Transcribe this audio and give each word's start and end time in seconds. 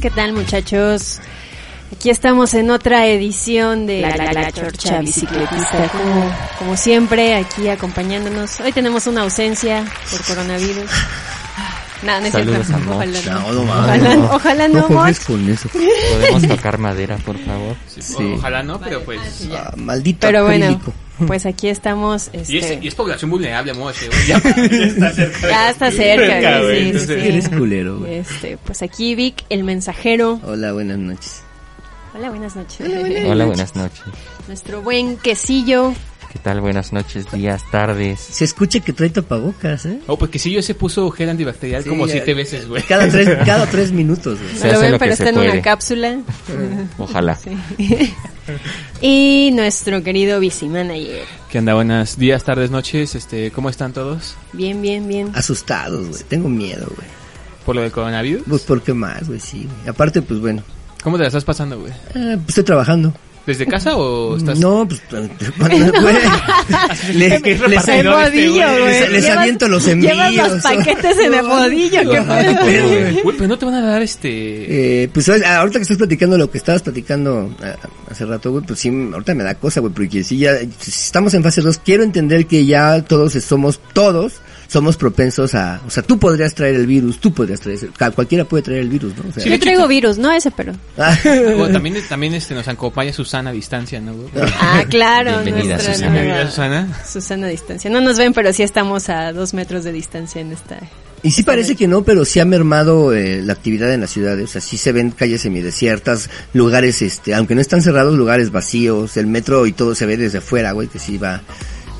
¿Qué 0.00 0.10
tal 0.10 0.32
muchachos? 0.32 1.20
Aquí 1.92 2.08
estamos 2.10 2.54
en 2.54 2.70
otra 2.70 3.06
edición 3.06 3.86
de 3.86 4.00
La, 4.00 4.16
la, 4.16 4.32
la 4.32 4.52
Chorcha 4.52 5.00
Bicicletista, 5.00 5.88
como, 5.88 6.32
como 6.58 6.76
siempre, 6.76 7.34
aquí 7.34 7.68
acompañándonos. 7.68 8.60
Hoy 8.60 8.72
tenemos 8.72 9.06
una 9.06 9.22
ausencia 9.22 9.84
por 10.10 10.24
coronavirus. 10.24 10.90
No, 12.02 12.18
no 12.18 12.26
es 12.26 12.32
cierto. 12.32 12.64
Saludos 12.64 12.70
a 12.70 12.78
Moch. 12.78 12.96
Ojalá 12.96 13.20
no. 13.24 13.52
No, 13.52 13.52
no, 13.52 13.72
Ojalá, 13.72 14.14
no. 14.16 14.24
ojalá 14.32 14.68
no, 14.68 14.74
No 14.74 14.82
juegues 14.84 15.18
Moch. 15.18 15.26
con 15.26 15.48
eso. 15.50 15.68
Podemos 15.68 16.48
tocar 16.48 16.78
madera, 16.78 17.16
por 17.18 17.38
favor. 17.38 17.76
Sí. 17.88 18.34
Ojalá 18.38 18.62
no, 18.62 18.80
pero 18.80 19.02
pues... 19.02 19.20
Ah, 19.52 19.72
maldito 19.76 20.26
Pero 20.26 20.44
bueno, 20.44 20.64
acrílico. 20.66 20.94
Pues 21.26 21.46
aquí 21.46 21.68
estamos. 21.68 22.30
Y 22.32 22.38
es, 22.38 22.50
Este, 22.50 22.78
y 22.82 22.88
es 22.88 22.94
población 22.94 23.30
vulnerable, 23.30 23.74
Moche. 23.74 24.06
güey. 24.08 24.20
Ya, 24.28 24.40
ya 24.42 24.86
está 24.86 25.12
cerca. 25.12 25.48
ya 25.48 25.70
está 25.70 25.90
cerca, 25.90 26.26
Cerca, 26.26 26.60
sí, 26.70 26.92
sí, 26.92 27.06
sí. 27.06 27.12
Eres 27.12 27.48
culero, 27.48 27.98
güey. 28.00 28.14
Este, 28.16 28.56
pues 28.58 28.82
aquí 28.82 29.14
Vic, 29.14 29.44
el 29.48 29.64
mensajero. 29.64 30.40
Hola, 30.44 30.72
buenas 30.72 30.98
noches. 30.98 31.42
Hola, 32.14 32.28
buenas 32.30 32.56
noches. 32.56 32.80
Hola, 33.26 33.44
buenas 33.46 33.76
noches. 33.76 34.02
Nuestro 34.48 34.82
buen 34.82 35.16
quesillo. 35.16 35.94
¿Qué 36.32 36.38
tal? 36.38 36.60
Buenas 36.60 36.92
noches, 36.92 37.26
días, 37.32 37.62
tardes. 37.72 38.20
Se 38.20 38.44
escucha 38.44 38.78
que 38.78 38.92
trae 38.92 39.10
tapabocas, 39.10 39.84
¿eh? 39.86 39.98
Oh, 40.06 40.16
pues 40.16 40.30
que 40.30 40.38
sí, 40.38 40.52
yo 40.52 40.62
se 40.62 40.74
puso 40.76 41.10
gel 41.10 41.28
antibacterial 41.28 41.84
como 41.84 42.06
Sí, 42.06 42.12
siete 42.12 42.30
eh, 42.30 42.34
veces, 42.34 42.68
güey. 42.68 42.84
Cada 42.84 43.08
tres, 43.08 43.28
cada 43.44 43.66
tres 43.66 43.90
minutos, 43.90 44.38
güey. 44.38 44.52
No 44.54 44.60
Se 44.60 44.72
lo 44.72 44.78
ven, 44.78 44.92
lo 44.92 44.98
pero 45.00 45.12
está 45.12 45.30
en 45.30 45.38
una 45.38 45.60
cápsula. 45.60 46.20
Ojalá. 46.98 47.34
Sí. 47.34 47.50
y 49.00 49.50
nuestro 49.54 50.04
querido 50.04 50.38
Bici 50.38 50.68
Manager. 50.68 51.24
¿Qué 51.50 51.58
onda? 51.58 51.74
Buenas 51.74 52.16
días, 52.16 52.44
tardes, 52.44 52.70
noches. 52.70 53.16
Este, 53.16 53.50
¿Cómo 53.50 53.68
están 53.68 53.92
todos? 53.92 54.36
Bien, 54.52 54.80
bien, 54.80 55.08
bien. 55.08 55.32
Asustados, 55.34 56.10
güey. 56.10 56.22
Tengo 56.28 56.48
miedo, 56.48 56.86
güey. 56.94 57.08
¿Por 57.66 57.74
lo 57.74 57.82
del 57.82 57.90
coronavirus? 57.90 58.44
Pues, 58.48 58.62
¿por 58.62 58.82
qué 58.82 58.94
más, 58.94 59.26
güey? 59.26 59.40
Sí. 59.40 59.66
Aparte, 59.84 60.22
pues, 60.22 60.38
bueno. 60.38 60.62
¿Cómo 61.02 61.16
te 61.16 61.22
la 61.22 61.28
estás 61.28 61.44
pasando, 61.44 61.80
güey? 61.80 61.92
eh, 62.14 62.36
pues, 62.36 62.50
estoy 62.50 62.64
trabajando. 62.64 63.12
¿Desde 63.50 63.66
casa 63.66 63.96
o 63.96 64.36
estás...? 64.36 64.60
No, 64.60 64.86
pues. 64.86 65.02
Les, 67.14 67.42
¿Qué 67.42 67.58
les- 67.68 67.88
El 67.88 68.06
repartidor 68.06 68.24
este, 68.24 69.08
güey? 69.10 69.28
aviento 69.28 69.68
los 69.68 69.84
Llevas 69.86 70.34
los 70.34 70.52
envíos. 70.52 70.62
paquetes 70.62 71.18
en 71.18 71.34
el 71.34 71.42
modillo. 71.42 72.00
¿Qué 72.10 72.20
güey. 72.20 73.22
Pero 73.36 73.48
no 73.48 73.58
te 73.58 73.64
van 73.66 73.74
a 73.74 73.80
dar 73.86 74.02
este... 74.02 75.02
Eh, 75.02 75.08
pues 75.12 75.26
¿sabes? 75.26 75.42
ahorita 75.44 75.78
que 75.78 75.82
estás 75.82 75.96
platicando 75.98 76.38
lo 76.38 76.50
que 76.50 76.58
estabas 76.58 76.82
platicando 76.82 77.52
ah, 77.62 77.74
hace 78.10 78.24
rato, 78.24 78.52
güey, 78.52 78.64
pues 78.64 78.78
sí, 78.78 78.88
ahorita 79.12 79.34
me 79.34 79.42
da 79.42 79.54
cosa, 79.56 79.80
güey, 79.80 79.92
porque 79.92 80.22
si 80.22 80.38
ya 80.38 80.56
si 80.58 80.90
estamos 80.90 81.34
en 81.34 81.42
fase 81.42 81.60
2, 81.60 81.78
quiero 81.84 82.04
entender 82.04 82.46
que 82.46 82.64
ya 82.66 83.02
todos 83.02 83.32
somos, 83.32 83.80
todos 83.92 84.34
somos 84.70 84.96
propensos 84.96 85.54
a, 85.56 85.80
o 85.84 85.90
sea, 85.90 86.02
tú 86.04 86.16
podrías 86.18 86.54
traer 86.54 86.76
el 86.76 86.86
virus, 86.86 87.18
tú 87.18 87.34
podrías 87.34 87.58
traer, 87.58 87.90
cualquiera 88.14 88.44
puede 88.44 88.62
traer 88.62 88.80
el 88.80 88.88
virus, 88.88 89.16
¿no? 89.16 89.28
O 89.28 89.32
sea, 89.32 89.42
Sí, 89.42 89.50
Yo 89.50 89.58
traigo 89.58 89.88
virus, 89.88 90.16
no 90.16 90.30
ese, 90.30 90.52
pero. 90.52 90.72
ah, 90.96 91.16
Bueno, 91.24 91.70
también, 91.70 91.96
también 92.08 92.34
este, 92.34 92.54
nos 92.54 92.68
acompaña 92.68 93.12
Susana 93.12 93.50
a 93.50 93.52
distancia, 93.52 94.00
¿no? 94.00 94.12
Ah, 94.60 94.84
claro. 94.88 95.42
Bienvenida, 95.42 95.74
nuestra 95.74 95.94
Susana. 95.94 96.12
Bienvenida, 96.12 96.46
Susana. 96.48 97.00
Susana 97.04 97.46
a 97.48 97.50
distancia. 97.50 97.90
No 97.90 98.00
nos 98.00 98.16
ven, 98.16 98.32
pero 98.32 98.52
sí 98.52 98.62
estamos 98.62 99.08
a 99.08 99.32
dos 99.32 99.54
metros 99.54 99.82
de 99.82 99.90
distancia 99.92 100.40
en 100.40 100.52
esta. 100.52 100.78
y 101.24 101.32
sí 101.32 101.42
parece 101.42 101.74
que 101.74 101.88
no, 101.88 102.02
pero 102.04 102.24
sí 102.24 102.38
ha 102.38 102.44
mermado 102.44 103.12
eh, 103.12 103.42
la 103.42 103.52
actividad 103.54 103.92
en 103.92 104.02
las 104.02 104.10
ciudades, 104.10 104.50
o 104.50 104.52
sea, 104.52 104.60
sí 104.60 104.78
se 104.78 104.92
ven 104.92 105.10
calles 105.10 105.40
semidesiertas, 105.42 106.30
lugares, 106.54 107.02
este, 107.02 107.34
aunque 107.34 107.54
no 107.56 107.60
están 107.60 107.82
cerrados, 107.82 108.16
lugares 108.16 108.52
vacíos, 108.52 109.16
el 109.16 109.26
metro 109.26 109.66
y 109.66 109.72
todo 109.72 109.94
se 109.96 110.06
ve 110.06 110.16
desde 110.16 110.38
afuera, 110.38 110.70
güey, 110.72 110.86
que 110.88 110.98
sí 111.00 111.18
va, 111.18 111.42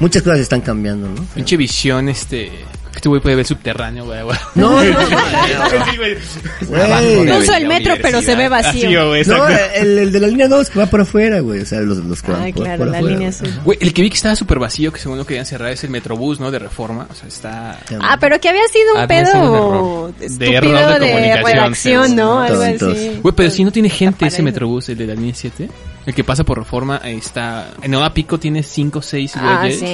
muchas 0.00 0.22
cosas 0.22 0.40
están 0.40 0.60
cambiando, 0.62 1.08
¿no? 1.08 1.24
Pinche 1.34 1.56
visión, 1.56 2.08
este... 2.08 2.50
Este 2.92 3.08
güey 3.08 3.22
puede 3.22 3.36
ver 3.36 3.46
subterráneo, 3.46 4.04
güey. 4.04 4.20
güey. 4.24 4.36
No, 4.56 4.82
no, 4.82 4.84
No 7.24 7.38
uso 7.38 7.54
el 7.54 7.68
metro, 7.68 7.94
pero 8.02 8.20
se 8.20 8.34
ve 8.34 8.48
vacío. 8.48 9.14
No, 9.26 9.48
el, 9.48 9.98
el 9.98 10.12
de 10.12 10.20
la 10.20 10.26
línea 10.26 10.48
2 10.48 10.70
que 10.70 10.78
va 10.80 10.86
por 10.86 11.00
afuera, 11.00 11.38
güey. 11.40 11.60
O 11.60 11.66
sea, 11.66 11.80
los, 11.80 11.98
los 11.98 12.20
que 12.20 12.32
van 12.32 12.42
Ah, 12.42 12.46
por, 12.52 12.64
claro, 12.64 12.78
por 12.78 12.88
la 12.88 12.98
afuera, 12.98 13.14
línea 13.16 13.30
güey. 13.30 13.50
azul. 13.50 13.60
Güey, 13.64 13.78
el 13.80 13.94
que 13.94 14.02
vi 14.02 14.10
que 14.10 14.16
estaba 14.16 14.34
súper 14.34 14.58
vacío, 14.58 14.92
que 14.92 14.98
según 14.98 15.18
lo 15.18 15.24
querían 15.24 15.46
cerrar, 15.46 15.70
es 15.70 15.84
el 15.84 15.90
Metrobús, 15.90 16.40
¿no? 16.40 16.50
De 16.50 16.58
Reforma. 16.58 17.06
O 17.10 17.14
sea, 17.14 17.28
está... 17.28 17.78
Ah, 18.00 18.18
pero 18.20 18.40
que 18.40 18.48
había 18.48 18.66
sido 18.66 18.94
un 18.94 19.00
Había 19.00 19.24
sido 19.26 20.04
un 20.06 20.12
pedo 20.12 20.18
error. 20.18 20.38
De 20.38 20.56
error 20.56 21.00
de 21.00 21.06
de, 21.06 21.12
comunicación, 21.12 21.44
redacción, 21.44 22.16
¿no? 22.16 22.40
Algo 22.40 22.62
así. 22.62 23.18
Güey, 23.22 23.34
pero 23.36 23.50
si 23.50 23.62
no 23.64 23.70
tiene 23.72 23.88
gente 23.88 24.26
ese. 24.26 24.42
Metrobús, 24.42 24.88
el 24.88 24.98
de 24.98 25.06
la 25.06 25.14
línea 25.14 25.34
7. 25.34 25.68
El 26.10 26.14
que 26.16 26.24
pasa 26.24 26.42
por 26.42 26.58
Reforma 26.58 26.96
está... 27.04 27.70
En 27.82 27.94
hora 27.94 28.12
pico 28.12 28.36
tiene 28.40 28.64
5 28.64 28.98
o 28.98 29.02
6 29.02 29.32
Ah, 29.36 29.58
güeyes. 29.60 29.78
sí. 29.78 29.86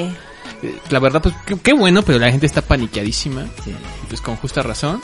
Eh, 0.63 0.79
La 0.89 0.99
verdad, 0.99 1.21
pues 1.21 1.35
qué, 1.45 1.59
qué 1.59 1.75
bueno, 1.75 2.01
pero 2.01 2.19
la 2.19 2.31
gente 2.31 2.47
está 2.47 2.63
paniqueadísima. 2.63 3.45
Sí. 3.63 3.75
Pues 4.09 4.23
con 4.23 4.37
justa 4.37 4.63
razón. 4.63 5.03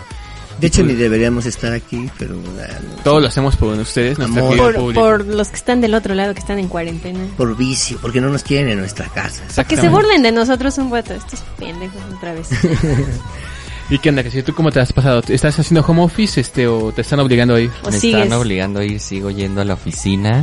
De 0.58 0.68
hecho, 0.68 0.82
ni 0.82 0.94
deberíamos 0.94 1.44
estar 1.44 1.70
aquí, 1.74 2.08
pero... 2.18 2.34
ah, 2.62 2.78
no. 2.82 3.02
Todo 3.02 3.20
lo 3.20 3.28
hacemos 3.28 3.56
por 3.56 3.76
ustedes, 3.78 4.16
Por, 4.16 4.94
por 4.94 5.26
los 5.26 5.48
que 5.48 5.56
están 5.56 5.82
del 5.82 5.92
otro 5.94 6.14
lado, 6.14 6.32
que 6.32 6.40
están 6.40 6.58
en 6.58 6.68
cuarentena. 6.68 7.20
Por 7.36 7.54
vicio, 7.58 7.98
porque 8.00 8.22
no 8.22 8.30
nos 8.30 8.42
quieren 8.42 8.70
en 8.70 8.78
nuestra 8.78 9.06
casa. 9.10 9.42
Para 9.54 9.68
que 9.68 9.76
se 9.76 9.90
burlen 9.90 10.22
de 10.22 10.32
nosotros 10.32 10.78
un 10.78 10.90
rato. 10.90 11.12
Estos 11.12 11.40
pendejos 11.58 12.00
otra 12.16 12.32
vez. 12.32 12.48
¿Y 13.90 13.98
qué 13.98 14.08
onda? 14.08 14.22
Que 14.22 14.30
si 14.30 14.42
tú 14.42 14.54
cómo 14.54 14.70
te 14.70 14.80
has 14.80 14.94
pasado? 14.94 15.22
¿Estás 15.28 15.58
haciendo 15.58 15.84
home 15.86 16.00
office 16.02 16.40
este 16.40 16.66
o 16.66 16.90
te 16.92 17.02
están 17.02 17.20
obligando 17.20 17.54
a 17.56 17.60
ir? 17.60 17.70
O 17.82 17.90
Me 17.90 17.98
sigues. 17.98 18.22
están 18.22 18.38
obligando 18.38 18.80
a 18.80 18.84
ir, 18.84 18.98
sigo 19.00 19.30
yendo 19.30 19.60
a 19.60 19.64
la 19.66 19.74
oficina. 19.74 20.42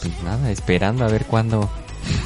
Pues 0.00 0.22
nada, 0.22 0.50
esperando 0.50 1.04
a 1.04 1.08
ver 1.08 1.24
cuándo. 1.26 1.68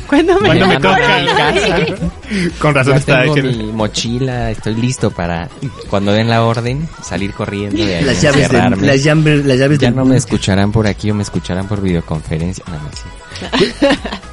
¿Cuándo 0.07 0.35
me, 0.41 0.47
¿Cuándo 0.49 0.67
me 0.67 0.77
toca? 0.77 1.19
mi 1.21 1.27
casa. 1.27 1.77
Con 2.61 2.75
razón 2.75 2.93
Ya 2.93 2.99
está 2.99 3.23
tengo 3.23 3.35
diciendo. 3.35 3.65
mi 3.65 3.73
mochila, 3.73 4.51
estoy 4.51 4.75
listo 4.75 5.11
para 5.11 5.49
cuando 5.91 6.13
den 6.13 6.29
la 6.29 6.45
orden 6.45 6.89
salir 7.03 7.33
corriendo 7.33 7.85
de 7.85 7.97
ahí, 7.97 8.05
Las 8.05 8.21
llaves, 8.23 8.49
de, 8.51 8.59
las 8.59 9.03
llaves, 9.03 9.45
las 9.47 9.59
llaves 9.59 9.79
Ya 9.79 9.91
no 9.91 10.05
me 10.05 10.17
escucharán 10.17 10.71
por 10.73 10.87
aquí 10.87 11.11
o 11.11 11.15
me 11.15 11.23
escucharán 11.23 11.67
por 11.67 11.81
videoconferencia. 11.81 12.65
No, 12.69 12.75
no, 12.75 12.89
sí. 12.95 13.03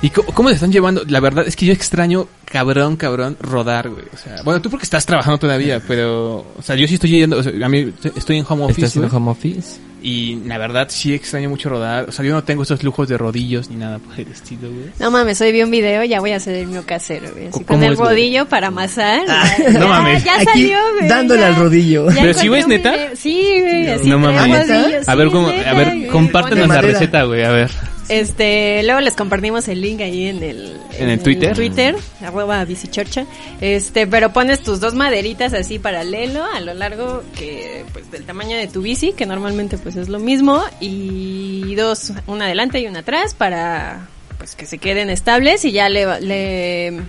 ¿Y 0.01 0.09
cómo, 0.09 0.27
cómo 0.33 0.49
te 0.49 0.55
están 0.55 0.71
llevando? 0.71 1.03
La 1.07 1.19
verdad 1.19 1.45
es 1.47 1.55
que 1.55 1.65
yo 1.65 1.73
extraño, 1.73 2.27
cabrón, 2.45 2.95
cabrón, 2.95 3.37
rodar, 3.41 3.89
güey. 3.89 4.05
O 4.13 4.17
sea, 4.17 4.41
bueno, 4.43 4.61
tú 4.61 4.69
porque 4.69 4.83
estás 4.83 5.05
trabajando 5.05 5.37
todavía, 5.37 5.81
pero, 5.87 6.45
o 6.57 6.61
sea, 6.61 6.75
yo 6.75 6.87
sí 6.87 6.95
estoy 6.95 7.11
yendo, 7.11 7.37
o 7.37 7.43
sea, 7.43 7.51
a 7.65 7.69
mí 7.69 7.93
estoy 8.15 8.37
en 8.37 8.45
home 8.47 8.63
office, 8.65 8.85
¿Estás 8.85 9.03
en 9.03 9.13
home 9.15 9.31
office? 9.31 9.79
y 10.01 10.35
la 10.45 10.57
verdad 10.57 10.87
sí 10.89 11.13
extraño 11.13 11.49
mucho 11.49 11.67
rodar. 11.67 12.07
O 12.07 12.11
sea, 12.13 12.23
yo 12.23 12.31
no 12.33 12.41
tengo 12.45 12.63
esos 12.63 12.81
lujos 12.83 13.09
de 13.09 13.17
rodillos 13.17 13.69
ni 13.69 13.75
nada 13.75 13.99
por 13.99 14.17
el 14.17 14.29
estilo, 14.31 14.69
güey. 14.69 14.85
No 14.97 15.11
mames, 15.11 15.41
hoy 15.41 15.51
vi 15.51 15.61
un 15.61 15.71
video, 15.71 16.05
ya 16.05 16.21
voy 16.21 16.31
a 16.31 16.37
hacer 16.37 16.55
el 16.55 16.67
mío 16.67 16.83
casero, 16.85 17.29
güey. 17.33 17.47
Así 17.47 17.51
¿Cómo 17.51 17.65
con 17.65 17.83
el 17.83 17.91
es, 17.93 17.99
güey? 17.99 18.09
rodillo 18.11 18.45
para 18.47 18.67
amasar. 18.67 19.19
Ah, 19.27 19.43
Ya- 19.59 19.79
no 19.79 19.87
mames. 19.89 20.23
Ya 20.23 20.35
Aquí, 20.35 20.45
salió, 20.45 20.77
güey. 20.97 21.09
dándole 21.09 21.41
ya. 21.41 21.47
al 21.47 21.55
rodillo. 21.57 22.07
¿Pero 22.15 22.33
sí, 22.33 22.47
güey, 22.47 22.61
es 22.61 22.67
neta? 22.67 22.91
video. 22.93 23.09
Sí, 23.17 23.45
güey, 23.59 23.87
así 23.89 24.09
No 24.09 24.19
mames. 24.19 24.69
rodillos, 24.69 25.09
A 25.09 25.15
ver 25.15 25.27
sí, 25.27 25.33
cómo, 25.33 25.47
neta, 25.49 25.69
a 25.69 25.73
ver, 25.73 26.07
compártenos 26.07 26.67
la 26.69 26.81
receta, 26.81 27.23
güey, 27.23 27.43
a 27.43 27.49
ver. 27.49 27.69
Este, 28.19 28.81
luego 28.83 29.01
les 29.01 29.15
compartimos 29.15 29.67
el 29.67 29.81
link 29.81 30.01
ahí 30.01 30.27
en 30.27 30.43
el, 30.43 30.77
¿En 30.97 31.09
el 31.09 31.21
Twitter? 31.21 31.55
Twitter, 31.55 31.95
arroba 32.21 32.65
bicichorcha. 32.65 33.25
Este, 33.61 34.07
pero 34.07 34.33
pones 34.33 34.61
tus 34.61 34.79
dos 34.79 34.95
maderitas 34.95 35.53
así 35.53 35.79
paralelo 35.79 36.43
a 36.43 36.59
lo 36.59 36.73
largo 36.73 37.23
que, 37.37 37.85
pues, 37.93 38.09
del 38.11 38.25
tamaño 38.25 38.57
de 38.57 38.67
tu 38.67 38.81
bici, 38.81 39.13
que 39.13 39.25
normalmente 39.25 39.77
pues 39.77 39.95
es 39.95 40.09
lo 40.09 40.19
mismo, 40.19 40.61
y 40.79 41.75
dos, 41.75 42.13
una 42.27 42.45
adelante 42.45 42.79
y 42.79 42.87
una 42.87 42.99
atrás 42.99 43.33
para, 43.35 44.07
pues, 44.37 44.55
que 44.55 44.65
se 44.65 44.79
queden 44.79 45.09
estables 45.09 45.63
y 45.65 45.71
ya 45.71 45.87
le, 45.87 46.19
le 46.19 47.01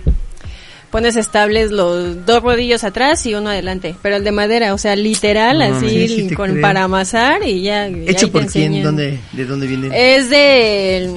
pones 0.91 1.15
estables 1.15 1.71
los 1.71 2.25
dos 2.25 2.43
rodillos 2.43 2.83
atrás 2.83 3.25
y 3.25 3.33
uno 3.33 3.49
adelante, 3.49 3.95
pero 4.01 4.17
el 4.17 4.23
de 4.23 4.31
madera, 4.31 4.73
o 4.73 4.77
sea, 4.77 4.95
literal, 4.95 5.59
No 5.59 5.77
así, 5.77 6.07
sí, 6.07 6.29
sí 6.29 6.35
con, 6.35 6.51
creo. 6.51 6.61
para 6.61 6.83
amasar 6.83 7.47
y 7.47 7.61
ya. 7.61 7.87
y 7.89 8.05
¿Hecho 8.09 8.31
por 8.31 8.45
quién? 8.45 8.65
enseñan. 8.73 8.83
¿Dónde, 8.83 9.19
¿De 9.31 9.45
dónde 9.45 9.67
viene? 9.67 10.15
Es 10.17 10.29
de 10.29 11.09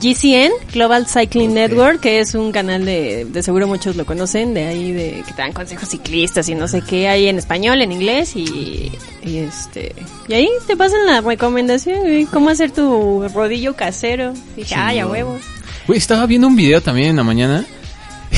GCN, 0.00 0.50
Global 0.72 1.06
Cycling. 1.06 1.54
Network, 1.54 2.00
que 2.00 2.20
es 2.20 2.34
un 2.34 2.52
canal 2.52 2.84
de, 2.84 3.24
de 3.24 3.42
seguro 3.42 3.66
muchos 3.66 3.96
lo 3.96 4.04
conocen, 4.04 4.52
de 4.52 4.64
ahí 4.66 4.92
de 4.92 5.22
que 5.26 5.32
te 5.32 5.40
dan 5.42 5.52
consejos 5.52 5.88
ciclistas 5.88 6.48
y 6.48 6.54
no 6.54 6.68
sé 6.68 6.82
qué, 6.82 7.08
hay 7.08 7.28
en 7.28 7.38
español, 7.38 7.80
en 7.80 7.92
inglés 7.92 8.36
y, 8.36 8.90
y 9.24 9.36
este 9.38 9.94
y 10.28 10.34
ahí 10.34 10.48
te 10.66 10.76
pasan 10.76 11.06
la 11.06 11.20
recomendación, 11.20 12.00
güey, 12.00 12.26
cómo 12.26 12.50
hacer 12.50 12.70
tu 12.72 13.26
rodillo 13.34 13.74
casero. 13.74 14.34
Dije, 14.56 14.74
ay, 14.76 14.98
a 14.98 15.06
huevo. 15.06 15.38
Güey, 15.86 15.98
estaba 15.98 16.26
viendo 16.26 16.48
un 16.48 16.56
video 16.56 16.80
también 16.82 17.10
en 17.10 17.16
la 17.16 17.24
mañana 17.24 17.64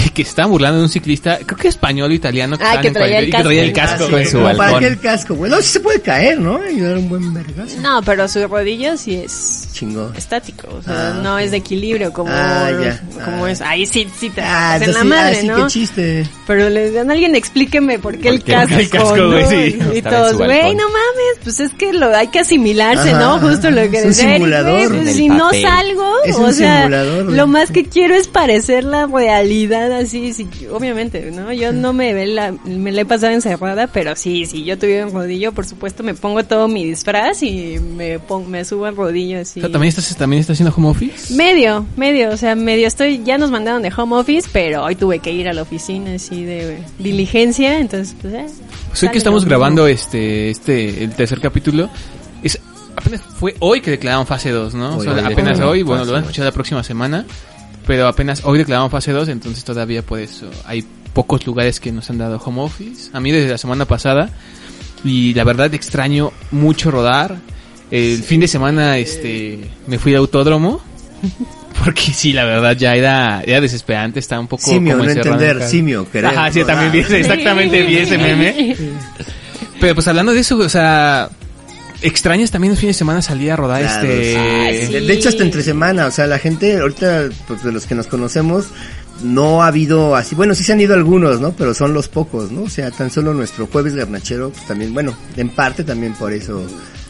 que 0.14 0.22
estaban 0.22 0.50
burlando 0.50 0.78
de 0.78 0.84
un 0.84 0.88
ciclista, 0.90 1.38
creo 1.44 1.58
que 1.58 1.68
español 1.68 2.10
o 2.10 2.14
italiano, 2.14 2.56
que, 2.58 2.64
Ah, 2.64 2.80
que 2.80 2.88
en 2.88 2.94
traía 2.94 3.18
el 3.18 3.28
y 3.28 3.30
que 3.30 3.42
traía 3.42 3.62
el 3.62 3.72
casco. 3.72 3.98
casco, 3.98 4.04
Ah, 4.04 4.06
sí, 4.06 4.10
güey. 4.12 4.22
en 4.24 4.28
su 4.30 4.36
Como 4.38 4.46
¿Para 4.48 4.58
balcón. 4.58 4.80
qué 4.80 4.86
el 4.86 4.98
casco, 5.00 5.34
güey? 5.34 5.50
No, 5.50 5.56
sí 5.58 5.68
se 5.68 5.80
puede 5.80 6.00
caer, 6.00 6.40
¿no? 6.40 6.60
Y 6.68 6.80
dar 6.80 6.96
un 6.98 7.08
buen 7.08 7.34
vergazo. 7.34 7.80
No, 7.80 8.02
pero 8.02 8.28
su 8.28 8.46
rodillo 8.48 8.96
sí 8.96 9.16
es 9.16 9.68
Chingón. 9.72 10.14
estático, 10.16 10.68
o 10.78 10.82
sea, 10.82 11.08
Ah, 11.16 11.20
no 11.22 11.38
es 11.38 11.50
de 11.50 11.58
equilibrio 11.58 12.12
como, 12.12 12.30
Ah, 12.32 12.70
ya. 12.82 13.00
como 13.24 13.44
Ah. 13.46 13.50
es, 13.50 13.60
ahí 13.60 13.86
sí, 13.86 14.06
sí 14.18 14.30
te 14.30 14.40
Ah, 14.40 14.74
hacen 14.74 14.92
la 14.94 15.04
madre, 15.04 15.36
ah, 15.38 15.40
sí, 15.40 15.46
¿no? 15.48 15.56
qué 15.56 15.66
chiste. 15.72 16.28
Pero 16.46 16.68
le 16.70 16.90
dan 16.92 17.10
alguien 17.10 17.34
explíqueme 17.34 17.98
por 17.98 18.16
qué 18.18 18.28
el 18.30 18.36
¿Por 18.36 18.44
qué 18.44 18.52
casco, 18.52 18.74
el 18.78 18.88
casco, 18.90 19.16
¿no? 19.16 19.30
güey? 19.32 19.46
Sí. 19.46 19.78
Y 19.94 19.98
en 19.98 20.04
todos, 20.04 20.34
güey, 20.36 20.48
balcón. 20.48 20.76
no 20.76 20.84
mames, 20.84 21.38
pues 21.42 21.60
es 21.60 21.72
que 21.74 21.92
lo 21.92 22.14
hay 22.14 22.28
que 22.28 22.40
asimilarse, 22.40 23.10
Ajá, 23.10 23.18
¿no? 23.20 23.38
Justo 23.40 23.70
lo 23.70 23.90
que 23.90 23.98
es 23.98 24.04
un 24.06 24.14
simulador. 24.14 24.88
pues 24.88 25.00
En 25.00 25.08
el 25.08 25.14
si 25.14 25.28
no 25.28 25.50
salgo, 25.52 26.12
o 26.38 26.52
sea, 26.52 26.78
simulador, 26.82 27.24
lo 27.32 27.46
más 27.46 27.70
que 27.70 27.84
quiero 27.84 28.14
es 28.14 28.28
parecer 28.28 28.84
la 28.84 29.06
realidad 29.06 29.85
verdad, 29.88 30.04
así, 30.04 30.32
sí, 30.32 30.48
obviamente, 30.72 31.30
¿no? 31.30 31.52
Yo 31.52 31.72
no 31.72 31.92
me, 31.92 32.12
ve 32.12 32.26
la, 32.26 32.52
me 32.64 32.92
la 32.92 33.02
he 33.02 33.04
pasado 33.04 33.32
encerrada, 33.32 33.86
pero 33.86 34.14
sí, 34.16 34.46
si 34.46 34.64
yo 34.64 34.78
tuviera 34.78 35.06
un 35.06 35.12
rodillo, 35.12 35.52
por 35.52 35.66
supuesto, 35.66 36.02
me 36.02 36.14
pongo 36.14 36.44
todo 36.44 36.68
mi 36.68 36.84
disfraz 36.84 37.42
y 37.42 37.78
me 37.78 38.18
pongo, 38.18 38.48
me 38.48 38.64
subo 38.64 38.86
al 38.86 38.96
rodillo 38.96 39.40
así. 39.40 39.60
O 39.60 39.62
sea, 39.62 39.72
¿también 39.72 39.88
estás, 39.88 40.16
también 40.16 40.40
estás 40.40 40.54
haciendo 40.54 40.74
home 40.76 40.88
office? 40.88 41.34
Medio, 41.34 41.86
medio, 41.96 42.30
o 42.30 42.36
sea, 42.36 42.54
medio 42.54 42.86
estoy, 42.86 43.22
ya 43.24 43.38
nos 43.38 43.50
mandaron 43.50 43.82
de 43.82 43.92
home 43.96 44.16
office, 44.16 44.48
pero 44.52 44.84
hoy 44.84 44.96
tuve 44.96 45.18
que 45.18 45.32
ir 45.32 45.48
a 45.48 45.52
la 45.52 45.62
oficina 45.62 46.14
así 46.14 46.44
de 46.44 46.78
diligencia, 46.98 47.78
entonces, 47.78 48.16
pues, 48.20 48.34
eh, 48.34 48.46
Pues 48.88 49.10
que 49.10 49.18
estamos 49.18 49.44
grabando 49.44 49.86
este, 49.86 50.50
este, 50.50 51.04
el 51.04 51.12
tercer 51.12 51.40
capítulo, 51.40 51.88
es, 52.42 52.58
apenas 52.96 53.22
fue 53.22 53.54
hoy 53.60 53.80
que 53.80 53.90
declararon 53.92 54.26
fase 54.26 54.50
2, 54.50 54.74
¿no? 54.74 54.96
O 54.96 55.02
sea, 55.02 55.12
hoy 55.12 55.20
apenas 55.20 55.60
hoy, 55.60 55.82
bueno, 55.82 56.04
lo 56.04 56.12
van 56.12 56.20
a 56.20 56.24
escuchar 56.24 56.44
la 56.44 56.52
próxima 56.52 56.82
semana, 56.82 57.24
pero 57.86 58.08
apenas 58.08 58.42
hoy 58.44 58.58
declararon 58.58 58.90
fase 58.90 59.12
2, 59.12 59.28
entonces 59.28 59.64
todavía 59.64 60.02
por 60.02 60.18
eso 60.18 60.50
hay 60.64 60.84
pocos 61.12 61.46
lugares 61.46 61.80
que 61.80 61.92
nos 61.92 62.10
han 62.10 62.18
dado 62.18 62.38
home 62.44 62.60
office. 62.60 63.10
A 63.12 63.20
mí 63.20 63.32
desde 63.32 63.48
la 63.48 63.58
semana 63.58 63.84
pasada, 63.86 64.30
y 65.04 65.32
la 65.34 65.44
verdad 65.44 65.72
extraño 65.74 66.32
mucho 66.50 66.90
rodar. 66.90 67.36
El 67.90 68.22
fin 68.24 68.40
de 68.40 68.48
semana, 68.48 68.98
este, 68.98 69.60
me 69.86 69.98
fui 69.98 70.12
de 70.12 70.18
autódromo. 70.18 70.80
Porque 71.84 72.02
sí, 72.12 72.32
la 72.32 72.44
verdad 72.44 72.76
ya 72.76 72.96
era, 72.96 73.42
era 73.46 73.60
desesperante, 73.60 74.18
estaba 74.18 74.40
un 74.40 74.48
poco 74.48 74.62
Simio, 74.62 74.94
como 74.94 75.04
no 75.04 75.10
entender, 75.12 75.62
simio, 75.62 76.10
querer. 76.10 76.30
Ajá, 76.30 76.50
sí, 76.50 76.64
también 76.64 76.90
vi 76.90 77.00
exactamente 77.00 77.82
vi 77.82 77.98
ese 77.98 78.16
meme. 78.16 78.74
Pero 79.78 79.94
pues 79.94 80.08
hablando 80.08 80.32
de 80.32 80.40
eso, 80.40 80.56
o 80.56 80.68
sea, 80.70 81.28
extrañas 82.02 82.50
también 82.50 82.72
el 82.72 82.78
fin 82.78 82.88
de 82.88 82.94
semana 82.94 83.22
salir 83.22 83.52
a 83.52 83.56
rodar 83.56 83.82
Claro, 83.82 84.06
este... 84.06 84.36
Ay, 84.36 84.86
sí. 84.86 84.92
De, 84.92 85.00
de 85.02 85.12
hecho, 85.12 85.28
hasta 85.28 85.42
entre 85.42 85.62
semana, 85.62 86.06
o 86.06 86.10
sea, 86.10 86.26
la 86.26 86.38
gente, 86.38 86.78
ahorita, 86.78 87.28
pues 87.46 87.62
de 87.62 87.72
los 87.72 87.86
que 87.86 87.94
nos 87.94 88.06
conocemos, 88.06 88.66
no 89.22 89.62
ha 89.62 89.68
habido 89.68 90.14
así, 90.14 90.34
bueno, 90.34 90.54
sí 90.54 90.62
se 90.64 90.72
han 90.72 90.80
ido 90.80 90.94
algunos, 90.94 91.40
¿no? 91.40 91.52
Pero 91.52 91.74
son 91.74 91.94
los 91.94 92.08
pocos, 92.08 92.50
¿no? 92.50 92.64
O 92.64 92.68
sea, 92.68 92.90
tan 92.90 93.10
solo 93.10 93.32
nuestro 93.34 93.66
jueves 93.66 93.94
garnachero, 93.94 94.50
pues 94.50 94.66
también, 94.66 94.92
bueno, 94.92 95.16
en 95.36 95.48
parte 95.48 95.84
también 95.84 96.12
por 96.14 96.32
eso. 96.32 96.64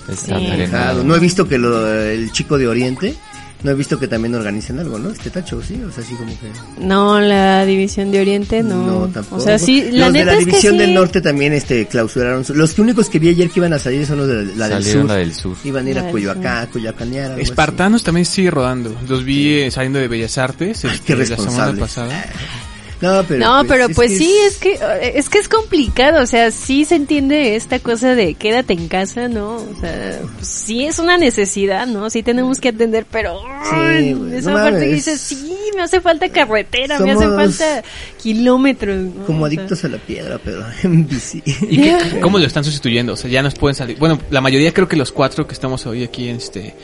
Está 0.09 0.38
Sí. 0.38 1.05
no 1.05 1.17
he 1.17 1.19
visto 1.19 1.49
que 1.49 1.59
lo, 1.59 1.85
el 1.93 2.31
chico 2.31 2.59
de 2.59 2.69
Oriente, 2.69 3.17
no 3.62 3.70
he 3.70 3.75
visto 3.75 3.99
que 3.99 4.06
también 4.06 4.35
organicen 4.35 4.79
algo, 4.79 4.99
¿no? 4.99 5.11
Este 5.11 5.31
tacho, 5.31 5.61
sí, 5.62 5.81
o 5.82 5.91
sea, 5.91 6.05
así 6.05 6.14
como 6.14 6.31
que... 6.38 6.85
No, 6.85 7.19
la 7.20 7.64
división 7.64 8.12
de 8.12 8.20
Oriente 8.20 8.62
no. 8.62 8.87
No, 8.87 9.08
tampoco. 9.08 9.37
O 9.37 9.41
sea, 9.44 9.58
sí, 9.58 9.91
la 9.91 10.05
los 10.06 10.12
neta 10.12 10.25
de 10.25 10.25
la 10.26 10.32
es 10.35 10.38
que 10.38 10.44
división 10.50 10.73
sí. 10.75 10.79
del 10.81 10.94
norte 10.94 11.20
también 11.20 11.53
este 11.53 11.87
clausuraron. 11.87 12.44
su- 12.44 12.55
Los 12.55 12.75
que 12.75 12.82
únicos 12.82 13.08
que 13.08 13.19
vi 13.19 13.31
ayer 13.31 13.49
que 13.50 13.61
iban 13.61 13.73
a 13.73 13.79
salir 13.79 14.06
son 14.06 14.19
los 14.19 14.29
de 14.29 14.44
la 14.56 14.69
del 14.69 14.82
Salieron 14.82 15.03
sur. 15.03 15.11
la 15.11 15.17
del 15.17 15.35
sur. 15.35 15.56
Iban 15.64 15.87
a 15.87 15.91
ir 15.91 15.94
La 15.97 16.00
a 16.03 16.05
del 16.05 16.12
Coyoacán, 16.12 16.67
Coyoacanear. 16.69 17.25
algo 17.25 17.35
así. 17.37 17.43
Espartanos 17.43 18.03
también 18.05 18.26
sigue 18.26 18.50
rodando. 18.50 18.94
Los 19.08 19.25
vi 19.25 19.55
eh, 19.55 19.70
saliendo 19.70 19.99
de 19.99 20.09
Bellas 20.09 20.38
Artes 20.38 20.85
Ay, 20.85 20.91
este, 20.94 21.05
qué 21.06 21.17
la 21.17 21.25
semana 21.25 21.43
responsables. 21.73 21.81
pasada. 21.81 22.26
No, 23.01 23.25
pero 23.29 23.41
no, 23.45 23.65
pero 23.69 23.89
pues 23.91 24.13
es- 24.13 24.19
sí, 24.19 24.35
es 24.47 24.57
que 24.57 24.79
es 25.15 25.29
que 25.29 25.39
es 25.39 25.49
complicado, 25.49 26.23
o 26.23 26.27
sea, 26.27 26.51
sí 26.51 26.85
se 26.85 26.95
entiende 26.97 27.55
esta 27.57 27.79
cosa 27.79 28.15
de 28.15 28.35
quédate 28.35 28.73
en 28.73 28.89
casa, 28.89 29.29
¿no? 29.29 29.57
O 29.57 29.77
sea, 29.81 30.21
pues, 30.37 30.49
sí 30.49 30.85
es 30.87 30.99
una 30.99 31.19
necesidad, 31.19 31.87
¿no? 31.87 32.09
Sí 32.11 32.23
tenemos 32.23 32.59
que 32.61 32.71
atender, 32.71 33.05
pero 33.11 33.39
Sí, 33.41 33.71
ay, 33.75 34.13
güey, 34.15 34.37
esa 34.37 34.51
no 34.53 34.57
parte 34.57 34.81
que 34.87 34.95
dices, 34.95 35.21
sí, 35.21 35.57
me 35.77 35.83
hace 35.83 36.01
falta 36.01 36.29
carretera, 36.31 36.99
me 36.99 37.13
hace 37.13 37.27
falta 37.29 37.83
kilómetros, 38.23 38.97
¿no? 38.97 39.25
Como 39.27 39.45
O 39.45 39.49
sea, 39.51 39.59
adictos 39.59 39.85
a 39.85 39.89
la 39.89 39.99
piedra, 39.99 40.41
pero 40.43 40.65
en 40.83 41.07
bici. 41.07 41.43
¿Y 41.69 41.77
qué- 41.83 41.99
cómo 42.21 42.39
lo 42.39 42.47
están 42.47 42.65
sustituyendo? 42.65 43.13
O 43.13 43.17
sea, 43.17 43.31
ya 43.31 43.43
nos 43.43 43.55
pueden 43.55 43.75
salir. 43.75 43.99
Bueno, 43.99 44.19
la 44.31 44.41
mayoría 44.41 44.73
creo 44.73 44.89
que 44.89 44.97
los 44.97 45.13
cuatro 45.13 45.47
que 45.47 45.53
estamos 45.55 45.87
hoy 45.87 46.03
aquí 46.05 46.29
en 46.29 46.37
este 46.37 46.75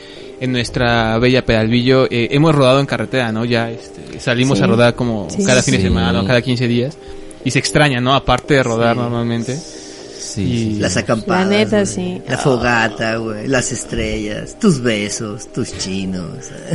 en 0.43 0.51
nuestra 0.51 1.17
bella 1.19 1.45
Pedalvillo 1.45 2.05
eh, 2.11 2.27
hemos 2.31 2.53
rodado 2.53 2.79
en 2.81 2.85
carretera, 2.85 3.31
¿no? 3.31 3.45
Ya 3.45 3.71
este, 3.71 4.19
salimos 4.19 4.57
Sí. 4.57 4.63
a 4.63 4.67
rodar 4.67 4.93
como 4.95 5.29
Sí. 5.29 5.43
cada 5.45 5.63
fin 5.63 5.75
de 5.75 5.81
semana 5.81 6.21
o 6.21 6.25
cada 6.25 6.41
15 6.41 6.67
días 6.67 6.97
y 7.45 7.51
se 7.51 7.59
extraña, 7.59 8.01
¿no? 8.01 8.13
Aparte 8.13 8.55
de 8.55 8.63
rodar 8.63 8.95
normalmente. 8.97 9.55
Sí, 9.55 10.75
Y-. 10.75 10.79
Las 10.79 10.97
acampadas. 10.97 11.47
La 11.47 11.57
neta, 11.57 11.85
sí. 11.85 12.21
La 12.27 12.37
fogata, 12.37 13.17
güey. 13.17 13.47
Las 13.47 13.71
estrellas. 13.71 14.57
Tus 14.59 14.81
besos. 14.81 15.51
Tus 15.53 15.77
chinos. 15.77 16.27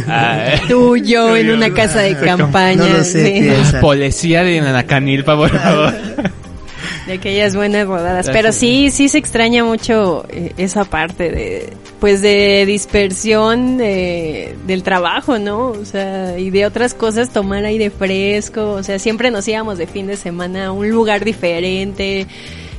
Ah, 0.06 0.52
Tú, 0.68 0.96
yo 0.96 1.36
en 1.36 1.50
una 1.50 1.72
casa 1.74 2.00
de 2.00 2.14
campaña, 2.16 2.76
No 2.86 2.98
lo 2.98 3.04
sé, 3.04 3.64
sí. 3.64 3.76
Policía 3.80 4.44
de 4.44 4.60
Nanacanilpa, 4.60 5.36
por 5.36 5.50
favor. 5.58 5.94
De 7.08 7.14
aquellas 7.14 7.56
buenas 7.56 7.86
rodadas. 7.86 8.28
Pero 8.30 8.52
sí, 8.52 8.90
sí 8.90 9.08
se 9.08 9.18
extraña 9.18 9.64
mucho 9.64 10.26
eh, 10.28 10.52
esa 10.58 10.84
parte 10.84 11.30
de, 11.30 11.72
pues 11.98 12.22
de 12.22 12.64
dispersión 12.66 13.78
de, 13.78 14.54
del 14.66 14.82
trabajo, 14.82 15.38
¿no? 15.38 15.70
O 15.70 15.84
sea, 15.84 16.38
y 16.38 16.50
de 16.50 16.66
otras 16.66 16.94
cosas, 16.94 17.30
tomar 17.30 17.64
aire 17.64 17.90
fresco. 17.90 18.72
O 18.72 18.82
sea, 18.82 18.98
siempre 18.98 19.30
nos 19.30 19.48
íbamos 19.48 19.78
de 19.78 19.86
fin 19.86 20.06
de 20.06 20.16
semana 20.16 20.66
a 20.66 20.72
un 20.72 20.88
lugar 20.90 21.24
diferente, 21.24 22.26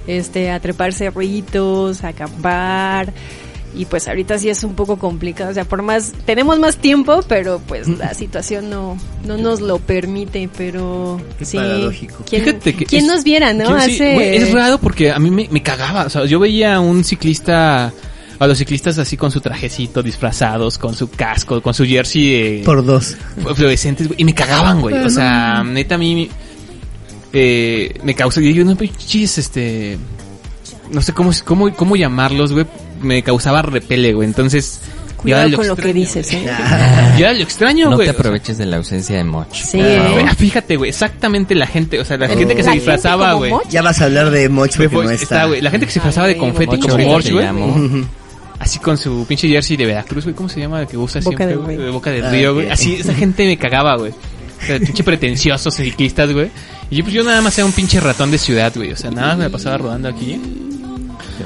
este, 0.07 0.51
a 0.51 0.59
trepar 0.59 0.93
cerritos, 0.93 2.03
a 2.03 2.09
acampar. 2.09 3.11
Y 3.75 3.85
pues 3.85 4.07
ahorita 4.07 4.39
sí 4.39 4.49
es 4.49 4.63
un 4.63 4.73
poco 4.73 4.97
complicado, 4.97 5.51
o 5.51 5.53
sea, 5.53 5.63
por 5.63 5.83
más, 5.83 6.11
tenemos 6.25 6.57
más 6.59 6.77
tiempo, 6.77 7.21
pero 7.27 7.61
pues 7.67 7.87
la 7.87 8.13
situación 8.15 8.69
no, 8.69 8.97
no 9.25 9.37
nos 9.37 9.61
lo 9.61 9.77
permite, 9.77 10.49
pero 10.57 11.21
Qué 11.37 11.45
sí. 11.45 11.57
paradójico. 11.57 12.23
¿Quién, 12.27 12.45
Fíjate 12.45 12.75
que 12.75 12.85
quién 12.85 13.03
es- 13.05 13.07
nos 13.07 13.23
viera, 13.23 13.53
no? 13.53 13.65
¿Quién- 13.67 13.81
sí, 13.81 13.91
Hace... 13.95 14.13
güey, 14.15 14.35
es 14.37 14.51
raro 14.51 14.79
porque 14.79 15.11
a 15.11 15.19
mí 15.19 15.29
me, 15.29 15.47
me 15.51 15.61
cagaba. 15.61 16.05
O 16.05 16.09
sea, 16.09 16.25
yo 16.25 16.39
veía 16.39 16.75
a 16.75 16.79
un 16.79 17.03
ciclista, 17.03 17.93
a 18.39 18.47
los 18.47 18.57
ciclistas 18.57 18.97
así 18.97 19.17
con 19.17 19.29
su 19.31 19.39
trajecito, 19.39 20.01
disfrazados, 20.01 20.79
con 20.79 20.95
su 20.95 21.09
casco, 21.11 21.61
con 21.61 21.75
su 21.75 21.85
jersey 21.85 22.33
eh, 22.33 22.61
Por 22.65 22.83
dos. 22.83 23.17
fluorescentes, 23.55 24.07
güey, 24.07 24.19
y 24.19 24.25
me 24.25 24.33
cagaban, 24.33 24.81
güey. 24.81 24.95
O 24.97 25.09
sea, 25.11 25.63
neta 25.63 25.93
a 25.93 25.97
mí 25.99 26.27
eh, 27.33 27.93
me 28.03 28.15
causa, 28.15 28.41
y 28.41 28.53
yo 28.53 28.65
no 28.65 28.75
pinches, 28.75 29.37
este, 29.37 29.97
no 30.91 31.01
sé 31.01 31.13
cómo, 31.13 31.31
cómo, 31.45 31.71
cómo 31.75 31.95
llamarlos, 31.95 32.51
güey, 32.51 32.65
me 33.01 33.23
causaba 33.23 33.61
repele, 33.61 34.13
güey. 34.13 34.27
Entonces, 34.27 34.81
Cuidado 35.17 35.53
con 35.57 35.67
lo 35.67 35.75
que 35.75 35.93
dices, 35.93 36.31
¿eh? 36.31 36.45
Yo 37.17 37.25
era 37.25 37.33
lo 37.33 37.43
extraño, 37.43 37.89
No 37.89 37.97
güey. 37.97 38.07
te 38.07 38.11
o 38.11 38.13
sea, 38.13 38.19
aproveches 38.21 38.57
de 38.57 38.65
la 38.65 38.77
ausencia 38.77 39.17
de 39.17 39.25
Moch. 39.25 39.51
Sí. 39.53 39.81
Ah, 39.81 40.33
Fíjate, 40.37 40.77
güey, 40.77 40.89
exactamente 40.89 41.55
la 41.55 41.67
gente, 41.67 41.99
o 41.99 42.05
sea, 42.05 42.17
la 42.17 42.29
gente 42.29 42.55
que 42.55 42.63
se 42.63 42.71
disfrazaba, 42.71 43.33
güey. 43.33 43.51
Moch. 43.51 43.67
Ya 43.69 43.81
vas 43.81 43.99
a 43.99 44.05
hablar 44.05 44.29
de 44.31 44.47
Moch 44.47 44.77
porque 44.77 44.87
no 44.95 45.01
está, 45.09 45.23
está. 45.23 45.45
güey, 45.45 45.61
la 45.61 45.71
gente 45.71 45.85
que 45.87 45.91
se 45.91 45.99
disfrazaba 45.99 46.27
de 46.27 46.37
confeti 46.37 46.77
Moch, 46.77 46.81
como 46.89 47.19
te 47.21 47.31
güey. 47.33 47.45
Así 48.59 48.79
con 48.79 48.97
su 48.97 49.25
pinche 49.27 49.47
jersey 49.47 49.75
de 49.77 49.85
Veracruz, 49.85 50.23
güey. 50.25 50.35
¿Cómo 50.35 50.47
se 50.49 50.59
llama? 50.59 50.81
El 50.81 50.87
que 50.87 50.97
usa 50.97 51.21
Boca 51.21 51.45
siempre. 51.45 51.77
De 51.77 51.89
Boca 51.91 52.11
del 52.11 52.25
Ah, 52.25 52.29
Río, 52.29 52.53
güey. 52.53 52.69
Así, 52.69 52.95
esa 52.95 53.13
gente 53.13 53.45
me 53.45 53.57
cagaba, 53.57 53.95
güey. 53.97 54.11
O 54.11 54.65
sea, 54.65 54.77
pinche 54.79 55.03
pretenciosos 55.03 55.73
ciclistas, 55.73 56.31
güey. 56.33 56.49
Y 56.89 56.97
yo, 56.97 57.03
pues 57.03 57.13
yo 57.13 57.23
nada 57.23 57.41
más 57.41 57.57
era 57.57 57.65
un 57.65 57.71
pinche 57.71 57.99
ratón 58.01 58.31
de 58.31 58.37
ciudad, 58.37 58.71
güey. 58.75 58.91
O 58.91 58.97
sea, 58.97 59.11
nada 59.11 59.29
más 59.29 59.37
me 59.37 59.49
pasaba 59.49 59.77
rodando 59.77 60.09
aquí. 60.09 60.39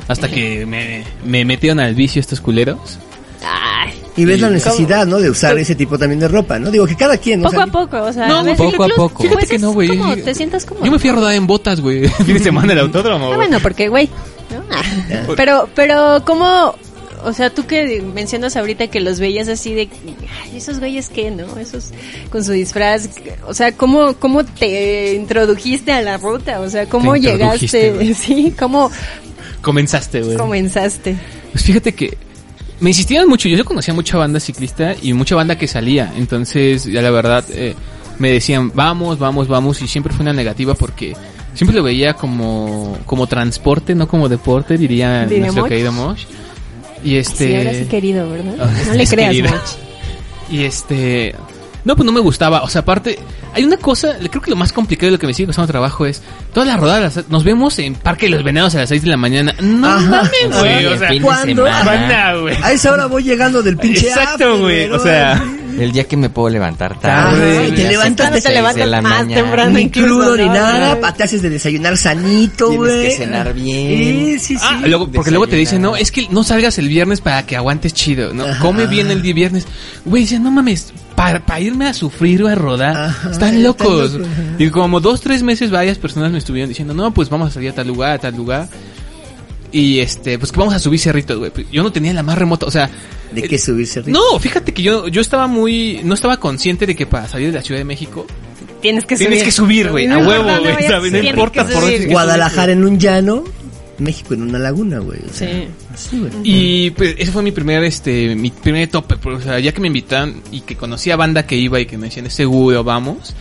Hasta 0.08 0.30
que 0.30 0.66
me, 0.66 1.04
me 1.26 1.46
metieron 1.46 1.80
al 1.80 1.96
vicio 1.96 2.20
estos 2.20 2.42
culeros. 2.42 3.00
Ay, 3.46 3.94
Y 4.16 4.26
ves 4.26 4.40
la 4.40 4.48
¿Cómo? 4.48 4.56
necesidad, 4.56 5.06
¿no? 5.06 5.20
De 5.20 5.30
usar 5.30 5.58
ese 5.58 5.76
tipo 5.76 5.98
también 5.98 6.20
de 6.20 6.28
ropa, 6.28 6.60
¿no? 6.60 6.72
Digo 6.72 6.86
que 6.86 6.96
cada 6.96 7.18
quien, 7.18 7.42
¿no? 7.42 7.50
poco 7.50 7.56
O 7.62 7.64
sea, 7.64 7.64
a 7.64 7.72
poco, 7.72 8.02
o 8.04 8.14
sea, 8.14 8.28
No, 8.28 8.56
poco 8.56 8.84
a 8.84 8.90
poco. 8.90 9.24
Fíjate 9.24 9.36
pues 9.38 9.50
que 9.50 9.56
es 9.58 9.62
no, 9.62 9.72
güey. 9.74 9.90
como, 9.90 10.16
te 10.16 10.34
sientas 10.36 10.66
como 10.66 10.86
Yo 10.86 10.92
me 10.92 11.00
fui 11.00 11.10
a 11.10 11.14
rodar 11.14 11.34
en 11.34 11.46
botas, 11.48 11.82
güey. 11.82 12.08
Fin 12.26 12.34
de 12.36 12.40
semana 12.40 12.72
en 12.74 12.80
el 12.80 12.86
autódromo, 12.86 13.34
Ah, 13.34 13.36
bueno, 13.36 13.60
porque 13.62 13.90
güey, 13.90 14.10
¿no? 14.52 14.64
Ah. 14.72 14.82
Pero, 15.36 15.68
pero, 15.76 16.24
¿cómo? 16.26 16.76
O 17.26 17.32
sea, 17.32 17.50
tú 17.50 17.66
que 17.66 18.02
mencionas 18.02 18.58
ahorita 18.58 18.88
que 18.88 19.00
los 19.00 19.20
veías 19.20 19.48
así 19.48 19.74
de, 19.74 19.90
ay, 20.44 20.58
esos 20.58 20.80
güeyes 20.80 21.08
qué, 21.10 21.32
¿no? 21.32 21.58
Esos 21.58 21.92
con 22.30 22.44
su 22.44 22.52
disfraz, 22.52 23.10
o 23.48 23.54
sea, 23.54 23.72
¿cómo, 23.72 24.14
cómo 24.16 24.44
te 24.44 25.14
introdujiste 25.16 25.94
a 25.94 26.02
la 26.02 26.18
ruta? 26.18 26.60
O 26.60 26.70
sea, 26.70 26.86
¿cómo 26.88 27.16
llegaste? 27.16 28.14
Sí, 28.16 28.54
¿cómo 28.60 28.92
Comenzaste, 29.64 30.22
güey. 30.22 30.38
comenzaste? 30.38 31.16
Pues 31.52 31.64
fíjate 31.64 31.94
que 31.94 32.18
me 32.80 32.90
insistían 32.90 33.28
mucho. 33.28 33.48
Yo 33.48 33.64
conocía 33.64 33.94
mucha 33.94 34.18
banda 34.18 34.40
ciclista 34.40 34.94
y 35.02 35.14
mucha 35.14 35.36
banda 35.36 35.58
que 35.58 35.68
salía. 35.68 36.14
Entonces, 36.18 36.84
ya 36.84 37.02
la 37.02 37.12
verdad, 37.12 37.46
eh, 37.52 37.74
me 38.20 38.30
decían, 38.30 38.72
vamos, 38.76 39.18
vamos, 39.18 39.48
vamos. 39.48 39.82
Y 39.82 39.88
siempre 39.88 40.14
fue 40.14 40.24
una 40.24 40.34
negativa 40.34 40.76
porque 40.76 41.16
siempre 41.54 41.76
lo 41.76 41.82
veía 41.82 42.14
como, 42.14 42.98
como 43.06 43.26
transporte, 43.26 43.96
no 43.96 44.08
como 44.08 44.28
deporte, 44.28 44.78
diría, 44.78 45.26
Diría 45.26 45.46
nuestro 45.46 45.66
querido 45.66 45.94
Mosh. 45.94 46.26
Y 47.04 47.16
este. 47.16 47.48
Sí, 47.48 47.56
ahora 47.56 47.74
sí 47.74 47.86
querido, 47.86 48.30
¿verdad? 48.30 48.70
No 48.88 48.94
le 48.94 49.08
creas. 49.08 49.52
Moch. 49.52 49.78
Y 50.52 50.64
este. 50.64 51.36
No, 51.86 51.96
pues 51.96 52.06
no 52.06 52.12
me 52.14 52.20
gustaba. 52.22 52.64
O 52.64 52.70
sea, 52.70 52.82
aparte, 52.82 53.20
hay 53.54 53.64
una 53.66 53.78
cosa, 53.78 54.16
creo 54.30 54.42
que 54.42 54.50
lo 54.50 54.56
más 54.56 54.72
complicado 54.72 55.08
de 55.08 55.12
lo 55.14 55.20
que 55.20 55.28
me 55.28 55.34
sigue 55.34 55.48
costando 55.48 55.68
trabajo 55.68 56.06
es 56.06 56.22
todas 56.54 56.68
las 56.68 56.80
rodadas. 56.80 57.20
Nos 57.30 57.44
vemos 57.44 57.78
en 57.80 57.96
Parque 57.96 58.28
de 58.28 58.32
los 58.32 58.44
Venados 58.44 58.74
a 58.76 58.80
las 58.80 58.90
6 58.90 59.02
de 59.02 59.10
la 59.10 59.18
mañana. 59.18 59.54
No 59.60 60.00
mames, 60.00 60.32
güey. 60.60 60.80
Sí, 60.80 60.86
O 60.86 60.98
sea, 60.98 61.10
¿cuándo? 61.22 61.66
semana. 61.68 62.34
A 62.64 62.72
esa 62.72 62.92
hora 62.94 63.08
voy 63.08 63.24
llegando 63.24 63.62
del 63.62 63.76
pinche 63.78 64.08
Exacto, 64.08 64.60
güey, 64.60 64.90
o 64.90 65.00
sea, 65.00 65.44
El 65.78 65.92
día 65.92 66.04
que 66.06 66.16
me 66.16 66.30
puedo 66.30 66.50
levantar 66.50 67.00
tarde. 67.00 67.72
te 67.72 67.88
levantas- 67.90 68.42
te 68.44 68.50
levantas 68.52 68.88
la 68.88 69.02
más 69.02 69.20
mañana. 69.26 69.42
temprano. 69.42 69.72
Ni 69.72 69.82
incluso, 69.82 70.08
crudo 70.08 70.38
ni 70.38 70.48
nada, 70.48 71.14
te 71.14 71.24
haces 71.24 71.42
de 71.42 71.50
desayunar 71.50 71.98
sanito, 71.98 72.70
Tienes 72.70 72.88
güey. 72.88 73.04
que 73.10 73.12
cenar 73.18 73.54
bien. 73.54 73.98
Sí, 73.98 74.40
sí, 74.40 74.56
sí. 74.56 74.62
Ah, 74.62 74.82
luego, 74.86 75.12
porque 75.12 75.32
luego 75.32 75.48
te 75.48 75.56
dicen, 75.58 75.82
no, 75.82 75.96
es 75.96 76.12
que 76.12 76.28
no 76.30 76.44
salgas 76.44 76.78
el 76.78 76.88
viernes 76.88 77.20
para 77.22 77.46
que 77.46 77.56
aguantes 77.58 77.94
chido, 77.94 78.34
¿no? 78.34 78.46
Ajá. 78.46 78.60
Come 78.60 78.88
bien 78.88 79.10
el 79.12 79.22
día 79.22 79.34
viernes. 79.34 79.66
Güey, 80.06 80.24
dice, 80.24 80.40
no 80.40 80.52
mames, 80.52 80.94
para 81.46 81.60
irme 81.60 81.88
a 81.88 81.94
sufrir 81.94 82.44
o 82.44 82.48
a 82.48 82.56
rodar. 82.56 82.96
Ajá, 82.96 83.32
están 83.32 83.64
locos. 83.64 84.18
Y 84.60 84.70
como 84.70 85.00
dos, 85.00 85.22
tres 85.22 85.44
meses 85.44 85.72
varias 85.72 85.98
personas 85.98 86.32
me 86.32 86.38
estuvieron 86.38 86.70
diciendo, 86.70 86.94
no, 86.94 87.14
pues 87.14 87.30
vamos 87.30 87.50
a 87.50 87.52
salir 87.52 87.70
a 87.70 87.74
tal 87.76 87.88
lugar, 87.88 88.12
a 88.14 88.18
tal 88.20 88.36
lugar. 88.36 88.68
Y 89.72 90.00
este, 90.00 90.38
pues 90.38 90.52
que 90.52 90.60
vamos 90.60 90.74
a 90.76 90.80
subir 90.80 91.00
cerritos, 91.00 91.38
güey. 91.40 91.52
Yo 91.72 91.82
no 91.82 91.92
tenía 91.92 92.14
la 92.14 92.22
más 92.22 92.38
remota, 92.38 92.68
o 92.68 92.72
sea, 92.72 92.90
¿De 93.32 93.42
qué 93.44 93.58
subirse 93.58 94.00
arriba? 94.02 94.20
no, 94.20 94.40
fíjate 94.40 94.72
que 94.72 94.84
yo, 94.84 95.08
yo 95.08 95.20
estaba 95.22 95.48
muy, 95.48 96.02
no 96.04 96.14
estaba 96.14 96.38
consciente 96.38 96.86
de 96.86 96.96
que 96.96 97.08
para 97.08 97.28
salir 97.28 97.48
de 97.52 97.54
la 97.58 97.64
Ciudad 97.64 97.80
de 97.80 97.86
México 97.86 98.28
Tienes 98.82 99.06
que 99.06 99.16
Tienes 99.16 99.40
subir. 99.40 99.46
que 99.46 99.52
subir, 99.52 99.90
güey, 99.92 100.08
No 100.08 100.16
a 100.16 100.28
huevo, 100.28 100.44
güey, 100.60 100.74
¿sabes? 100.88 101.12
No 101.12 101.18
tienes 101.20 101.30
importa 101.32 101.64
por 101.64 101.82
subir. 101.82 102.00
dónde- 102.00 102.14
Guadalajara 102.14 102.72
en 102.74 102.84
un 102.84 103.00
llano, 103.00 103.46
México 103.98 104.34
en 104.36 104.44
una 104.44 104.60
laguna, 104.60 105.00
güey. 105.00 105.20
O 105.28 105.34
sea, 105.34 105.48
Sí. 105.50 105.68
Así, 105.94 106.20
güey. 106.20 106.32
Y 106.44 106.90
pues 106.92 107.16
ese 107.18 107.32
fue 107.32 107.42
mi 107.44 107.52
primer, 107.52 107.84
este, 107.84 108.36
mi 108.36 108.50
primer 108.52 108.88
tope, 108.90 109.18
pues, 109.18 109.38
o 109.38 109.42
sea, 109.42 109.60
ya 109.60 109.72
que 109.72 109.82
me 109.82 109.88
invitan 109.88 110.42
y 110.52 110.62
que 110.62 110.76
conocía 110.76 111.16
banda 111.16 111.46
que 111.46 111.56
iba 111.56 111.80
y 111.80 111.86
que 111.86 111.98
me 111.98 112.08
decían, 112.08 112.26
es 112.26 112.34
seguro, 112.34 112.84
vamos. 112.84 113.34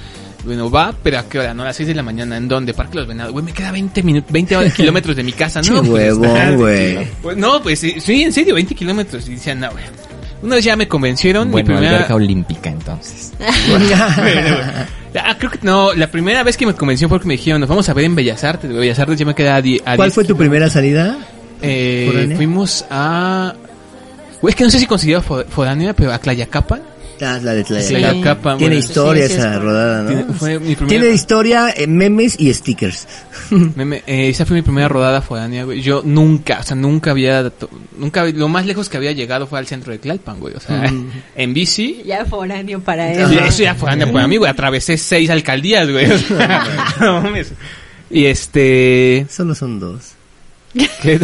Bueno, 0.44 0.68
va, 0.70 0.92
pero 1.02 1.20
¿a 1.20 1.28
qué 1.28 1.38
hora? 1.38 1.54
No, 1.54 1.62
a 1.62 1.66
las 1.66 1.76
6 1.76 1.88
de 1.88 1.94
la 1.94 2.02
mañana, 2.02 2.36
¿en 2.36 2.48
dónde? 2.48 2.74
Parque 2.74 2.96
Los 2.96 3.06
Venados. 3.06 3.32
Güey, 3.32 3.44
me 3.44 3.52
queda 3.52 3.70
20 3.70 4.02
minutos, 4.02 4.32
20 4.32 4.72
kilómetros 4.72 5.14
de 5.14 5.22
mi 5.22 5.32
casa, 5.32 5.62
¿no? 5.62 5.82
Pues, 5.84 6.14
huevón, 6.16 6.56
güey. 6.56 7.06
pues, 7.22 7.36
no, 7.36 7.62
pues 7.62 7.78
sí, 7.78 7.94
sí, 8.00 8.22
en 8.22 8.32
serio, 8.32 8.54
20 8.54 8.74
kilómetros. 8.74 9.28
Y 9.28 9.34
decían, 9.34 9.60
no, 9.60 9.70
güey. 9.70 9.84
Una 10.42 10.56
vez 10.56 10.64
ya 10.64 10.74
me 10.74 10.88
convencieron, 10.88 11.46
mi 11.46 11.52
Bueno, 11.52 11.66
primera... 11.66 11.90
alberca 11.94 12.14
olímpica 12.16 12.70
entonces. 12.70 13.32
Ah, 15.14 15.36
creo 15.38 15.50
que 15.50 15.58
no, 15.60 15.92
la 15.92 16.06
primera 16.10 16.42
vez 16.42 16.56
que 16.56 16.64
me 16.64 16.74
convenció 16.74 17.06
fue 17.06 17.20
que 17.20 17.26
me 17.26 17.34
dijeron, 17.34 17.60
nos 17.60 17.68
vamos 17.68 17.86
a 17.86 17.92
ver 17.92 18.06
en 18.06 18.14
Bellas 18.14 18.44
Artes. 18.44 18.72
Bellas 18.72 18.98
Artes 18.98 19.18
ya 19.18 19.26
me 19.26 19.34
queda 19.34 19.56
a, 19.56 19.58
a 19.58 19.96
¿Cuál 19.96 20.08
10 20.08 20.14
fue 20.14 20.24
tu 20.24 20.36
primera 20.38 20.70
salida? 20.70 21.18
Eh, 21.62 22.32
fuimos 22.36 22.84
a... 22.90 23.54
Güey, 24.40 24.50
es 24.50 24.56
que 24.56 24.64
no 24.64 24.70
sé 24.70 24.78
si 24.80 24.86
considero 24.86 25.22
fo- 25.22 25.46
foránea, 25.46 25.94
pero 25.94 26.12
a 26.12 26.18
Tlayacapan. 26.18 26.82
Ah, 27.24 27.38
la 27.40 27.52
de 27.54 27.62
Tlayacapan. 27.62 28.00
Tlayacapan, 28.00 28.58
Tiene 28.58 28.74
bueno. 28.74 28.84
historia 28.84 29.28
Sí, 29.28 29.34
sí, 29.34 29.38
esa 29.38 29.54
es- 29.54 29.60
rodada, 29.62 30.06
Tiene- 30.08 30.24
¿no? 30.24 30.34
fue 30.34 30.58
mi 30.58 30.74
primera... 30.74 30.88
Tiene 30.88 31.14
historia, 31.14 31.70
eh, 31.76 31.86
memes 31.86 32.34
y 32.40 32.52
stickers. 32.52 33.06
me- 33.50 33.84
me- 33.84 33.96
eh, 34.08 34.28
esa 34.30 34.44
fue 34.44 34.56
mi 34.56 34.62
primera 34.62 34.88
rodada 34.88 35.22
foránea, 35.22 35.62
güey. 35.62 35.80
Yo 35.80 36.02
nunca, 36.04 36.58
o 36.58 36.62
sea, 36.64 36.74
nunca 36.74 37.12
había... 37.12 37.48
to- 37.50 37.70
Nunca, 37.96 38.24
lo 38.24 38.48
más 38.48 38.66
lejos 38.66 38.88
que 38.88 38.96
había 38.96 39.12
llegado 39.12 39.46
fue 39.46 39.60
al 39.60 39.68
centro 39.68 39.92
de 39.92 39.98
Tlalpan, 40.00 40.40
güey. 40.40 40.54
O 40.56 40.60
sea, 40.60 40.90
Mm. 40.90 41.10
en 41.36 41.54
bici... 41.54 42.02
Ya 42.04 42.24
foráneo 42.24 42.80
para 42.80 43.14
Sí, 43.28 43.34
él. 43.36 43.44
eso 43.46 43.62
ya 43.62 43.76
foránea 43.76 44.10
para 44.10 44.26
mí, 44.26 44.38
güey. 44.38 44.50
Atravesé 44.50 44.98
seis 44.98 45.30
alcaldías, 45.30 45.88
güey. 45.88 46.08
No 47.00 47.20
mames. 47.20 47.52
Y 48.10 48.24
este... 48.26 49.24
Solo 49.30 49.54
son 49.54 49.78
dos. 49.78 50.14
¿Qué? 51.02 51.20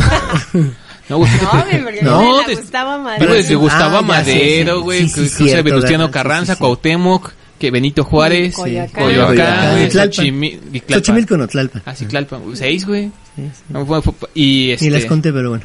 No, 1.08 1.18
güey, 1.18 1.30
No, 1.40 1.50
porque 1.84 2.02
No, 2.02 2.22
no, 2.22 2.98
más. 3.02 3.18
Digo, 3.20 3.32
desde 3.32 3.54
Gustavo 3.54 3.96
Ah, 3.96 4.00
sí, 4.00 4.06
Madero, 4.06 4.76
sí. 4.76 4.82
güey, 4.82 5.08
Sí, 5.08 5.28
sí, 5.28 5.44
cierto, 5.48 5.64
Venustiano 5.64 6.04
¿verdad? 6.08 6.12
Carranza, 6.22 6.52
Sí, 6.52 6.56
sí. 6.58 6.60
Cuauhtémoc, 6.60 7.32
que 7.58 7.70
Benito 7.70 8.04
Juárez, 8.04 8.54
Coyoacán. 8.54 9.04
Coyoacán, 9.04 9.90
Coyoacán. 9.90 10.80
Xochimilco 10.90 11.36
no, 11.38 11.48
Tlalpan. 11.48 11.82
Ah, 11.86 11.94
sí, 11.94 12.04
Tlalpan, 12.06 12.42
seis, 12.54 12.86
güey. 12.86 13.06
Sí, 13.36 13.42
sí. 13.54 13.62
No, 13.70 13.86
fue- 13.86 14.02
fue- 14.02 14.12
y 14.34 14.72
este... 14.72 14.84
Ni 14.86 14.90
las 14.90 15.04
conté, 15.06 15.32
pero 15.32 15.48
bueno. 15.50 15.64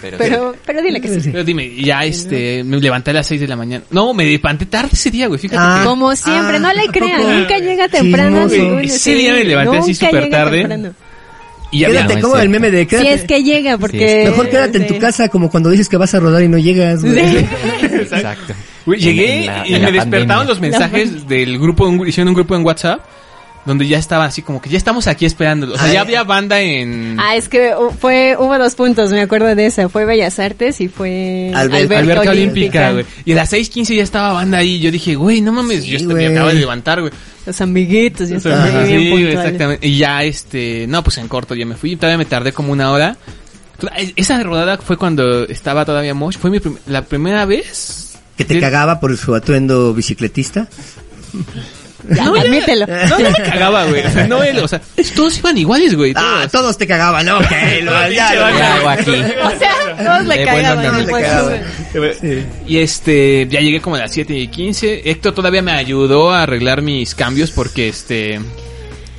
Pero, 0.00 0.18
Pero, 0.18 0.54
pero 0.64 0.80
dile 0.82 1.00
que 1.00 1.08
sí. 1.20 1.30
Pero 1.32 1.42
dime, 1.42 1.74
ya 1.82 2.04
este, 2.04 2.62
me 2.62 2.76
levanté 2.78 3.10
a 3.10 3.14
las 3.14 3.26
seis 3.26 3.40
de 3.40 3.48
la 3.48 3.56
mañana. 3.56 3.82
No, 3.90 4.14
me 4.14 4.24
levanté 4.24 4.66
tarde 4.66 4.90
ese 4.92 5.10
día, 5.10 5.26
güey, 5.26 5.40
fíjate 5.40 5.60
Ah. 5.60 5.78
que... 5.82 5.88
Como 5.88 6.14
siempre, 6.14 6.56
Ah, 6.56 6.60
no 6.60 6.72
le 6.72 6.82
¿a 6.82 6.92
crean, 6.92 7.40
nunca 7.40 7.58
llega 7.58 7.88
temprano. 7.88 8.42
Chismoso. 8.44 8.56
ninguno, 8.62 8.80
Ese 8.80 8.98
sí, 8.98 9.14
día 9.14 9.32
me 9.32 9.44
levanté 9.44 9.78
así 9.78 9.94
súper 9.94 10.30
tarde. 10.30 10.58
temprano. 10.58 10.94
Y 11.72 11.80
ya 11.80 11.88
Quédate 11.88 12.16
no, 12.16 12.20
como 12.20 12.36
el 12.38 12.48
meme 12.50 12.70
de 12.70 12.80
Si 12.80 12.86
quédate. 12.86 13.12
es 13.14 13.24
que 13.24 13.42
llega, 13.42 13.78
porque... 13.78 14.24
Mejor 14.26 14.48
quédate 14.50 14.78
en 14.78 14.86
tu 14.86 14.98
casa 14.98 15.28
como 15.28 15.50
cuando 15.50 15.70
dices 15.70 15.88
que 15.88 15.96
vas 15.96 16.14
a 16.14 16.20
rodar 16.20 16.42
y 16.42 16.48
no 16.48 16.58
llegas. 16.58 17.02
Exacto. 17.82 18.54
Llegué 18.86 19.40
En 19.40 19.46
la- 19.46 19.66
y 19.66 19.80
me 19.80 19.92
despertaron 19.92 20.46
los 20.46 20.60
mensajes 20.60 21.26
del 21.26 21.58
grupo, 21.58 21.90
hicieron 22.06 22.28
un 22.28 22.34
grupo 22.34 22.54
en 22.56 22.64
WhatsApp 22.64 23.00
donde 23.64 23.86
ya 23.86 23.98
estaba 23.98 24.24
así 24.24 24.42
como 24.42 24.60
que 24.60 24.68
ya 24.70 24.76
estamos 24.78 25.06
aquí 25.06 25.24
esperándolo. 25.24 25.74
O 25.74 25.76
sea, 25.76 25.86
Ay. 25.86 25.92
ya 25.94 26.00
había 26.00 26.24
banda 26.24 26.60
en 26.60 27.16
Ah, 27.20 27.36
es 27.36 27.48
que 27.48 27.72
fue, 28.00 28.36
hubo 28.38 28.58
dos 28.58 28.74
puntos, 28.74 29.10
me 29.12 29.20
acuerdo 29.20 29.54
de 29.54 29.66
esa. 29.66 29.88
Fue 29.88 30.04
Bellas 30.04 30.38
Artes 30.40 30.80
y 30.80 30.88
fue 30.88 31.52
Alber- 31.54 31.94
Alberca, 31.96 32.30
Olímpica, 32.30 32.92
güey. 32.92 33.04
Y 33.24 33.32
a 33.32 33.36
las 33.36 33.52
6.15 33.52 33.94
ya 33.96 34.02
estaba 34.02 34.32
banda 34.32 34.58
ahí. 34.58 34.80
Yo 34.80 34.90
dije, 34.90 35.14
güey, 35.14 35.40
no 35.40 35.52
mames, 35.52 35.84
Sí, 35.84 35.90
yo 35.90 35.96
este- 35.98 36.12
güey. 36.12 36.28
me 36.28 36.34
acabo 36.34 36.48
de 36.48 36.54
levantar, 36.54 37.00
güey. 37.00 37.12
Los 37.46 37.60
amiguitos, 37.60 38.28
ya 38.28 38.38
sí, 38.40 38.48
puntuales. 38.48 39.34
exactamente. 39.36 39.86
Y 39.86 39.98
ya, 39.98 40.22
este, 40.24 40.86
no, 40.88 41.02
pues 41.04 41.18
en 41.18 41.28
corto 41.28 41.54
ya 41.54 41.66
me 41.66 41.74
fui. 41.76 41.96
Todavía 41.96 42.18
me 42.18 42.24
tardé 42.24 42.52
como 42.52 42.72
una 42.72 42.90
hora. 42.92 43.16
Esa 44.16 44.40
rodada 44.44 44.78
fue 44.78 44.96
cuando 44.96 45.44
estaba 45.48 45.84
todavía 45.84 46.14
Mosh. 46.14 46.36
Fue 46.36 46.50
mi 46.50 46.60
prim- 46.60 46.78
la 46.86 47.02
primera 47.02 47.44
vez. 47.44 48.14
Que 48.36 48.44
te 48.44 48.60
cagaba 48.60 48.98
por 49.00 49.16
su 49.16 49.34
atuendo 49.34 49.92
bicicletista. 49.94 50.68
Ya, 52.08 52.24
No, 52.24 52.36
ya- 52.36 52.42
admítelo. 52.42 52.86
No, 52.86 53.18
no 53.18 53.30
me 53.30 53.42
cagaba, 53.50 53.84
güey. 53.86 54.04
O 54.06 54.10
sea, 54.10 54.26
no 54.26 54.42
él, 54.42 54.58
o 54.58 54.66
sea, 54.68 54.80
todos 55.14 55.38
iban 55.38 55.56
iguales, 55.56 55.94
güey. 55.94 56.12
Ah, 56.16 56.38
Todos. 56.40 56.52
todos 56.52 56.78
te 56.78 56.86
cagaban, 56.86 57.24
¿no? 57.26 57.38
Ok, 57.38 57.50
lo- 57.82 58.10
ya. 58.10 58.30
¿Qué 58.30 58.38
hago 58.62 58.88
aquí? 58.88 59.10
O 59.44 59.58
sea, 59.58 59.72
todos 60.04 60.26
le 60.26 60.42
Eh, 60.42 60.44
cagaban. 60.44 60.84
¿no? 60.84 60.98
le 60.98 61.06
cagaban. 61.22 61.60
Y 62.66 62.78
este, 62.78 63.46
ya 63.50 63.60
llegué 63.60 63.80
como 63.80 63.96
a 63.96 64.00
las 64.00 64.12
7 64.12 64.34
y 64.34 64.48
15. 64.48 65.10
Héctor 65.10 65.34
todavía 65.34 65.62
me 65.62 65.72
ayudó 65.72 66.30
a 66.30 66.42
arreglar 66.42 66.82
mis 66.82 67.14
cambios 67.14 67.50
porque 67.50 67.88
este. 67.88 68.40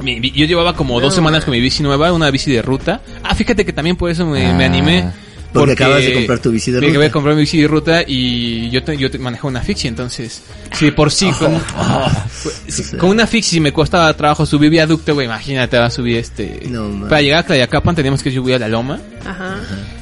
mi- 0.01 0.31
yo 0.31 0.45
llevaba 0.45 0.75
como 0.75 0.99
dos 0.99 1.13
semanas 1.15 1.45
con 1.45 1.51
mi 1.53 1.61
bici 1.61 1.83
nueva, 1.83 2.11
una 2.11 2.29
bici 2.31 2.51
de 2.51 2.61
ruta. 2.61 3.01
Ah, 3.23 3.35
fíjate 3.35 3.65
que 3.65 3.71
también 3.73 3.95
por 3.95 4.09
eso 4.09 4.25
me, 4.25 4.53
me 4.53 4.63
Ah. 4.63 4.67
animé. 4.67 5.05
Porque 5.53 5.73
acabas 5.73 6.01
de 6.03 6.13
comprar 6.13 6.39
tu 6.39 6.51
bici 6.51 6.71
de 6.71 6.77
me 6.79 6.87
ruta. 6.87 6.91
acabé 6.91 7.05
de 7.05 7.11
comprar 7.11 7.35
mi 7.35 7.41
bici 7.41 7.61
de 7.61 7.67
ruta 7.67 8.03
y 8.05 8.69
yo, 8.71 8.83
te- 8.83 8.97
yo 8.97 9.09
te- 9.11 9.19
manejo 9.19 9.47
una 9.47 9.61
fixie, 9.61 9.87
entonces, 9.87 10.41
si 10.73 10.85
de 10.85 10.91
por 10.91 11.11
sí 11.11 11.31
con, 11.31 11.61
si- 12.67 12.97
con 12.97 13.09
una 13.09 13.27
fixie 13.27 13.59
me 13.61 13.71
costaba 13.71 14.13
trabajo 14.15 14.45
subir 14.45 14.69
viaducto, 14.69 15.13
güey, 15.13 15.25
imagínate, 15.27 15.77
va 15.77 15.85
a 15.85 15.89
subir 15.91 16.17
este... 16.17 16.61
No, 16.69 17.07
para 17.07 17.21
llegar 17.21 17.39
a 17.39 17.45
Tlayacapan 17.45 17.95
teníamos 17.95 18.23
que 18.23 18.31
subir 18.31 18.55
a 18.55 18.59
la 18.59 18.67
loma. 18.67 18.99
Ajá. 19.25 19.57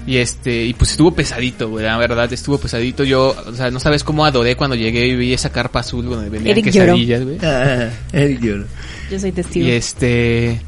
Y 0.07 0.17
este, 0.17 0.65
y 0.65 0.73
pues 0.73 0.91
estuvo 0.91 1.11
pesadito, 1.13 1.69
güey, 1.69 1.85
la 1.85 1.97
verdad, 1.97 2.31
estuvo 2.33 2.57
pesadito. 2.57 3.03
Yo, 3.03 3.35
o 3.45 3.53
sea, 3.53 3.69
no 3.71 3.79
sabes 3.79 4.03
cómo 4.03 4.25
adoré 4.25 4.55
cuando 4.55 4.75
llegué 4.75 5.07
y 5.07 5.15
vi 5.15 5.33
esa 5.33 5.51
carpa 5.51 5.81
azul 5.81 6.05
donde 6.05 6.29
vendían 6.29 6.57
Eric 6.57 6.65
quesadillas, 6.73 7.23
güey. 7.23 7.37
Ah, 7.43 7.89
Eric 8.13 8.39
lloró. 8.41 8.65
Yo 9.11 9.19
soy 9.19 9.31
testigo. 9.31 9.67
Y 9.67 9.71
este, 9.71 10.59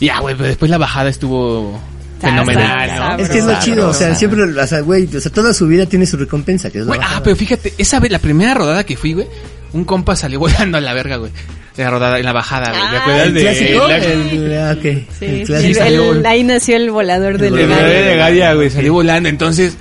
ya, 0.00 0.20
güey, 0.20 0.34
pero 0.34 0.48
después 0.48 0.70
la 0.70 0.78
bajada 0.78 1.10
estuvo 1.10 1.78
fenomenal, 2.22 3.16
¿no? 3.18 3.22
Es 3.22 3.28
que 3.28 3.38
es 3.38 3.44
lo 3.44 3.58
chido, 3.60 3.88
o 3.88 3.94
sea, 3.94 4.14
siempre, 4.14 4.42
o 4.42 4.66
sea, 4.66 4.80
güey, 4.80 5.08
o 5.14 5.20
sea, 5.20 5.30
toda 5.32 5.52
su 5.52 5.66
vida 5.66 5.86
tiene 5.86 6.06
su 6.06 6.16
recompensa, 6.16 6.70
que 6.70 6.78
es 6.80 6.86
Güey, 6.86 7.00
ah, 7.02 7.20
pero 7.22 7.36
fíjate, 7.36 7.74
esa 7.78 8.00
vez, 8.00 8.10
la 8.10 8.18
primera 8.18 8.54
rodada 8.54 8.84
que 8.84 8.96
fui, 8.96 9.12
güey, 9.12 9.26
un 9.72 9.84
compa 9.84 10.16
salió 10.16 10.38
volando 10.40 10.78
a 10.78 10.80
la 10.80 10.94
verga, 10.94 11.16
güey. 11.16 11.30
En 11.76 11.84
la 11.84 11.90
rodada, 11.90 12.18
en 12.18 12.24
la 12.26 12.32
bajada, 12.32 12.68
güey. 12.70 12.80
¿Te 12.82 12.96
Ah, 12.96 13.00
acuerdas 13.00 13.26
¿El 13.28 13.34
de 13.34 13.40
clásico? 13.40 13.88
la- 13.88 13.96
El, 13.96 14.58
ah, 14.58 14.72
ok. 14.76 14.82
Sí, 15.18 15.24
el 15.24 15.38
sí, 15.38 15.44
clásico. 15.46 15.82
el- 16.12 16.26
ahí 16.26 16.44
nació 16.44 16.76
el 16.76 16.90
volador 16.90 17.38
del 17.38 17.54
El 17.54 17.60
de 17.60 17.66
volador. 17.66 17.88
De 17.90 18.16
Galia, 18.16 18.54
güey, 18.54 18.68
salió 18.70 18.92
volando. 18.92 19.28
Entonces, 19.30 19.74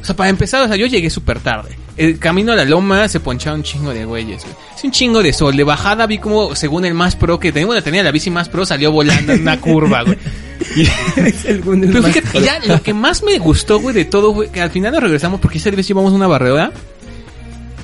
o 0.00 0.04
sea, 0.04 0.14
para 0.14 0.30
empezar, 0.30 0.62
o 0.64 0.68
sea, 0.68 0.76
yo 0.76 0.86
llegué 0.86 1.10
súper 1.10 1.40
tarde. 1.40 1.70
El 1.96 2.18
camino 2.18 2.52
a 2.52 2.56
la 2.56 2.64
loma 2.64 3.06
se 3.08 3.20
ponchaba 3.20 3.56
un 3.56 3.62
chingo 3.62 3.90
de 3.94 4.04
güeyes, 4.04 4.42
güey. 4.42 4.54
Es 4.76 4.82
un 4.82 4.90
chingo 4.90 5.22
de 5.22 5.32
sol. 5.32 5.56
De 5.56 5.62
bajada 5.62 6.06
vi 6.06 6.18
como, 6.18 6.56
según 6.56 6.84
el 6.84 6.92
más 6.94 7.14
pro 7.14 7.38
que 7.38 7.52
tenemos, 7.52 7.74
la 7.74 7.82
tenía 7.82 8.02
la 8.02 8.10
bici 8.10 8.30
más 8.30 8.48
pro, 8.48 8.66
salió 8.66 8.90
volando 8.90 9.32
en 9.32 9.42
una 9.42 9.60
curva, 9.60 10.02
güey. 10.02 10.18
Y- 10.76 10.86
Según 11.32 11.84
el 11.84 11.90
Pero 11.90 12.02
fíjate, 12.04 12.40
ya 12.40 12.58
lo 12.66 12.82
que 12.82 12.94
más 12.94 13.22
me 13.22 13.38
gustó, 13.38 13.78
güey, 13.80 13.94
de 13.94 14.04
todo, 14.04 14.30
güey, 14.30 14.48
que 14.50 14.60
al 14.60 14.70
final 14.70 14.92
nos 14.92 15.02
regresamos 15.02 15.40
porque 15.40 15.58
esa 15.58 15.70
vez 15.70 15.86
llevamos 15.86 16.12
una 16.12 16.26
barredora. 16.26 16.72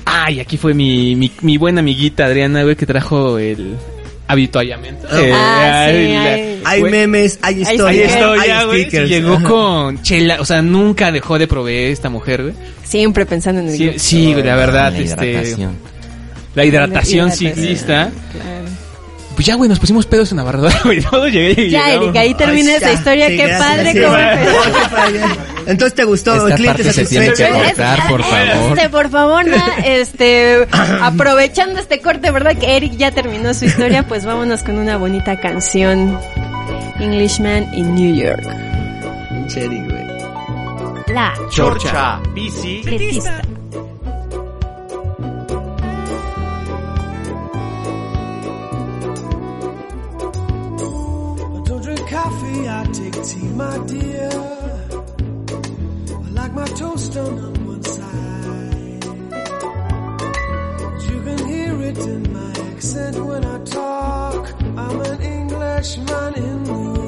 Ay, 0.05 0.39
aquí 0.39 0.57
fue 0.57 0.73
mi, 0.73 1.15
mi, 1.15 1.31
mi 1.41 1.57
buena 1.57 1.79
amiguita 1.79 2.25
Adriana, 2.25 2.63
güey, 2.63 2.75
que 2.75 2.85
trajo 2.85 3.37
el 3.37 3.75
habituallamiento. 4.31 5.07
Ah, 5.11 5.19
Eh, 5.21 5.31
Ah, 5.33 5.87
sí. 5.91 6.61
Hay 6.63 6.79
güey, 6.81 6.91
memes, 6.91 7.39
hay 7.41 7.65
stickers. 7.65 7.81
estoy, 8.11 8.37
ya, 8.47 8.59
hay 8.59 8.65
güey. 8.65 8.81
stickers. 8.83 9.09
Llegó 9.09 9.41
con 9.43 10.01
chela, 10.03 10.37
o 10.41 10.45
sea, 10.45 10.61
nunca 10.61 11.11
dejó 11.11 11.39
de 11.39 11.47
proveer 11.47 11.91
esta 11.91 12.09
mujer, 12.09 12.43
güey. 12.43 12.53
Siempre 12.83 13.25
pensando 13.25 13.61
en 13.61 13.69
el 13.69 13.77
Sí, 13.77 13.93
sí, 13.97 14.33
la 14.35 14.55
verdad, 14.55 14.91
La 14.93 14.99
este, 14.99 15.31
hidratación. 15.31 15.75
la 16.55 16.65
hidratación 16.65 17.29
La 17.29 17.35
hidratación. 17.35 17.55
ciclista. 17.55 18.11
Claro. 18.31 18.61
Pues 19.41 19.47
ya, 19.47 19.55
güey, 19.55 19.67
nos 19.67 19.79
pusimos 19.79 20.05
pedos 20.05 20.29
en 20.29 20.37
la 20.37 20.43
barredora, 20.43 20.79
güey. 20.83 21.01
Todo 21.01 21.27
llegué 21.27 21.59
y 21.63 21.69
Ya, 21.71 21.85
llegamos. 21.87 22.03
Erika, 22.09 22.19
ahí 22.19 22.33
termina 22.35 22.69
Ay, 22.69 22.75
esta 22.75 22.87
ya. 22.89 22.93
historia. 22.93 23.27
Sí, 23.27 23.37
Qué 23.37 23.47
gracias, 23.47 23.67
padre 23.69 23.91
sí. 23.91 23.99
cómo 24.01 24.17
empezó. 24.17 25.39
Entonces 25.65 25.95
te 25.95 26.03
gustó, 26.03 26.35
Esta 26.35 26.47
el 26.49 26.53
cliente 26.53 26.83
parte 26.83 26.93
se 26.93 27.05
tiene 27.07 27.25
que 27.29 27.35
satisfecho. 27.37 27.65
cortar, 27.65 28.07
por 28.07 28.23
favor. 28.23 28.77
Este, 28.77 28.89
por 28.89 29.09
favor, 29.09 29.47
na, 29.47 29.65
este, 29.83 30.67
aprovechando 31.01 31.79
este 31.79 32.01
corte, 32.01 32.29
¿verdad? 32.29 32.55
Que 32.55 32.77
Eric 32.77 32.97
ya 32.97 33.09
terminó 33.09 33.51
su 33.55 33.65
historia, 33.65 34.03
pues 34.07 34.25
vámonos 34.25 34.61
con 34.61 34.77
una 34.77 34.97
bonita 34.97 35.39
canción. 35.39 36.19
Englishman 36.99 37.67
in 37.73 37.95
New 37.95 38.13
York. 38.15 38.43
Cherry, 39.47 39.79
güey. 39.79 40.05
La 41.15 41.33
Chorcha, 41.49 42.19
bici. 42.35 42.83
Coffee, 52.51 52.69
I 52.69 52.83
take 52.91 53.23
tea, 53.23 53.47
my 53.47 53.77
dear. 53.85 54.29
I 56.13 56.29
like 56.31 56.53
my 56.53 56.65
toast 56.65 57.17
on 57.17 57.65
one 57.65 57.83
side. 57.83 59.05
You 61.09 61.21
can 61.23 61.47
hear 61.47 61.81
it 61.81 61.97
in 61.97 62.33
my 62.33 62.51
accent 62.71 63.17
when 63.17 63.45
I 63.45 63.63
talk. 63.63 64.53
I'm 64.77 65.01
an 65.01 65.21
Englishman 65.21 66.33
in 66.35 66.63
New 66.63 67.00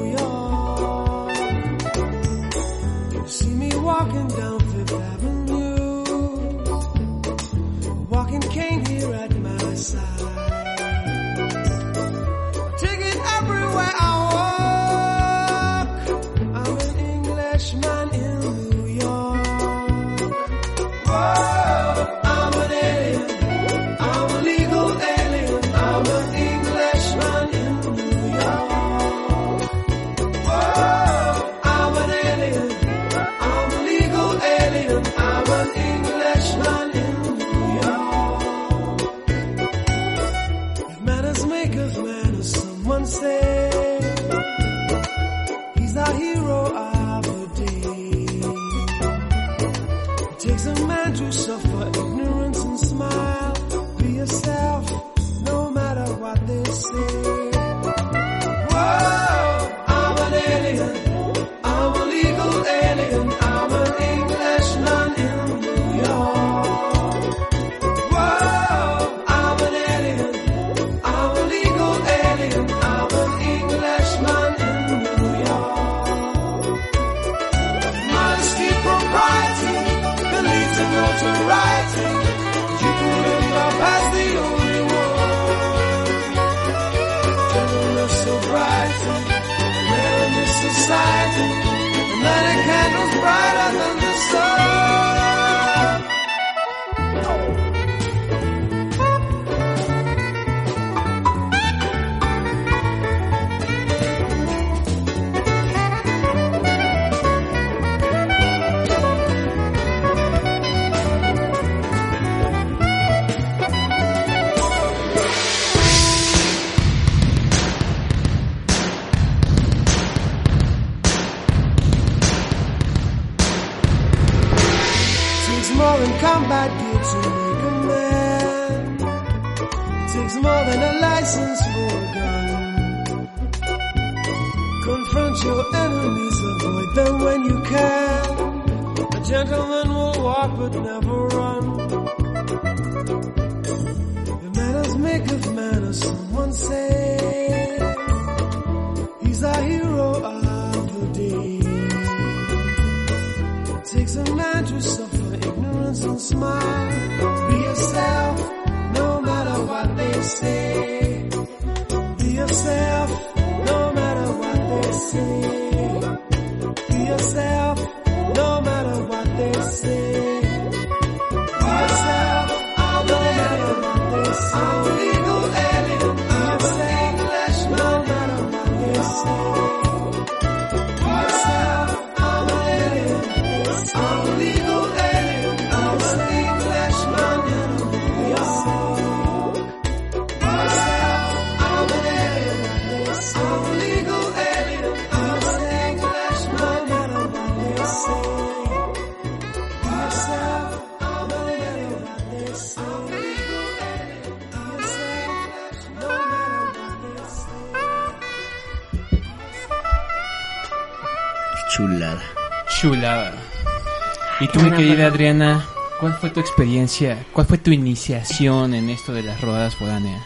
querida 214.76 215.06
Adriana, 215.06 215.64
cuál 216.00 216.14
fue 216.14 216.30
tu 216.30 216.40
experiencia? 216.40 217.24
¿Cuál 217.32 217.46
fue 217.46 217.58
tu 217.58 217.70
iniciación 217.70 218.74
en 218.74 218.90
esto 218.90 219.12
de 219.12 219.22
las 219.22 219.40
rodadas 219.40 219.74
foráneas? 219.74 220.22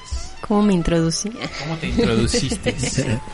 ¿Cómo 0.46 0.62
me 0.62 0.74
introducí? 0.74 1.30
¿Cómo 1.62 1.76
te 1.76 1.88
introduciste? 1.88 2.74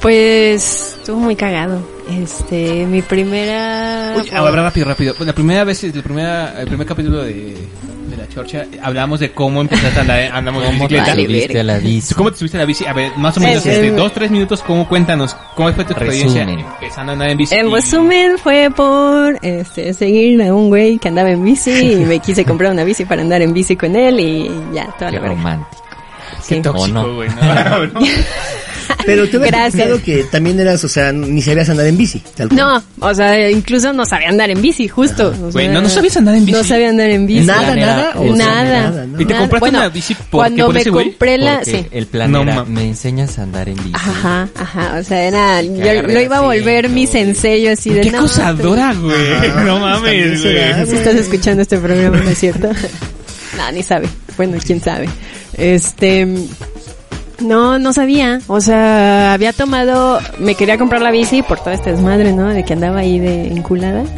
Pues 0.00 0.96
estuvo 0.98 1.20
muy 1.20 1.36
cagado. 1.36 1.86
Este, 2.08 2.86
mi 2.86 3.02
primera. 3.02 4.14
Oye, 4.16 4.34
ahora 4.34 4.62
rápido, 4.62 4.86
rápido. 4.86 5.14
La 5.18 5.34
primera 5.34 5.62
vez, 5.64 5.84
el, 5.84 5.92
primera, 6.02 6.58
el 6.58 6.68
primer 6.68 6.86
capítulo 6.86 7.22
de, 7.22 7.54
La 7.99 7.99
Chorcha, 8.32 8.64
hablamos 8.82 9.18
de 9.20 9.32
cómo 9.32 9.60
empezaste 9.60 9.98
a 9.98 10.02
andar, 10.02 10.20
andamos 10.32 10.62
en 10.64 10.70
¿Cómo 10.70 10.88
te 10.88 10.94
bicicleta. 10.94 11.10
Vale, 11.14 11.24
subiste 11.26 11.48
verga. 11.48 11.60
a 11.60 11.64
la 11.64 11.78
bici? 11.82 12.14
¿Cómo 12.14 12.30
te 12.30 12.36
subiste 12.38 12.56
a 12.56 12.60
la 12.60 12.64
bici? 12.66 12.86
A 12.86 12.92
ver, 12.92 13.12
más 13.16 13.36
o 13.36 13.40
menos, 13.40 13.66
este, 13.66 13.90
dos, 13.90 14.12
tres 14.12 14.30
minutos, 14.30 14.62
¿cómo 14.62 14.88
cuéntanos? 14.88 15.34
¿Cómo 15.56 15.72
fue 15.72 15.84
tu 15.84 15.92
experiencia 15.92 16.44
Resumen. 16.44 16.64
empezando 16.80 17.10
a 17.10 17.14
andar 17.14 17.30
en 17.30 17.38
bici? 17.38 17.54
El 17.56 17.68
Y- 17.68 17.72
resumen 17.74 18.38
fue 18.38 18.70
por 18.74 19.38
este, 19.42 19.92
seguir 19.94 20.40
a 20.42 20.54
un 20.54 20.68
güey 20.68 20.98
que 20.98 21.08
andaba 21.08 21.30
en 21.30 21.44
bici 21.44 21.72
y 21.92 21.96
me 22.04 22.20
quise 22.20 22.44
comprar 22.44 22.70
una 22.72 22.84
bici 22.84 23.04
para 23.04 23.20
andar 23.22 23.42
en 23.42 23.52
bici 23.52 23.74
con 23.76 23.96
él 23.96 24.20
y 24.20 24.50
ya, 24.72 24.86
toda 24.98 25.10
Qué 25.10 25.18
la 25.20 25.26
romántico. 25.28 25.82
Sí. 26.40 26.54
Qué 26.54 26.60
tóxico, 26.62 26.84
¿O 26.84 26.88
no? 26.88 27.14
güey, 27.16 27.28
¿no? 27.30 28.00
Pero 29.06 29.28
te 29.28 29.36
habías 29.36 29.50
Gracias. 29.52 29.74
explicado 29.74 30.02
que 30.04 30.24
también 30.30 30.60
eras, 30.60 30.82
o 30.84 30.88
sea, 30.88 31.12
ni 31.12 31.40
sabías 31.42 31.68
andar 31.68 31.86
en 31.86 31.96
bici. 31.96 32.22
Tal 32.36 32.48
cual. 32.48 32.58
No, 32.58 32.82
o 33.08 33.14
sea, 33.14 33.50
incluso 33.50 33.92
no 33.92 34.04
sabía 34.04 34.28
andar 34.28 34.50
en 34.50 34.60
bici, 34.62 34.88
justo. 34.88 35.34
O 35.42 35.50
Güey, 35.52 35.68
¿no- 35.68 35.80
no 35.82 35.88
sabías 35.88 36.16
andar 36.16 36.34
en 36.34 36.44
bici? 36.46 36.58
No 36.58 36.64
sabía 36.64 36.88
andar 36.90 37.10
en 37.10 37.26
bici. 37.26 37.46
Nada, 37.46 37.74
nada. 37.74 38.12
o 38.16 38.36
sea, 38.36 38.46
nada. 38.64 39.06
¿no? 39.06 39.20
¿Y 39.20 39.24
te 39.24 39.34
compraste 39.34 39.58
Bueno, 39.60 39.78
una 39.78 39.88
bici 39.88 40.14
por- 40.14 40.26
cuando 40.40 40.66
por 40.66 40.74
me 40.74 40.80
ese 40.80 40.90
güey? 40.90 41.04
compré 41.10 41.38
la, 41.38 41.56
Porque 41.58 41.70
sí. 41.70 41.86
el 41.90 42.06
plan 42.06 42.32
No, 42.32 42.42
era, 42.42 42.64
me 42.64 42.84
enseñas 42.88 43.38
a 43.38 43.42
andar 43.42 43.68
en 43.68 43.76
bici. 43.76 43.92
Ajá, 43.94 44.48
ajá, 44.56 44.96
o 45.00 45.02
sea, 45.04 45.22
era, 45.24 45.62
yo 45.62 46.02
lo 46.02 46.20
iba 46.20 46.38
a 46.38 46.40
volver 46.42 46.88
mi 46.88 47.06
sensei 47.06 47.66
así 47.68 47.90
de 47.90 48.00
Qué 48.02 48.10
no, 48.10 48.18
acosadora, 48.18 48.94
güey. 48.94 49.34
Ajá, 49.34 49.64
No 49.64 49.78
mames, 49.80 50.42
güey. 50.42 50.86
Si 50.86 50.96
estás 50.96 51.14
escuchando 51.14 51.62
este 51.62 51.78
programa, 51.78 52.18
¿no 52.18 52.30
es 52.30 52.38
cierto? 52.38 52.68
no, 53.56 53.72
ni 53.72 53.82
sabe. 53.82 54.08
Bueno, 54.36 54.58
quién 54.64 54.80
sabe. 54.80 55.08
Este, 55.56 56.26
no, 57.40 57.78
no 57.78 57.92
sabía. 57.92 58.40
O 58.46 58.60
sea, 58.60 59.32
había 59.32 59.52
tomado, 59.52 60.20
me 60.38 60.54
quería 60.54 60.78
comprar 60.78 61.02
la 61.02 61.10
bici 61.10 61.42
por 61.42 61.60
todo 61.60 61.70
este 61.70 61.90
desmadre, 61.90 62.32
¿no? 62.32 62.48
De 62.48 62.64
que 62.64 62.72
andaba 62.72 63.00
ahí 63.00 63.18
de 63.18 63.48
enculada. 63.48 64.04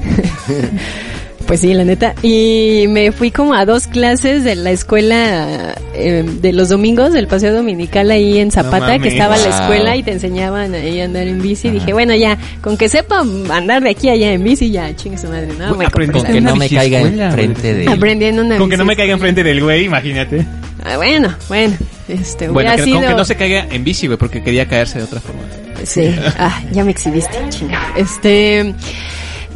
Pues 1.47 1.61
sí, 1.61 1.75
la 1.75 1.85
neta. 1.85 2.15
Y 2.23 2.87
me 2.89 3.13
fui 3.13 3.31
como 3.31 3.53
a 3.53 3.67
dos 3.67 3.87
clases 3.87 4.45
de 4.45 4.55
la 4.55 4.71
escuela 4.71 5.75
eh, 5.93 6.25
de 6.41 6.53
los 6.53 6.69
domingos, 6.69 7.13
del 7.13 7.27
paseo 7.27 7.53
dominical 7.53 8.11
ahí 8.11 8.39
en 8.39 8.51
Zapata, 8.51 8.99
que 8.99 9.09
estaba 9.09 9.37
la 9.37 9.49
escuela 9.49 9.97
y 9.97 10.03
te 10.03 10.13
enseñaban 10.13 10.73
ahí 10.75 11.01
a 11.01 11.05
andar 11.05 11.27
en 11.27 11.43
bici. 11.43 11.69
Dije, 11.71 11.93
bueno, 11.93 12.15
ya, 12.15 12.39
con 12.61 12.77
que 12.77 12.89
sepa 12.89 13.25
andar 13.51 13.83
de 13.83 13.91
aquí 13.91 14.09
a 14.09 14.13
allá 14.13 14.33
en 14.33 14.45
bici, 14.45 14.71
ya, 14.71 14.95
chingue 14.97 15.19
su 15.19 15.29
madre, 15.29 15.49
¿no? 15.59 15.75
Me 15.75 15.91
Con 15.91 16.23
que 16.23 16.39
una 16.39 16.41
no 16.41 16.57
me 16.57 16.71
caiga 16.71 17.01
enfrente 17.01 17.75
de... 17.75 17.91
Aprendí 17.91 18.27
en 18.27 18.41
una 18.41 18.57
Con 18.57 18.71
que 18.71 18.77
no 18.77 18.85
me 18.85 18.91
bici. 18.93 18.99
caiga 18.99 19.13
enfrente 19.15 19.43
del 19.43 19.63
güey, 19.63 19.85
imagínate. 19.85 20.47
Ah, 20.85 20.97
bueno, 20.97 21.35
bueno, 21.49 21.77
este, 22.09 22.49
Bueno, 22.49 22.75
que, 22.77 22.83
sido... 22.83 23.01
que 23.01 23.15
no 23.15 23.25
se 23.25 23.37
caiga 23.37 23.67
en 23.71 23.85
bici, 23.85 24.07
güey, 24.07 24.19
porque 24.19 24.43
quería 24.43 24.67
caerse 24.67 24.99
de 24.99 25.05
otra 25.05 25.21
forma. 25.21 25.43
Sí, 25.85 26.15
ah, 26.39 26.63
ya 26.73 26.85
me 26.85 26.91
exhibiste, 26.91 27.37
chinga. 27.51 27.93
Este, 27.97 28.75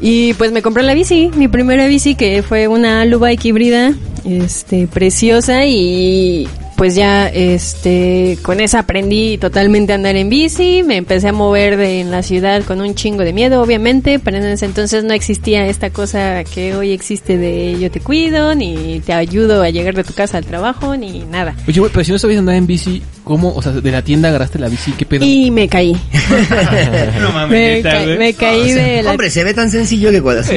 y 0.01 0.35
pues 0.35 0.53
me 0.53 0.63
compré 0.63 0.83
la 0.83 0.95
bici, 0.95 1.31
mi 1.35 1.49
primera 1.49 1.87
bici 1.87 2.15
que 2.15 2.43
fue 2.43 2.69
una 2.69 3.03
Alu 3.03 3.19
Bike 3.19 3.45
híbrida, 3.45 3.93
este, 4.25 4.87
preciosa 4.87 5.65
y 5.67 6.49
pues 6.77 6.95
ya, 6.95 7.29
este, 7.29 8.39
con 8.43 8.61
esa 8.61 8.81
aprendí 8.81 9.39
totalmente 9.39 9.93
a 9.93 9.97
andar 9.97 10.17
en 10.17 10.29
bici, 10.29 10.83
me 10.83 10.97
empecé 10.97 11.29
a 11.29 11.33
mover 11.33 11.77
de, 11.77 12.01
en 12.01 12.11
la 12.11 12.23
ciudad 12.23 12.63
con 12.65 12.81
un 12.81 12.95
chingo 12.95 13.23
de 13.23 13.33
miedo, 13.33 13.63
obviamente, 13.63 14.19
pero 14.19 14.37
en 14.37 14.45
ese 14.45 14.67
entonces 14.67 15.03
no 15.03 15.15
existía 15.15 15.67
esta 15.67 15.91
cosa 15.91 16.45
que 16.45 16.75
hoy 16.77 16.93
existe 16.93 17.39
de 17.39 17.79
yo 17.81 17.91
te 17.91 18.01
cuido, 18.01 18.55
ni 18.55 19.01
te 19.01 19.13
ayudo 19.13 19.63
a 19.63 19.71
llegar 19.71 19.95
de 19.95 20.05
tu 20.05 20.13
casa 20.13 20.39
al 20.39 20.45
trabajo, 20.45 20.97
ni 20.97 21.21
nada. 21.21 21.57
Oye, 21.67 22.05
si 22.05 22.13
no 22.13 22.19
sabías 22.19 22.41
andar 22.41 22.57
en 22.57 22.67
bici, 22.67 23.03
¿cómo? 23.27 23.53
O 23.57 23.61
sea, 23.61 23.73
de 23.73 23.91
la 23.91 24.03
tienda 24.03 24.29
agarraste 24.29 24.57
la 24.61 24.69
bici, 24.69 24.93
¿qué 24.93 25.05
pedo? 25.05 25.25
Y 25.25 25.51
me 25.51 25.69
caí. 25.69 25.97
No 27.21 27.33
mames, 27.33 27.83
Me, 27.85 27.91
ca- 27.91 28.05
me 28.19 28.35
caí 28.35 28.73
de 28.73 29.03
la 29.03 29.11
Hombre, 29.11 29.31
se 29.31 29.43
ve 29.43 29.53
tan 29.53 29.69
sencillo 29.71 30.11
que 30.13 30.23
cuando... 30.23 30.43
Sí, 30.45 30.55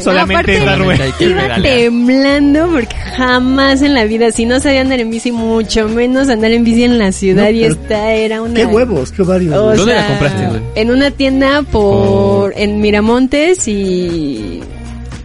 solamente 0.00 0.58
dar 0.64 0.80
que 1.18 1.24
Iba 1.24 1.56
temblando 1.62 2.68
porque 2.72 2.94
jamás 3.16 3.82
en 3.82 3.92
la 3.94 4.04
vida, 4.04 4.30
si 4.32 4.46
no 4.46 4.58
sabía 4.58 4.80
andar 4.80 5.00
en 5.00 5.10
bici, 5.10 5.32
mucho 5.32 5.86
menos 5.88 6.28
andar 6.30 6.52
en 6.52 6.64
bici 6.64 6.84
en 6.84 6.98
la 6.98 7.12
ciudad 7.12 7.44
No, 7.44 7.50
y 7.50 7.64
esta 7.64 8.12
era 8.14 8.40
una... 8.40 8.54
Qué 8.54 8.64
huevos, 8.66 9.12
qué. 9.12 9.22
O 9.22 9.26
güey. 9.26 9.48
¿Dónde 9.50 9.94
la 9.94 10.06
compraste, 10.06 10.46
güey? 10.48 10.60
En 10.76 10.90
una 10.90 11.10
tienda 11.10 11.62
por... 11.62 12.54
en 12.56 12.80
Miramontes 12.80 13.68
y... 13.68 14.60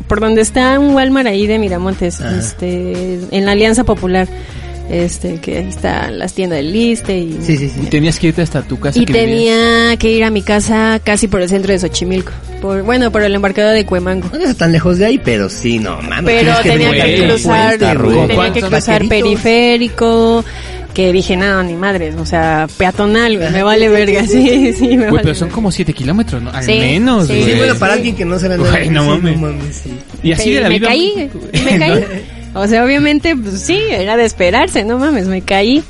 por 0.08 0.20
donde 0.20 0.42
está 0.42 0.80
un 0.80 0.94
Walmart 0.96 1.28
ahí 1.28 1.48
de 1.48 1.60
Miramontes, 1.60 2.20
Ajá. 2.20 2.38
este, 2.38 3.20
en 3.32 3.46
la 3.46 3.54
Alianza 3.54 3.84
Popular. 3.86 4.28
Este, 4.90 5.36
que 5.42 5.58
ahí 5.58 5.68
están 5.68 6.18
las 6.18 6.34
tiendas 6.34 6.58
del 6.58 6.72
Liste 6.72 7.18
y... 7.18 7.38
Sí, 7.42 7.58
sí, 7.58 7.66
Y 7.66 7.70
sí. 7.70 7.80
tenías 7.90 8.18
que 8.20 8.28
irte 8.28 8.42
hasta 8.42 8.62
tu 8.62 8.80
casa. 8.80 8.98
Y 8.98 9.06
que 9.06 9.12
vivías. 9.26 9.28
tenía 9.58 9.98
que 9.98 10.12
ir 10.12 10.24
a 10.24 10.30
mi 10.32 10.42
casa 10.42 11.02
casi 11.04 11.28
por 11.28 11.42
el 11.42 11.50
centro 11.50 11.74
de 11.74 11.80
Xochimilco. 11.80 12.32
Por, 12.62 12.84
bueno, 12.84 13.12
por 13.12 13.22
el 13.22 13.36
embarcadero 13.36 13.74
de 13.74 13.86
Cuemango. 13.86 14.30
No 14.32 14.40
está 14.40 14.54
tan 14.54 14.72
lejos 14.72 14.98
de 14.98 15.06
ahí, 15.08 15.20
pero 15.22 15.50
sí, 15.50 15.78
no 15.80 16.02
mames. 16.02 16.24
Pero 16.42 16.54
tienes 16.64 16.90
tenía 16.90 17.06
que 17.06 17.28
cruzar, 17.28 17.78
puesta, 17.78 17.96
¿con 17.96 18.14
güey. 18.14 18.28
tenía 18.28 18.54
que 18.54 18.62
cruzar 18.62 19.08
periférico, 19.08 20.46
que 20.94 21.12
dije, 21.12 21.36
no, 21.38 21.62
ni 21.64 21.74
madres, 21.74 22.16
o 22.16 22.26
sea, 22.26 22.68
peatonal, 22.78 23.38
güey, 23.38 23.52
me 23.52 23.64
vale 23.64 23.90
verga, 23.90 24.26
sí, 24.26 24.74
sí, 24.74 24.88
me 24.88 24.96
Güey, 24.96 25.06
vale 25.12 25.20
pero 25.24 25.36
son 25.36 25.48
verga. 25.50 25.56
como 25.56 25.72
7 25.72 25.94
kilómetros, 25.94 26.42
¿no? 26.42 26.50
Al 26.52 26.64
Sí, 26.64 26.80
menos, 26.80 27.28
sí. 27.28 27.34
güey. 27.34 27.46
Sí, 27.52 27.58
bueno, 27.58 27.76
para 27.76 27.94
alguien 27.94 28.16
que 28.16 28.26
no 28.26 28.40
sabe 28.40 28.56
andar 28.56 28.72
Güey, 28.72 28.90
no 28.90 29.04
mames. 29.06 29.38
mames, 29.40 29.76
sí. 29.84 29.92
Y 30.24 30.32
así 30.32 30.44
Sí, 30.44 30.52
de 30.54 30.62
la 30.62 30.70
me 30.70 30.76
vida. 30.80 30.88
caí, 30.88 31.30
me 31.66 31.78
caí. 31.80 32.04
O 32.60 32.68
sea, 32.68 32.84
obviamente, 32.84 33.36
pues 33.36 33.62
sí, 33.62 33.80
era 33.90 34.18
de 34.18 34.26
esperarse, 34.26 34.84
no 34.84 34.98
mames, 34.98 35.28
me 35.28 35.42
caí. 35.42 35.84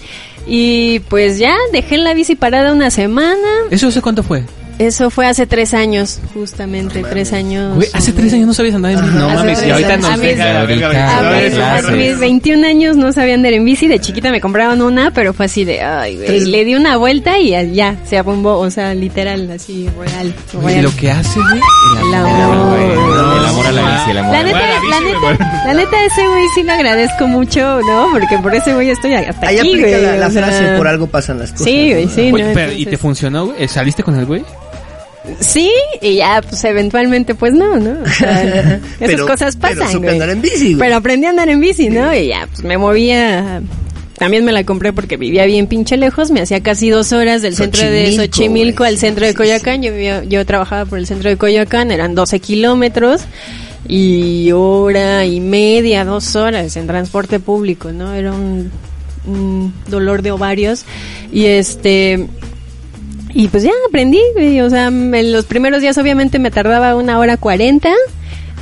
Y 0.46 1.00
pues 1.10 1.40
ya, 1.40 1.56
dejé 1.72 1.98
la 1.98 2.14
bici 2.14 2.36
parada 2.36 2.74
una 2.74 2.90
semana. 2.90 3.48
¿Eso 3.70 3.88
hace 3.88 4.02
cuánto 4.02 4.24
fue? 4.24 4.44
Eso 4.80 5.10
fue 5.10 5.26
hace 5.26 5.48
tres 5.48 5.74
años, 5.74 6.20
justamente, 6.36 7.02
tres 7.10 7.34
años. 7.34 7.76
Güey, 7.76 7.90
hace 7.94 8.12
tres 8.12 8.32
años 8.34 8.46
no 8.48 8.54
sabías 8.54 8.76
andar 8.76 8.92
en 8.92 9.02
bici. 9.02 9.16
No 9.18 9.28
mames, 9.30 9.64
y 9.66 9.72
ahorita 9.72 9.94
años. 9.94 10.02
nos 10.06 10.12
A 10.12 10.18
mis- 10.18 10.28
deja 10.28 10.62
A 10.62 10.66
mis, 10.68 11.54
clases. 11.56 11.88
a 11.88 11.92
mis 11.94 12.20
21 12.20 12.68
años 12.68 12.96
no 12.96 13.12
sabía 13.12 13.34
andar 13.34 13.54
en 13.54 13.66
bici, 13.66 13.88
de 13.88 14.00
chiquita 14.00 14.30
me 14.30 14.40
compraban 14.40 14.82
una, 14.84 15.10
pero 15.12 15.34
fue 15.34 15.48
así 15.48 15.66
de, 15.66 15.82
ay, 15.82 16.18
güey, 16.18 16.42
le 16.46 16.64
di 16.64 16.76
una 16.76 16.98
vuelta 16.98 17.40
y 17.40 17.50
ya, 17.74 17.96
se 18.06 18.20
arrumbó, 18.20 18.60
o 18.60 18.70
sea, 18.70 18.94
literal, 18.94 19.50
así, 19.50 19.90
real, 19.98 20.34
Y 20.54 20.58
real. 20.66 20.84
lo 20.84 20.96
que 20.96 21.10
hace, 21.10 21.40
güey. 21.40 21.62
El 22.08 22.14
amor. 22.14 22.30
No, 22.56 23.38
El 23.40 23.46
amor 23.48 23.68
a 23.68 23.72
la 23.72 23.82
bici, 23.98 24.12
el 24.12 24.18
amor 24.20 24.32
La 24.34 24.40
a 24.40 24.44
la 24.44 24.48
neta, 24.48 24.60
la 24.90 25.00
neta, 25.00 25.64
la 25.66 25.74
neta, 25.74 26.06
ese 26.06 26.28
güey 26.28 26.44
sí 26.54 26.62
le 26.64 26.72
agradezco 26.72 27.28
mucho, 27.28 27.80
¿no? 27.82 28.10
Porque 28.12 28.38
por 28.44 28.54
ese 28.54 28.74
güey 28.76 28.92
estoy 28.92 29.16
hasta 29.16 29.48
Ahí 29.48 29.58
aquí, 29.58 29.70
aplica 29.82 29.88
güey. 30.00 30.20
la, 30.20 30.30
frase, 30.30 30.78
por 30.78 30.88
algo 30.88 31.08
pasan 31.08 31.40
las 31.40 31.52
cosas. 31.52 31.66
Sí, 31.66 31.92
güey, 31.94 32.06
¿no? 32.06 32.12
sí. 32.12 32.30
Güey, 32.30 32.44
no, 32.44 32.50
pero, 32.54 32.72
¿Y 32.74 32.86
te 32.86 32.98
funcionó, 32.98 33.48
güey? 33.48 33.68
¿Saliste 33.68 34.04
con 34.04 34.16
el 34.20 34.26
güey? 34.26 34.44
Sí, 35.40 35.72
y 36.02 36.16
ya, 36.16 36.42
pues 36.48 36.64
eventualmente, 36.64 37.36
pues 37.36 37.54
no, 37.54 37.78
¿no? 37.78 37.98
O 38.04 38.08
sea, 38.08 38.42
esas 38.44 38.82
Pero- 39.00 39.28
cosas 39.28 39.56
pero 39.56 39.76
pasan, 39.76 39.92
supe 39.94 40.06
güey. 40.08 40.14
andar 40.16 40.30
en 40.30 40.42
bici, 40.42 40.66
güey. 40.74 40.78
Pero 40.80 40.96
aprendí 40.98 41.26
a 41.28 41.30
andar 41.32 41.50
en 41.50 41.60
bici, 41.60 41.90
¿no? 41.90 42.14
Y 42.16 42.28
ya, 42.28 42.48
pues 42.48 42.64
me 42.64 42.78
movía. 42.78 43.62
También 44.18 44.44
me 44.46 44.52
la 44.52 44.64
compré 44.64 44.94
porque 44.94 45.16
vivía 45.16 45.46
bien 45.46 45.68
pinche 45.68 45.96
lejos. 45.96 46.32
Me 46.32 46.42
hacía 46.42 46.62
casi 46.64 46.90
dos 46.90 47.12
horas 47.14 47.44
del 47.44 47.56
centro 47.56 47.84
de 47.88 48.16
Xochimilco, 48.16 48.80
güey. 48.80 48.94
al 48.94 48.98
centro 48.98 49.26
de 49.28 49.34
Coyoacán. 49.36 49.84
Yo, 49.84 49.92
vivía- 49.92 50.24
yo 50.24 50.44
trabajaba 50.46 50.86
por 50.86 50.98
el 50.98 51.06
centro 51.06 51.30
de 51.30 51.38
Coyoacán, 51.38 51.92
eran 51.92 52.16
12 52.16 52.40
kilómetros. 52.40 53.22
Y 53.88 54.52
hora 54.54 55.24
y 55.26 55.40
media, 55.40 56.04
dos 56.04 56.36
horas 56.36 56.76
en 56.78 56.88
transporte 56.88 57.40
público, 57.40 57.92
¿no? 57.92 58.14
Era 58.16 58.34
un, 58.34 58.72
un 59.28 59.74
dolor 59.88 60.24
de 60.24 60.32
ovarios. 60.32 60.84
Y 61.32 61.46
este. 61.46 62.28
Y 63.34 63.48
pues 63.50 63.64
ya 63.64 63.72
aprendí, 63.88 64.22
güey. 64.34 64.62
O 64.62 64.70
sea, 64.70 64.88
en 64.88 65.32
los 65.32 65.46
primeros 65.46 65.82
días 65.82 65.98
obviamente 65.98 66.40
me 66.40 66.52
tardaba 66.52 66.96
una 66.96 67.20
hora 67.20 67.38
cuarenta. 67.38 67.94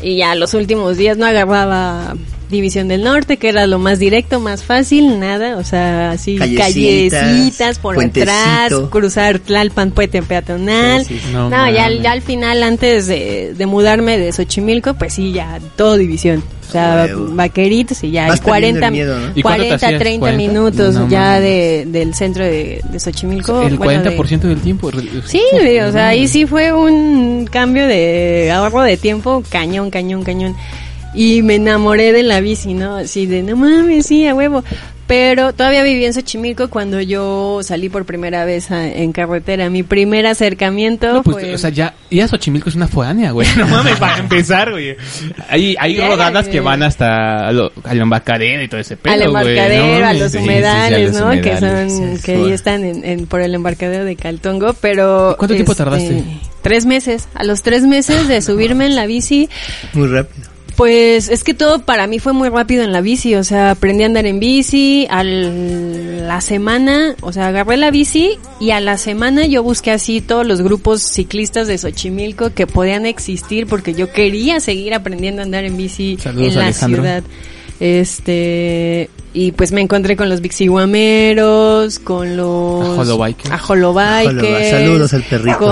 Y 0.01 0.17
ya 0.17 0.36
los 0.36 0.54
últimos 0.54 0.97
días 0.97 1.17
no 1.17 1.25
agarraba 1.25 2.15
División 2.55 2.87
del 2.87 3.03
Norte, 3.03 3.37
que 3.37 3.49
era 3.49 3.67
lo 3.67 3.79
más 3.79 3.99
directo, 3.99 4.39
más 4.39 4.63
fácil, 4.63 5.19
nada. 5.19 5.57
O 5.57 5.63
sea, 5.63 6.11
así 6.11 6.37
Callecitas, 6.37 7.21
callecitas 7.21 7.79
por 7.79 7.95
puentecito. 7.95 8.31
atrás, 8.31 8.73
cruzar 8.89 9.39
Tlalpan, 9.39 9.91
puente 9.91 10.21
peatonal. 10.23 11.05
Sí, 11.05 11.15
sí, 11.15 11.21
sí. 11.27 11.33
No 11.33 11.49
No, 11.49 11.69
ya, 11.71 11.85
al 12.11 12.21
final, 12.21 12.63
antes 12.63 13.07
de, 13.07 13.53
de 13.55 13.65
mudarme 13.65 14.17
de 14.17 14.31
Xochimilco, 14.31 14.93
pues 14.95 15.13
sí, 15.13 15.31
ya 15.31 15.59
todo 15.75 15.97
división. 15.97 16.43
O 16.67 16.71
sea, 16.71 17.07
vaqueritos 17.15 18.03
y 18.03 18.09
ya 18.11 18.27
Vas 18.27 18.39
y 18.39 18.41
40, 18.41 18.79
perdiendo 18.79 18.87
el 18.87 18.91
miedo, 18.91 19.19
¿no? 19.29 19.37
¿Y 19.37 19.41
cuánto 19.43 19.61
te 19.63 19.67
40 19.69 19.85
hacías? 19.85 19.99
30 20.01 20.27
¿40? 20.31 20.35
minutos 20.35 20.95
No 20.95 21.07
ya 21.09 21.39
de, 21.39 21.85
del 21.87 22.15
centro 22.15 22.43
de, 22.43 22.81
de 22.83 22.99
Xochimilco. 22.99 23.61
El 23.61 23.77
bueno, 23.77 24.01
de- 24.01 24.17
40% 24.17 24.39
del 24.39 24.59
tiempo. 24.61 24.91
Sí, 25.27 25.41
o 25.87 25.91
sea, 25.91 26.07
ahí 26.07 26.27
sí 26.27 26.47
fue 26.47 26.73
un 26.73 27.47
cambio 27.51 27.87
de 27.87 28.51
ahorro 28.51 28.81
de 28.81 28.97
tiempo 28.97 29.43
cañón, 29.49 29.91
cañón, 29.91 30.23
cañón. 30.23 30.55
Y 31.15 31.41
me 31.43 31.56
enamoré 31.56 32.12
de 32.12 32.23
la 32.23 32.41
bici, 32.41 32.73
¿no? 32.73 32.95
Así 32.97 33.25
de, 33.25 33.41
no 33.43 33.56
mames, 33.56 34.06
sí, 34.08 34.28
a 34.28 34.36
huevo. 34.36 34.63
Pero 35.08 35.54
todavía 35.54 35.84
viví 35.84 36.04
en 36.04 36.15
Xochimilco 36.15 36.67
cuando 36.71 36.99
yo 36.99 37.60
salí 37.62 37.89
por 37.89 38.06
primera 38.06 38.43
vez 38.43 38.71
a- 38.71 38.88
en 38.88 39.12
carretera. 39.12 39.69
Mi 39.69 39.84
primer 39.84 40.25
acercamiento 40.25 41.13
No, 41.13 41.21
pues, 41.21 41.38
fue... 41.45 41.54
o 41.54 41.58
sea, 41.60 41.69
ya, 41.69 41.93
ya 42.10 42.28
Xochimilco 42.28 42.69
es 42.69 42.75
una 42.75 42.88
foránea, 42.88 43.30
güey. 43.30 43.47
No 43.56 43.67
mames, 43.67 43.97
para 43.97 44.17
empezar, 44.17 44.71
güey. 44.71 44.97
Hay, 45.47 45.75
hay 45.80 45.99
rodadas 45.99 46.47
que 46.47 46.60
van 46.60 46.82
hasta 46.82 47.51
lo- 47.51 47.71
al 47.84 47.99
embarcadero 48.01 48.63
y 48.63 48.67
todo 48.67 48.82
ese 48.82 48.97
pedo, 48.97 49.13
al 49.13 49.21
embarcadero, 49.21 49.99
No 49.99 50.06
a 50.08 50.13
los 50.13 50.23
sí, 50.23 50.28
sí, 50.28 50.32
sí, 50.32 50.38
a 50.38 50.41
humedales, 50.41 51.13
los 51.13 51.21
¿no? 51.21 51.41
Que 51.41 51.58
son, 51.60 51.89
sí, 52.17 52.23
que 52.25 52.36
ahí 52.38 52.51
están 52.51 52.84
en, 52.84 53.06
en- 53.06 53.28
por 53.28 53.41
el 53.41 53.54
embarcadero 53.54 54.06
de 54.06 54.15
Caltongo, 54.15 54.73
pero... 54.82 55.34
¿Y 55.34 55.38
cuánto 55.38 55.54
tiempo 55.54 55.73
este, 55.73 55.84
tardaste? 55.84 56.23
Tres 56.63 56.88
meses. 56.88 57.28
A 57.36 57.43
los 57.43 57.62
tres 57.62 57.84
meses 57.84 58.28
de 58.28 58.41
subirme 58.41 58.88
en 58.88 58.95
la 58.95 59.06
bici, 59.06 59.49
Muy 59.93 60.08
rápido. 60.08 60.49
Pues 60.75 61.29
es 61.29 61.45
que 61.45 61.53
todo 61.53 61.79
para 61.83 62.05
mí 62.05 62.19
fue 62.19 62.33
muy 62.33 62.49
rápido 62.49 62.83
en 62.83 62.91
la 62.91 62.99
bici, 62.99 63.35
o 63.35 63.45
sea, 63.45 63.71
aprendí 63.71 64.03
a 64.03 64.07
andar 64.07 64.25
en 64.25 64.39
bici, 64.41 65.07
a 65.09 65.23
la 65.23 66.41
semana, 66.41 67.15
o 67.21 67.31
sea, 67.31 67.47
agarré 67.47 67.77
la 67.77 67.91
bici 67.91 68.38
y 68.59 68.71
a 68.71 68.81
la 68.81 68.97
semana 68.97 69.45
yo 69.45 69.63
busqué 69.63 69.91
así 69.91 70.19
todos 70.19 70.45
los 70.45 70.61
grupos 70.61 71.01
ciclistas 71.01 71.67
de 71.67 71.77
Xochimilco 71.77 72.53
que 72.53 72.67
podían 72.67 73.05
existir 73.05 73.67
porque 73.67 73.93
yo 73.93 74.11
quería 74.11 74.59
seguir 74.59 74.93
aprendiendo 74.93 75.41
a 75.41 75.45
andar 75.45 75.63
en 75.63 75.77
bici 75.77 76.17
Saludos, 76.21 76.49
en 76.49 76.55
la 76.55 76.65
Alejandro. 76.65 77.01
ciudad. 77.03 77.23
Este, 77.79 79.09
y 79.33 79.51
pues 79.51 79.73
me 79.73 79.81
encontré 79.81 80.15
con 80.15 80.29
los 80.29 80.39
Bixiguameros, 80.39 81.99
con 81.99 82.38
los 82.38 82.85
Ajolobikers. 82.99 83.51
Ajolobikers, 83.51 84.69
saludos 84.69 85.13
al 85.13 85.23
perrito. 85.23 85.57
Con, 85.57 85.69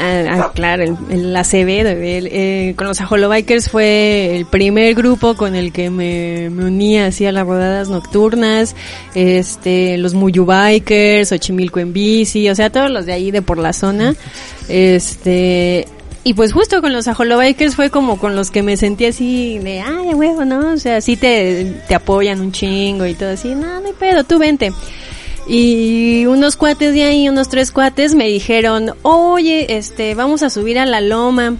ah, 0.00 0.24
ah, 0.30 0.52
claro, 0.54 0.84
el, 0.84 0.96
el 1.10 1.36
Acevedo, 1.36 1.88
el- 1.90 2.28
eh, 2.30 2.74
con 2.76 2.86
los 2.86 3.00
Ajolobikers 3.00 3.68
fue 3.68 4.36
el 4.36 4.46
primer 4.46 4.94
grupo 4.94 5.34
con 5.34 5.56
el 5.56 5.72
que 5.72 5.90
me, 5.90 6.50
me 6.50 6.66
unía 6.66 7.06
así 7.06 7.26
a 7.26 7.32
las 7.32 7.44
rodadas 7.46 7.88
nocturnas, 7.88 8.76
este, 9.16 9.98
los 9.98 10.14
Muyubikers, 10.14 11.30
Xochimilco 11.30 11.80
en 11.80 11.92
bici, 11.92 12.48
o 12.48 12.54
sea, 12.54 12.70
todos 12.70 12.90
los 12.90 13.06
de 13.06 13.12
ahí 13.12 13.32
de 13.32 13.42
por 13.42 13.58
la 13.58 13.72
zona, 13.72 14.14
este, 14.68 15.86
y 16.24 16.34
pues 16.34 16.52
justo 16.52 16.80
con 16.80 16.92
los 16.92 17.08
Ajolobikers 17.08 17.76
fue 17.76 17.90
como 17.90 18.18
con 18.18 18.36
los 18.36 18.50
que 18.50 18.62
me 18.62 18.76
sentí 18.76 19.06
así 19.06 19.58
de, 19.58 19.80
ay, 19.80 20.14
huevo, 20.14 20.44
¿no? 20.44 20.72
O 20.72 20.76
sea, 20.76 21.00
sí 21.00 21.16
te, 21.16 21.82
te 21.86 21.94
apoyan 21.94 22.40
un 22.40 22.52
chingo 22.52 23.06
y 23.06 23.14
todo 23.14 23.30
así, 23.30 23.54
no, 23.54 23.80
no 23.80 23.86
hay 23.86 23.92
pedo, 23.92 24.24
tú 24.24 24.38
vente. 24.38 24.72
Y 25.46 26.26
unos 26.26 26.56
cuates 26.56 26.92
de 26.92 27.04
ahí, 27.04 27.28
unos 27.28 27.48
tres 27.48 27.72
cuates, 27.72 28.14
me 28.14 28.28
dijeron, 28.28 28.92
oye, 29.02 29.78
este, 29.78 30.14
vamos 30.14 30.42
a 30.42 30.50
subir 30.50 30.78
a 30.78 30.84
la 30.84 31.00
loma. 31.00 31.56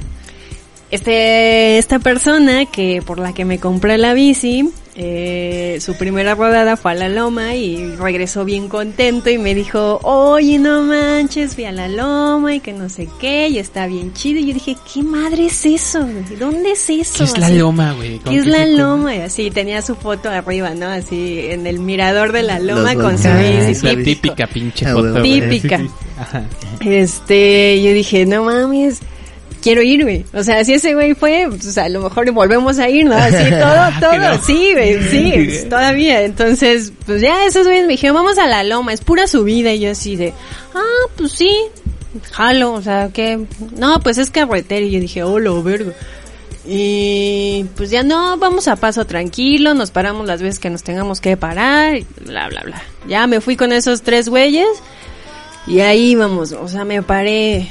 Este, 0.90 1.78
esta 1.78 1.98
persona 1.98 2.66
que 2.66 3.02
por 3.04 3.18
la 3.18 3.32
que 3.32 3.44
me 3.44 3.58
compré 3.58 3.98
la 3.98 4.14
bici, 4.14 4.68
eh, 5.00 5.78
su 5.80 5.94
primera 5.96 6.34
rodada 6.34 6.76
fue 6.76 6.90
a 6.90 6.94
la 6.94 7.08
loma 7.08 7.54
y 7.54 7.94
regresó 7.94 8.44
bien 8.44 8.68
contento 8.68 9.30
y 9.30 9.38
me 9.38 9.54
dijo, 9.54 10.00
oye, 10.02 10.58
no 10.58 10.82
manches, 10.82 11.54
fui 11.54 11.66
a 11.66 11.72
la 11.72 11.86
loma 11.88 12.56
y 12.56 12.60
que 12.60 12.72
no 12.72 12.88
sé 12.88 13.08
qué, 13.20 13.48
y 13.48 13.58
está 13.58 13.86
bien 13.86 14.12
chido. 14.12 14.40
Y 14.40 14.46
yo 14.48 14.54
dije, 14.54 14.76
¿qué 14.92 15.02
madre 15.04 15.46
es 15.46 15.64
eso? 15.66 16.00
güey? 16.00 16.36
¿Dónde 16.36 16.72
es 16.72 16.90
eso? 16.90 17.18
¿Qué 17.18 17.24
es 17.24 17.38
la 17.38 17.48
loma, 17.50 17.92
güey? 17.92 18.18
¿Qué 18.18 18.38
es 18.38 18.46
la 18.46 18.66
loma? 18.66 19.14
Y 19.14 19.20
así 19.20 19.52
tenía 19.52 19.82
su 19.82 19.94
foto 19.94 20.30
arriba, 20.30 20.70
¿no? 20.74 20.86
Así 20.88 21.42
en 21.48 21.68
el 21.68 21.78
mirador 21.78 22.32
de 22.32 22.42
la 22.42 22.58
loma 22.58 22.94
Los 22.94 23.02
con 23.04 23.18
su 23.18 23.28
volcanes, 23.28 23.68
bici. 23.68 23.70
Es 23.70 23.82
la 23.84 24.02
típica 24.02 24.46
pinche 24.48 24.86
Ah, 24.86 24.94
foto. 24.94 25.22
Típica. 25.22 25.80
Ajá. 26.18 26.42
Este, 26.80 27.80
yo 27.82 27.92
dije, 27.92 28.26
no 28.26 28.42
mames, 28.44 28.98
quiero 29.62 29.82
ir, 29.82 30.02
güey. 30.02 30.24
O 30.32 30.42
sea, 30.42 30.64
si 30.64 30.74
ese 30.74 30.94
güey 30.94 31.14
fue, 31.14 31.46
pues 31.48 31.76
a 31.78 31.88
lo 31.88 32.02
mejor 32.02 32.30
volvemos 32.32 32.78
a 32.78 32.88
ir, 32.88 33.06
¿no? 33.06 33.14
Así, 33.16 33.50
todo, 33.50 34.10
todo, 34.10 34.42
sí, 34.44 34.72
güey, 34.72 35.02
sí, 35.04 35.32
pues, 35.34 35.68
todavía. 35.68 36.22
Entonces, 36.22 36.92
pues 37.06 37.20
ya 37.20 37.44
esos 37.46 37.66
güeyes 37.66 37.86
me 37.86 37.92
dijeron, 37.92 38.16
vamos 38.16 38.38
a 38.38 38.46
la 38.46 38.64
loma, 38.64 38.92
es 38.92 39.00
pura 39.00 39.26
subida. 39.26 39.72
Y 39.72 39.80
yo 39.80 39.90
así 39.90 40.16
de, 40.16 40.32
ah, 40.74 41.08
pues 41.16 41.32
sí, 41.32 41.50
jalo, 42.32 42.72
o 42.72 42.82
sea, 42.82 43.10
que, 43.12 43.46
no, 43.76 44.00
pues 44.00 44.18
es 44.18 44.30
carretera. 44.30 44.84
Y 44.84 44.90
yo 44.90 45.00
dije, 45.00 45.22
oh, 45.22 45.38
lo 45.38 45.62
vergo. 45.62 45.92
Y 46.70 47.64
pues 47.76 47.88
ya 47.88 48.02
no, 48.02 48.36
vamos 48.36 48.68
a 48.68 48.76
paso 48.76 49.06
tranquilo, 49.06 49.72
nos 49.72 49.90
paramos 49.90 50.26
las 50.26 50.42
veces 50.42 50.58
que 50.58 50.68
nos 50.68 50.82
tengamos 50.82 51.18
que 51.18 51.34
parar, 51.38 51.98
bla, 52.20 52.48
bla, 52.48 52.60
bla. 52.62 52.82
Ya 53.08 53.26
me 53.26 53.40
fui 53.40 53.56
con 53.56 53.72
esos 53.72 54.02
tres 54.02 54.28
güeyes 54.28 54.68
y 55.66 55.80
ahí 55.80 56.14
vamos, 56.14 56.52
o 56.52 56.68
sea, 56.68 56.84
me 56.84 57.02
paré, 57.02 57.70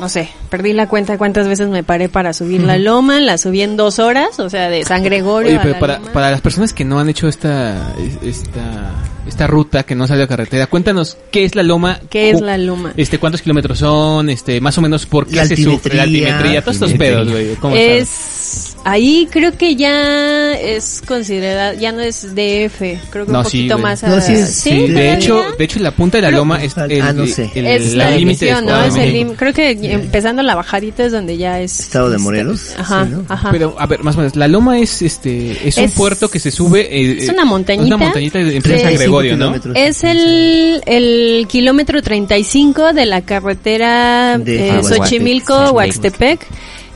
no 0.00 0.08
sé, 0.08 0.30
perdí 0.48 0.72
la 0.72 0.88
cuenta 0.88 1.12
de 1.12 1.18
cuántas 1.18 1.46
veces 1.46 1.68
me 1.68 1.82
paré 1.84 2.08
para 2.08 2.32
subir 2.32 2.62
la 2.62 2.78
loma, 2.78 3.20
la 3.20 3.36
subí 3.36 3.60
en 3.60 3.76
dos 3.76 3.98
horas, 3.98 4.40
o 4.40 4.48
sea, 4.48 4.70
de 4.70 4.82
San 4.84 5.04
Gregorio 5.04 5.50
Oye, 5.50 5.58
a 5.58 5.62
pero 5.62 5.74
la 5.74 5.80
para, 5.80 5.98
loma. 5.98 6.12
para 6.12 6.30
las 6.30 6.40
personas 6.40 6.72
que 6.72 6.84
no 6.86 6.98
han 6.98 7.10
hecho 7.10 7.28
esta, 7.28 7.94
esta, 8.22 8.92
esta 9.28 9.46
ruta, 9.46 9.82
que 9.82 9.94
no 9.94 10.06
sale 10.06 10.22
a 10.22 10.26
carretera, 10.26 10.66
cuéntanos 10.68 11.18
qué 11.30 11.44
es 11.44 11.54
la 11.54 11.62
loma. 11.62 12.00
¿Qué 12.08 12.30
es 12.30 12.40
la 12.40 12.56
loma? 12.56 12.94
Este, 12.96 13.18
cuántos 13.18 13.42
kilómetros 13.42 13.78
son, 13.78 14.30
este, 14.30 14.60
más 14.60 14.78
o 14.78 14.80
menos 14.80 15.04
por 15.04 15.26
qué 15.26 15.36
La 15.36 15.44
se 15.44 15.56
sufre 15.56 15.94
la 15.94 16.04
altimetría, 16.04 16.34
altimetría, 16.34 16.62
todos 16.62 16.76
estos 16.76 16.92
pedos, 16.94 17.30
güey. 17.30 17.54
¿Cómo 17.56 17.76
sabes? 17.76 18.69
Es 18.80 18.86
ahí 18.86 19.28
creo 19.30 19.52
que 19.56 19.76
ya 19.76 20.52
es 20.54 21.02
considerada, 21.06 21.74
ya 21.74 21.92
no 21.92 22.00
es 22.00 22.34
DF, 22.34 22.98
creo 23.10 23.26
que 23.26 23.32
No, 23.32 23.38
un 23.38 23.44
poquito 23.44 23.78
más 23.78 24.02
No, 24.02 24.14
a- 24.14 24.20
sí 24.20 24.32
es- 24.32 24.54
Sí, 24.54 24.70
Sí, 24.70 24.86
de 24.92 25.12
hecho, 25.14 25.42
de 25.58 25.64
hecho 25.64 25.78
la 25.80 25.90
punta 25.90 26.18
de 26.18 26.22
la 26.22 26.30
loma 26.30 26.62
es 26.62 26.76
Ah, 26.78 26.86
el, 26.88 27.16
no 27.16 27.26
sé. 27.26 27.50
el- 27.54 27.66
es 27.66 27.94
la 27.94 28.10
límite 28.12 28.52
¿no? 28.62 28.84
Es 28.84 28.96
el 28.96 29.36
creo 29.36 29.52
que 29.52 29.70
empezando 29.70 30.42
la 30.42 30.54
bajadita 30.54 31.04
es 31.04 31.12
donde 31.12 31.36
ya 31.36 31.60
es 31.60 31.80
Estado 31.80 32.08
de 32.10 32.16
este, 32.16 32.22
Morelos, 32.24 32.74
Ajá, 32.78 33.04
sí, 33.04 33.10
¿no? 33.12 33.24
ajá. 33.28 33.50
Pero, 33.50 33.74
a 33.78 33.86
ver, 33.86 34.02
más 34.02 34.14
o 34.16 34.18
menos, 34.18 34.36
la 34.36 34.48
loma 34.48 34.78
es 34.78 35.02
este, 35.02 35.68
es, 35.68 35.76
un 35.76 35.84
Es- 35.84 35.92
puerto 35.92 36.30
que 36.30 36.38
se 36.38 36.50
sube. 36.50 36.80
eh, 36.90 37.16
es 37.20 37.28
eh, 37.28 37.32
una 37.32 37.44
montañita 37.44 37.86
Una 37.86 38.04
montañita 38.04 38.38
de 38.38 38.56
empresa 38.56 38.76
de- 38.78 38.82
San 38.84 38.94
Gregorio, 38.94 39.36
¿no? 39.36 39.54
Es 39.74 40.04
el, 40.04 40.82
el 40.86 41.46
kilómetro 41.48 42.02
35 42.02 42.92
de 42.92 43.06
la 43.06 43.22
carretera 43.22 44.38
De 44.38 44.68
eh, 44.68 44.70
Aguatepe, 44.70 44.96
Xochimilco, 44.96 45.52
Xochimilco. 45.54 45.76
Huaxtepec. 45.76 46.40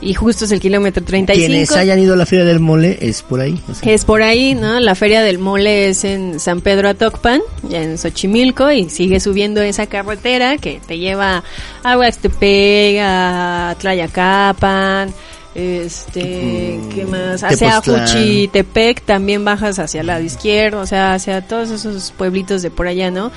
Y 0.01 0.13
justo 0.13 0.45
es 0.45 0.51
el 0.51 0.59
kilómetro 0.59 1.03
35. 1.03 1.47
Quienes 1.47 1.71
hayan 1.71 1.99
ido 1.99 2.13
a 2.13 2.17
la 2.17 2.25
Feria 2.25 2.45
del 2.45 2.59
Mole 2.59 2.97
es 3.01 3.21
por 3.23 3.39
ahí. 3.39 3.59
o 3.69 3.73
sea, 3.73 3.93
Es 3.93 4.05
por 4.05 4.21
ahí, 4.21 4.53
¿no? 4.53 4.79
La 4.79 4.93
feria 4.95 5.23
del 5.23 5.39
mole 5.39 5.89
es 5.89 6.03
en 6.03 6.39
San 6.39 6.61
Pedro 6.61 6.89
Atocpan, 6.89 7.41
ya 7.63 7.81
en 7.81 7.97
Xochimilco, 7.97 8.71
y 8.71 8.89
sigue 8.89 9.19
subiendo 9.19 9.61
esa 9.61 9.87
carretera 9.87 10.57
que 10.57 10.79
te 10.85 10.97
lleva 10.97 11.43
a 11.83 11.97
Huaxtepec, 11.97 12.97
a 13.01 13.75
Tlayacapan, 13.79 15.13
este, 15.55 16.77
Mm, 16.81 16.89
¿qué 16.89 17.05
más? 17.05 17.43
Hacia. 17.43 17.81
Juchitepec 17.81 19.01
también 19.03 19.45
bajas 19.45 19.79
hacia 19.79 20.01
el 20.01 20.07
lado 20.07 20.21
izquierdo, 20.23 20.81
o 20.81 20.85
sea, 20.85 21.13
hacia 21.13 21.41
todos 21.47 21.71
esos 21.71 22.11
pueblitos 22.17 22.61
de 22.61 22.69
por 22.69 22.87
allá, 22.87 23.09
¿no? 23.09 23.31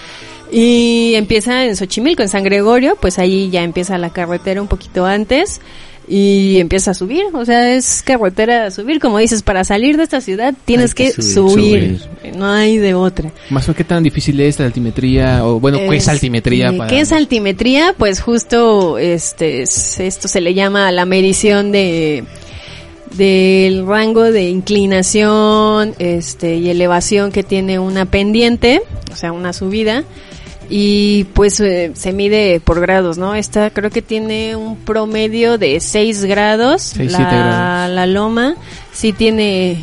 Y 0.51 1.12
empieza 1.14 1.64
en 1.64 1.77
Xochimilco, 1.77 2.23
en 2.23 2.29
San 2.29 2.42
Gregorio, 2.42 2.97
pues 3.01 3.18
ahí 3.18 3.51
ya 3.51 3.62
empieza 3.62 3.99
la 3.99 4.11
carretera 4.11 4.61
un 4.61 4.66
poquito 4.68 5.05
antes 5.07 5.61
y 6.09 6.59
empieza 6.59 6.92
a 6.92 6.94
subir, 6.94 7.25
o 7.35 7.44
sea, 7.44 7.75
es 7.75 8.03
carretera 8.03 8.66
a 8.66 8.71
subir, 8.71 8.99
como 8.99 9.18
dices, 9.18 9.42
para 9.42 9.62
salir 9.64 9.97
de 9.99 10.05
esta 10.05 10.21
ciudad 10.21 10.55
tienes 10.64 10.94
que, 10.94 11.12
que 11.12 11.23
subir, 11.23 12.01
no 12.37 12.47
hay 12.51 12.79
de 12.79 12.94
otra. 12.94 13.31
Más 13.51 13.68
o 13.68 13.75
¿qué 13.75 13.85
tan 13.85 14.03
difícil 14.03 14.40
es 14.40 14.59
la 14.59 14.66
altimetría? 14.66 15.44
O 15.47 15.61
bueno, 15.61 15.79
¿qué 15.79 15.97
es 15.97 16.09
altimetría? 16.09 16.66
Este, 16.66 16.79
para- 16.79 16.90
¿Qué 16.90 17.01
es 17.01 17.12
altimetría? 17.12 17.94
Pues 17.99 18.21
justo 18.21 18.97
este 18.99 19.62
es- 19.62 20.01
esto 20.01 20.29
se 20.29 20.40
le 20.40 20.55
llama 20.55 20.90
la 20.92 21.05
medición 21.05 21.73
de 21.73 22.25
del 23.16 23.87
rango 23.87 24.31
de 24.31 24.49
inclinación 24.51 25.94
este 25.99 26.57
y 26.57 26.68
elevación 26.71 27.33
que 27.33 27.42
tiene 27.42 27.79
una 27.79 28.05
pendiente, 28.05 28.83
o 29.12 29.16
sea, 29.16 29.33
una 29.33 29.53
subida 29.53 30.05
y 30.71 31.25
pues 31.35 31.59
eh, 31.61 31.93
se 31.95 32.13
mide 32.13 32.61
por 32.61 32.81
grados, 32.81 33.17
¿no? 33.19 33.35
Esta 33.35 33.71
creo 33.71 33.91
que 33.91 34.03
tiene 34.03 34.55
un 34.57 34.77
promedio 34.77 35.57
de 35.59 35.81
6 35.81 36.25
grados, 36.27 36.83
Seis, 36.83 37.13
la, 37.13 37.19
grados. 37.21 37.95
la 37.95 38.07
loma 38.07 38.55
sí 38.93 39.13
tiene 39.13 39.79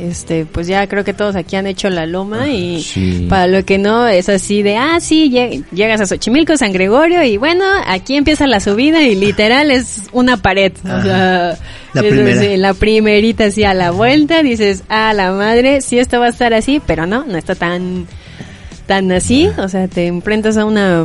este 0.00 0.46
pues 0.46 0.68
ya 0.68 0.86
creo 0.86 1.02
que 1.02 1.12
todos 1.12 1.34
aquí 1.34 1.56
han 1.56 1.66
hecho 1.66 1.90
la 1.90 2.06
loma 2.06 2.46
y 2.48 2.80
Sí. 2.84 3.26
para 3.28 3.48
lo 3.48 3.64
que 3.64 3.78
no 3.78 4.06
es 4.06 4.28
así 4.28 4.62
de 4.62 4.76
ah 4.76 5.00
sí 5.00 5.28
lle- 5.28 5.64
llegas 5.72 6.00
a 6.00 6.06
Xochimilco 6.06 6.56
San 6.56 6.72
Gregorio 6.72 7.24
y 7.24 7.36
bueno 7.36 7.64
aquí 7.84 8.14
empieza 8.14 8.46
la 8.46 8.60
subida 8.60 9.02
y 9.02 9.16
literal 9.16 9.72
es 9.72 10.02
una 10.12 10.36
pared 10.36 10.70
o 10.84 11.02
sea 11.02 11.58
La 11.94 12.00
es 12.00 12.12
primera. 12.12 12.56
la 12.58 12.74
primerita 12.74 13.46
así 13.46 13.64
a 13.64 13.74
la 13.74 13.90
vuelta 13.90 14.44
dices 14.44 14.84
a 14.88 15.12
la 15.14 15.32
madre 15.32 15.80
sí 15.80 15.98
esto 15.98 16.20
va 16.20 16.26
a 16.26 16.30
estar 16.30 16.54
así 16.54 16.80
pero 16.86 17.04
no 17.04 17.24
no 17.24 17.36
está 17.36 17.56
tan 17.56 18.06
tan 18.88 19.12
así 19.12 19.48
o 19.58 19.68
sea 19.68 19.86
te 19.86 20.06
enfrentas 20.08 20.56
a 20.56 20.64
una 20.64 21.04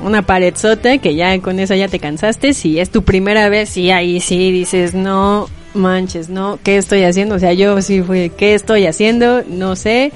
una 0.00 0.22
paredzota 0.22 0.98
que 0.98 1.14
ya 1.14 1.36
con 1.40 1.58
eso 1.58 1.74
ya 1.74 1.88
te 1.88 1.98
cansaste. 1.98 2.52
Si 2.52 2.78
es 2.78 2.90
tu 2.90 3.02
primera 3.02 3.48
vez 3.48 3.70
sí 3.70 3.90
ahí 3.90 4.20
sí 4.20 4.52
dices 4.52 4.92
no 4.94 5.48
manches 5.72 6.28
no 6.28 6.58
qué 6.62 6.76
estoy 6.76 7.02
haciendo 7.04 7.36
o 7.36 7.38
sea 7.38 7.52
yo 7.54 7.80
sí 7.80 8.02
fui 8.02 8.30
qué 8.36 8.54
estoy 8.54 8.86
haciendo 8.86 9.42
no 9.48 9.74
sé. 9.74 10.12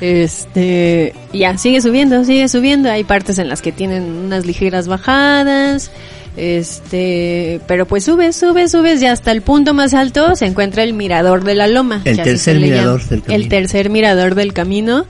Este 0.00 1.14
ya 1.32 1.56
sigue 1.58 1.80
subiendo 1.80 2.24
sigue 2.24 2.48
subiendo. 2.48 2.90
Hay 2.90 3.04
partes 3.04 3.38
en 3.38 3.48
las 3.48 3.60
que 3.62 3.72
tienen 3.72 4.04
unas 4.04 4.46
ligeras 4.46 4.86
bajadas 4.86 5.90
este 6.36 7.60
pero 7.66 7.86
pues 7.86 8.04
subes 8.04 8.36
subes 8.36 8.70
subes 8.72 9.02
y 9.02 9.06
hasta 9.06 9.32
el 9.32 9.42
punto 9.42 9.74
más 9.74 9.92
alto 9.94 10.34
se 10.34 10.46
encuentra 10.46 10.82
el 10.82 10.94
mirador 10.94 11.44
de 11.44 11.54
la 11.54 11.66
loma 11.66 12.00
El 12.04 12.22
tercer 12.22 12.54
llama. 12.56 12.66
mirador 12.66 13.04
del 13.08 13.22
camino. 13.22 13.42
el 13.42 13.48
tercer 13.48 13.90
mirador 13.90 14.34
del 14.34 14.52
camino 14.54 15.04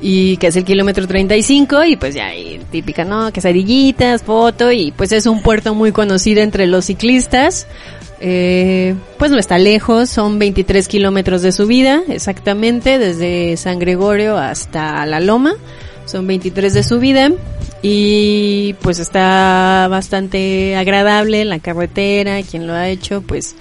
y 0.00 0.36
que 0.36 0.48
es 0.48 0.56
el 0.56 0.64
kilómetro 0.64 1.06
35 1.06 1.84
y 1.84 1.96
pues 1.96 2.14
ya 2.14 2.26
ahí, 2.26 2.60
típica, 2.70 3.04
¿no? 3.04 3.32
Quesadillitas, 3.32 4.22
foto 4.22 4.70
y 4.70 4.92
pues 4.92 5.12
es 5.12 5.26
un 5.26 5.42
puerto 5.42 5.74
muy 5.74 5.92
conocido 5.92 6.42
entre 6.42 6.66
los 6.66 6.86
ciclistas. 6.86 7.66
Eh, 8.20 8.96
pues 9.16 9.30
no 9.30 9.38
está 9.38 9.58
lejos, 9.58 10.10
son 10.10 10.40
23 10.40 10.88
kilómetros 10.88 11.42
de 11.42 11.52
subida, 11.52 12.02
exactamente, 12.08 12.98
desde 12.98 13.56
San 13.56 13.78
Gregorio 13.78 14.36
hasta 14.36 15.06
La 15.06 15.20
Loma, 15.20 15.54
son 16.04 16.26
23 16.26 16.74
de 16.74 16.82
subida 16.82 17.30
y 17.80 18.74
pues 18.82 18.98
está 18.98 19.86
bastante 19.88 20.74
agradable 20.74 21.44
la 21.44 21.60
carretera, 21.60 22.42
quien 22.42 22.66
lo 22.66 22.72
ha 22.72 22.88
hecho 22.88 23.22
pues 23.22 23.54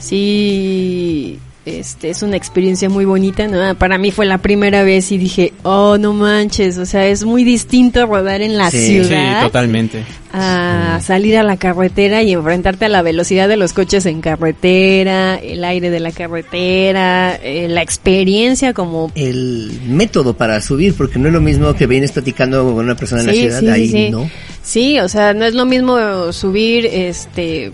sí 0.00 1.38
este 1.66 2.10
es 2.10 2.22
una 2.22 2.36
experiencia 2.36 2.88
muy 2.88 3.04
bonita, 3.04 3.46
¿no? 3.48 3.74
Para 3.74 3.98
mí 3.98 4.10
fue 4.12 4.24
la 4.24 4.38
primera 4.38 4.82
vez 4.84 5.10
y 5.12 5.18
dije, 5.18 5.52
"Oh, 5.64 5.98
no 5.98 6.12
manches", 6.14 6.78
o 6.78 6.86
sea, 6.86 7.06
es 7.06 7.24
muy 7.24 7.42
distinto 7.44 8.06
rodar 8.06 8.40
en 8.40 8.56
la 8.56 8.70
Sí, 8.70 8.78
Sí, 8.78 9.04
ciudad 9.04 9.42
totalmente. 9.42 10.04
a 10.32 11.00
salir 11.02 11.36
a 11.38 11.42
la 11.42 11.56
carretera 11.56 12.22
y 12.22 12.32
enfrentarte 12.32 12.84
a 12.84 12.88
la 12.88 13.02
velocidad 13.02 13.48
de 13.48 13.56
los 13.56 13.72
coches 13.72 14.06
en 14.06 14.20
carretera, 14.20 15.36
el 15.36 15.64
aire 15.64 15.90
de 15.90 15.98
la 16.00 16.12
carretera, 16.12 17.36
eh, 17.42 17.66
la 17.68 17.82
experiencia 17.82 18.72
como 18.72 19.10
El 19.14 19.72
método 19.88 20.34
para 20.36 20.60
subir, 20.60 20.94
porque 20.94 21.18
no 21.18 21.26
es 21.28 21.34
lo 21.34 21.40
mismo 21.40 21.74
que 21.74 21.86
vienes 21.86 22.12
platicando 22.12 22.64
con 22.64 22.84
una 22.84 22.94
persona 22.96 23.22
en 23.22 23.26
la 23.28 23.32
ciudad, 23.32 23.60
sí, 23.60 23.68
ahí 23.68 23.88
sí. 23.88 24.10
no. 24.10 24.30
Sí, 24.62 24.98
o 25.00 25.08
sea, 25.08 25.32
no 25.34 25.44
es 25.44 25.54
lo 25.54 25.64
mismo 25.64 26.32
subir 26.32 26.86
este 26.86 27.72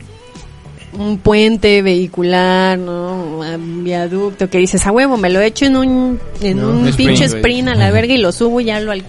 un 0.93 1.19
puente 1.19 1.83
vehicular, 1.83 2.79
¿no? 2.79 3.41
Un 3.41 3.85
viaducto 3.85 4.49
que 4.51 4.59
dices, 4.59 4.87
a 4.87 4.93
huevo, 4.93 5.17
me 5.17 5.31
lo 5.31 5.41
echo 5.41 5.65
en 5.65 5.77
un 5.77 6.21
en 6.41 6.59
No, 6.59 6.71
un 6.71 6.89
sprint, 6.89 7.11
pinche 7.11 7.25
sprint 7.25 7.69
a 7.69 7.75
la 7.75 7.91
verga 7.91 8.15
y 8.15 8.19
lo 8.19 8.33
subo 8.33 8.61
y 8.61 8.67
ya 8.67 8.81
lo 8.81 8.93
al... 8.93 9.03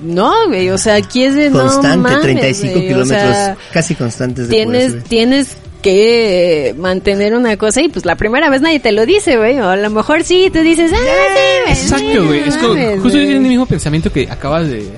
No, 0.00 0.48
güey, 0.48 0.68
o 0.70 0.78
sea, 0.78 0.96
aquí 0.96 1.22
es 1.22 1.34
de 1.36 1.50
no 1.50 1.60
Constante, 1.60 1.96
mames, 1.98 2.22
35 2.22 2.72
güey, 2.72 2.84
o 2.84 2.88
kilómetros 2.88 3.36
sea, 3.36 3.56
casi 3.72 3.94
constantes 3.94 4.48
de 4.48 4.54
tienes 4.56 5.04
tienes 5.04 5.56
que 5.80 6.74
mantener 6.78 7.34
una 7.34 7.56
cosa 7.56 7.82
y 7.82 7.88
pues 7.88 8.04
la 8.04 8.16
primera 8.16 8.48
vez 8.50 8.62
nadie 8.62 8.80
te 8.80 8.92
lo 8.92 9.06
dice, 9.06 9.36
güey, 9.36 9.60
o 9.60 9.68
a 9.68 9.76
lo 9.76 9.90
mejor 9.90 10.24
sí, 10.24 10.50
tú 10.52 10.60
dices, 10.60 10.92
ah, 10.92 10.96
sí, 10.96 11.62
güey, 11.62 11.78
Exacto, 11.78 12.26
güey. 12.26 12.40
Es 12.40 12.56
como, 12.56 12.74
justo 12.74 13.18
güey". 13.18 13.24
es 13.24 13.30
el 13.30 13.40
mismo 13.40 13.66
pensamiento 13.66 14.12
que 14.12 14.28
acabas 14.30 14.68
de... 14.68 14.88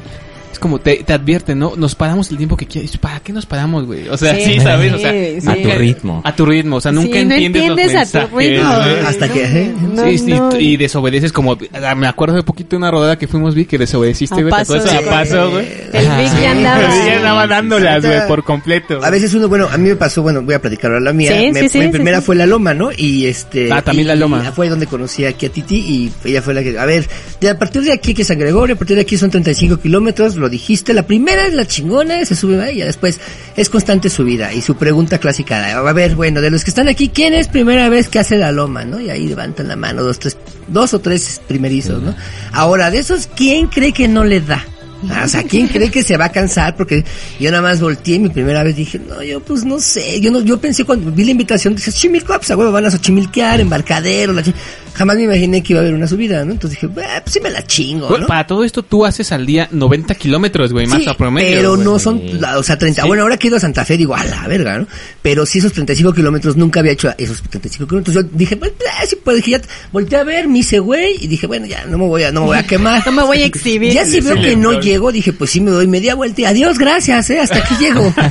Como 0.65 0.79
te, 0.79 1.05
te 1.05 1.13
advierten, 1.13 1.59
¿no? 1.59 1.75
Nos 1.77 1.95
paramos 1.95 2.31
el 2.31 2.39
tiempo 2.39 2.57
que 2.57 2.65
quieras. 2.65 2.97
¿Para 2.97 3.21
qué 3.21 3.35
nos 3.35 3.45
paramos, 3.45 3.85
güey? 3.85 4.09
O 4.09 4.17
sea, 4.17 4.35
Sí, 4.35 4.45
sí, 4.55 4.61
¿sabes? 4.61 4.95
O 4.95 4.99
sea, 4.99 5.13
sí, 5.13 5.47
A 5.47 5.63
tu 5.63 5.79
ritmo. 5.79 6.23
A 6.25 6.35
tu 6.35 6.47
ritmo, 6.47 6.77
o 6.77 6.81
sea, 6.81 6.91
nunca 6.91 7.19
Sí, 7.19 7.25
no 7.27 7.35
entiendes, 7.35 7.69
los 7.69 7.79
entiendes 7.79 8.15
a 8.17 8.27
tu 8.29 8.37
ritmo. 8.39 8.71
Hasta 9.07 9.29
que, 9.31 9.45
¿eh? 9.45 9.75
No, 9.93 10.05
sí, 10.09 10.17
sí, 10.19 10.31
no. 10.33 10.59
y 10.59 10.79
desobedeces 10.79 11.33
como... 11.35 11.59
ah, 11.75 11.95
Me 11.95 12.07
acuerdo 12.07 12.37
de 12.37 12.43
poquito 12.45 12.71
de 12.71 12.77
una 12.79 12.91
rodada 12.91 13.19
que 13.19 13.29
fuimos, 13.29 13.55
vi 13.55 13.67
que 13.67 13.77
desobedeciste, 13.77 14.37
güey. 14.37 14.47
¿Te 14.47 14.51
paso. 14.51 14.75
A 14.77 15.01
paso, 15.11 15.51
güey. 15.51 15.67
El 15.93 16.09
Vic 16.09 16.41
ya 16.41 16.51
andaba. 16.53 17.15
Andaba 17.17 17.47
dándolas, 17.47 18.07
güey, 18.07 18.27
por 18.27 18.43
completo. 18.43 19.01
A 19.05 19.11
veces 19.11 19.35
uno, 19.35 19.49
bueno, 19.51 19.69
a 19.71 19.77
mí 19.77 19.91
me 19.91 19.97
pasó, 19.97 20.23
bueno, 20.23 20.41
voy 20.41 20.55
a 20.55 20.63
platicar 20.63 20.93
ahora 20.93 21.01
la 21.05 21.13
mía. 21.13 21.31
Sí, 21.39 21.53
Me- 21.53 21.63
mi 21.65 21.69
sí, 21.69 21.89
primera 21.89 22.21
sí. 22.21 22.25
fue 22.25 22.37
la 22.37 22.47
Loma, 22.47 22.73
¿no? 22.73 22.89
Y 22.97 23.27
este. 23.27 23.71
Ah, 23.71 23.83
también 23.83 24.07
y- 24.07 24.09
La 24.09 24.15
Loma. 24.17 24.43
y 24.49 24.53
Fue 24.53 24.71
donde 24.71 24.87
conocí 24.87 25.27
aquí 25.27 25.45
a 25.45 25.51
Titi 25.51 25.77
y 25.77 26.13
ella 26.25 26.41
fue 26.41 26.55
la 26.55 26.63
que, 26.63 26.79
a 26.79 26.87
ver, 26.87 27.07
de 27.41 27.51
a 27.51 27.59
partir 27.59 27.83
de 27.83 27.93
aquí 27.93 28.15
que 28.15 28.25
San 28.25 28.39
Gregorio, 28.39 28.75
a 28.75 28.79
partir 28.79 28.97
de 28.97 29.03
aquí 29.03 29.19
son 29.19 29.31
35 29.31 29.77
kilómetros, 29.79 30.37
lo 30.37 30.49
dijiste, 30.55 30.95
la 30.95 31.07
primera 31.07 31.47
es 31.47 31.55
la 31.55 31.67
chingona, 31.67 32.25
se 32.25 32.37
sube 32.37 32.73
y 32.73 32.81
después 32.81 33.19
es 33.57 33.69
constante 33.69 34.09
subida. 34.09 34.53
Y 34.53 34.63
su 34.63 34.77
pregunta 34.77 35.19
clásica, 35.19 35.77
a 35.77 35.93
ver, 35.93 36.15
bueno, 36.15 36.41
de 36.41 36.51
los 36.51 36.63
que 36.63 36.71
están 36.71 36.87
aquí, 36.89 37.09
¿quién 37.09 37.35
es 37.35 37.49
primera 37.49 37.89
vez 37.89 38.09
que 38.09 38.21
hace 38.21 38.37
la 38.37 38.53
Loma, 38.53 38.85
no? 38.85 39.01
Y 39.01 39.11
ahí 39.11 39.27
levantan 39.27 39.67
la 39.67 39.77
mano, 39.77 40.03
dos, 40.03 40.21
tres, 40.21 40.37
dos 40.69 40.95
o 40.95 41.01
tres 41.01 41.41
primerizos, 41.49 42.01
¿no? 42.01 42.15
Ahora, 42.53 42.91
de 42.93 42.99
esos, 42.99 43.29
¿quién 43.35 43.67
cree 43.67 43.93
que 43.93 44.07
no 44.07 44.23
le 44.23 44.41
da? 44.41 44.65
Ah, 45.11 45.23
O 45.25 45.29
sea, 45.29 45.43
¿quién 45.43 45.67
cree 45.69 45.91
que 45.91 46.03
se 46.03 46.17
va 46.17 46.27
a 46.27 46.33
cansar? 46.33 46.77
Porque 46.77 47.05
yo 47.39 47.51
nada 47.51 47.63
más 47.63 47.81
volteé 47.81 48.19
mi 48.19 48.29
primera 48.31 48.63
vez 48.63 48.77
dije, 48.77 48.99
no, 48.99 49.23
yo 49.23 49.41
pues 49.41 49.65
no 49.65 49.79
sé. 49.81 50.21
Yo 50.21 50.31
no, 50.31 50.41
yo 50.41 50.59
pensé 50.59 50.85
cuando 50.85 51.11
vi 51.11 51.25
la 51.25 51.33
invitación, 51.33 51.75
dije, 51.75 51.93
Chimilco, 51.93 52.33
pues 52.35 52.51
a 52.51 52.57
huevo 52.57 52.73
van 52.73 52.87
a 52.87 52.91
Xochimilquear, 52.91 53.61
embarcadero, 53.61 54.33
la 54.33 54.43
chi-". 54.43 54.55
Jamás 54.95 55.17
me 55.17 55.25
imaginé 55.25 55.63
que 55.63 55.73
iba 55.73 55.81
a 55.81 55.83
haber 55.83 55.95
una 55.95 56.07
subida, 56.07 56.45
¿no? 56.45 56.53
Entonces 56.53 56.81
dije, 56.81 56.93
"Ah, 57.07 57.21
pues 57.23 57.35
sí 57.35 57.41
me 57.41 57.51
la 57.51 57.65
chingo, 57.67 58.17
¿no? 58.19 58.27
Para 58.27 58.47
todo 58.47 58.65
esto 58.65 58.83
tú 58.83 59.05
haces 59.05 59.33
al 59.33 59.45
día 59.47 59.69
90 59.71 60.15
kilómetros, 60.15 60.73
güey, 60.73 60.87
más 60.87 61.03
Sí, 61.03 61.09
a 61.09 61.15
promedio. 61.15 61.57
pero 61.57 61.73
güey. 61.75 61.85
no 61.85 61.99
son, 61.99 62.23
o 62.57 62.63
sea, 62.63 62.79
30. 62.79 63.03
Sí. 63.03 63.09
Bueno, 63.09 63.23
ahora 63.25 63.37
que 63.37 63.47
he 63.47 63.49
ido 63.49 63.57
a 63.57 63.61
Santa 63.61 63.85
Fe, 63.85 63.97
digo, 63.97 64.15
a 64.15 64.25
la 64.25 64.47
verga, 64.49 64.79
¿no? 64.79 64.87
Pero 65.23 65.45
sí, 65.47 65.59
esos 65.59 65.73
35 65.73 66.13
kilómetros, 66.13 66.57
nunca 66.57 66.81
había 66.81 66.93
hecho 66.93 67.13
esos 67.19 67.43
35 67.43 67.87
kilómetros. 67.89 68.15
Yo 68.15 68.23
dije, 68.33 68.57
pues, 68.57 68.73
ah, 69.01 69.05
sí 69.07 69.17
puedo. 69.17 69.37
Dije, 69.37 69.51
ya, 69.53 69.61
volteé 69.93 70.19
a 70.19 70.25
ver, 70.25 70.49
me 70.49 70.59
hice 70.61 70.79
güey, 70.79 71.17
y 71.21 71.27
dije, 71.27 71.47
bueno, 71.47 71.67
ya, 71.67 71.85
no 71.87 71.99
me 71.99 72.07
voy 72.07 72.23
a, 72.23 72.31
no 72.33 72.41
me 72.43 72.47
voy 72.47 72.59
a 72.59 72.63
quemar. 72.67 73.03
No 73.07 73.13
me 73.13 73.23
voy 73.25 73.43
a 73.43 73.47
exhibir. 73.47 73.93
Ya 73.93 74.05
si 74.07 74.21
veo 74.21 74.35
que 74.41 74.57
no 74.57 74.81
llego, 74.81 75.11
dije, 75.13 75.33
pues 75.33 75.51
sí 75.51 75.61
me 75.61 75.71
doy 75.71 75.87
media 75.87 76.15
vuelta 76.15 76.41
y 76.43 76.45
adiós, 76.45 76.79
gracias, 76.79 77.29
eh, 77.31 77.41
hasta 77.41 77.59
aquí 77.59 77.75
llego. 77.81 78.13